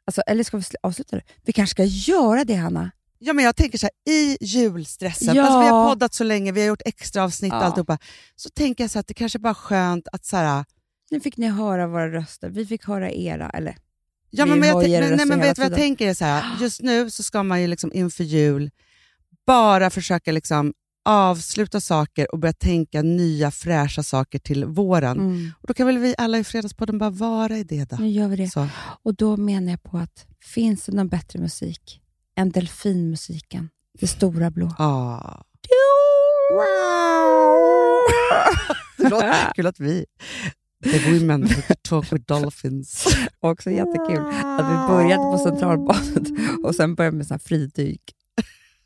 Alltså, 0.05 0.21
eller 0.21 0.43
ska 0.43 0.57
vi 0.57 0.63
sl- 0.63 0.75
avsluta 0.83 1.15
det? 1.15 1.23
Vi 1.45 1.53
kanske 1.53 1.71
ska 1.71 1.83
göra 2.11 2.43
det, 2.43 2.55
Hanna. 2.55 2.91
Ja, 3.19 3.33
men 3.33 3.45
jag 3.45 3.55
tänker 3.55 3.77
så 3.77 3.85
här, 3.85 4.13
i 4.13 4.37
julstressen, 4.41 5.35
Ja. 5.35 5.43
alltså, 5.43 5.59
vi 5.61 5.67
har 5.67 5.89
poddat 5.89 6.13
så 6.13 6.23
länge, 6.23 6.51
vi 6.51 6.61
har 6.61 6.67
gjort 6.67 6.81
extra 6.85 7.23
avsnitt 7.23 7.53
och 7.53 7.57
Ja. 7.59 7.63
alltihopa, 7.63 7.97
så 8.35 8.49
tänker 8.49 8.83
jag 8.83 8.91
så 8.91 8.99
att 8.99 9.07
det 9.07 9.13
kanske 9.13 9.39
bara 9.39 9.49
är 9.49 9.53
skönt 9.53 10.07
att 10.11 10.25
så 10.25 10.37
här, 10.37 10.65
Nu 11.11 11.19
fick 11.19 11.37
ni 11.37 11.47
höra 11.47 11.87
våra 11.87 12.11
röster. 12.11 12.49
Vi 12.49 12.65
fick 12.65 12.85
höra 12.85 13.11
era. 13.11 13.49
Eller? 13.49 13.77
Ja, 14.31 14.45
men, 14.45 14.59
men, 14.59 14.69
jag, 14.69 14.89
men, 14.89 15.15
nej, 15.17 15.25
men 15.25 15.39
vet 15.39 15.57
vad 15.57 15.65
jag 15.65 15.77
tänker? 15.77 16.07
Är 16.09 16.13
så 16.13 16.25
här, 16.25 16.43
just 16.61 16.81
nu 16.81 17.09
så 17.09 17.23
ska 17.23 17.43
man 17.43 17.61
ju 17.61 17.67
liksom 17.67 17.93
inför 17.93 18.23
jul 18.23 18.71
bara 19.45 19.89
försöka 19.89 20.31
liksom 20.31 20.73
avsluta 21.05 21.81
saker 21.81 22.31
och 22.31 22.39
börja 22.39 22.53
tänka 22.53 23.01
nya 23.01 23.51
fräscha 23.51 24.03
saker 24.03 24.39
till 24.39 24.65
våren. 24.65 25.19
Mm. 25.19 25.51
Och 25.61 25.67
Då 25.67 25.73
kan 25.73 25.87
väl 25.87 25.97
vi 25.97 26.15
alla 26.17 26.37
i 26.37 26.43
Fredagspodden 26.43 26.97
bara 26.97 27.09
vara 27.09 27.57
i 27.57 27.63
det 27.63 27.89
då. 27.89 27.95
Nu 27.95 28.09
gör 28.09 28.27
vi 28.27 28.35
det. 28.35 28.49
Så. 28.49 28.67
Och 29.03 29.15
då 29.15 29.37
menar 29.37 29.71
jag 29.71 29.83
på 29.83 29.97
att 29.97 30.25
finns 30.53 30.85
det 30.85 30.91
någon 30.91 31.07
bättre 31.07 31.39
musik 31.39 32.01
än 32.35 32.51
delfinmusiken? 32.51 33.69
Det 33.99 34.07
stora 34.07 34.51
blå. 34.51 34.75
Ah. 34.77 35.43
Det 38.97 39.09
låter 39.09 39.53
kul 39.55 39.67
att 39.67 39.79
vi, 39.79 40.05
the 40.83 41.11
women 41.11 41.43
who 41.43 41.75
talk 41.81 42.11
with 42.11 42.25
dolphins. 42.25 43.07
Också 43.39 43.71
jättekul 43.71 44.25
att 44.43 44.71
vi 44.71 44.93
började 44.93 45.23
på 45.23 45.37
Centralbadet 45.37 46.27
och 46.63 46.75
sen 46.75 46.95
började 46.95 47.17
med 47.17 47.27
så 47.27 47.33
här 47.33 47.39
fridyk. 47.39 48.01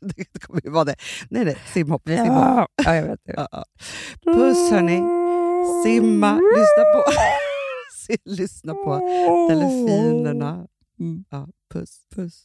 Det 0.00 0.40
kommer 0.40 0.60
ju 0.64 0.70
vara 0.70 0.84
det. 0.84 0.96
Nej, 1.30 1.44
nej, 1.44 1.56
simhopp. 1.72 2.02
simhopp. 2.06 2.70
Ja, 2.84 2.94
jag 2.94 3.02
vet 3.02 3.20
det. 3.24 3.34
Ja, 3.36 3.48
ja. 3.52 3.64
Puss 4.24 4.70
hörni. 4.70 5.02
Simma, 5.84 6.34
lyssna 6.34 6.84
på, 6.94 7.04
lyssna 8.24 8.74
på 8.74 8.98
delfinerna. 9.50 10.66
Mm. 11.00 11.24
Ja, 11.30 11.48
puss. 11.72 12.00
puss. 12.14 12.44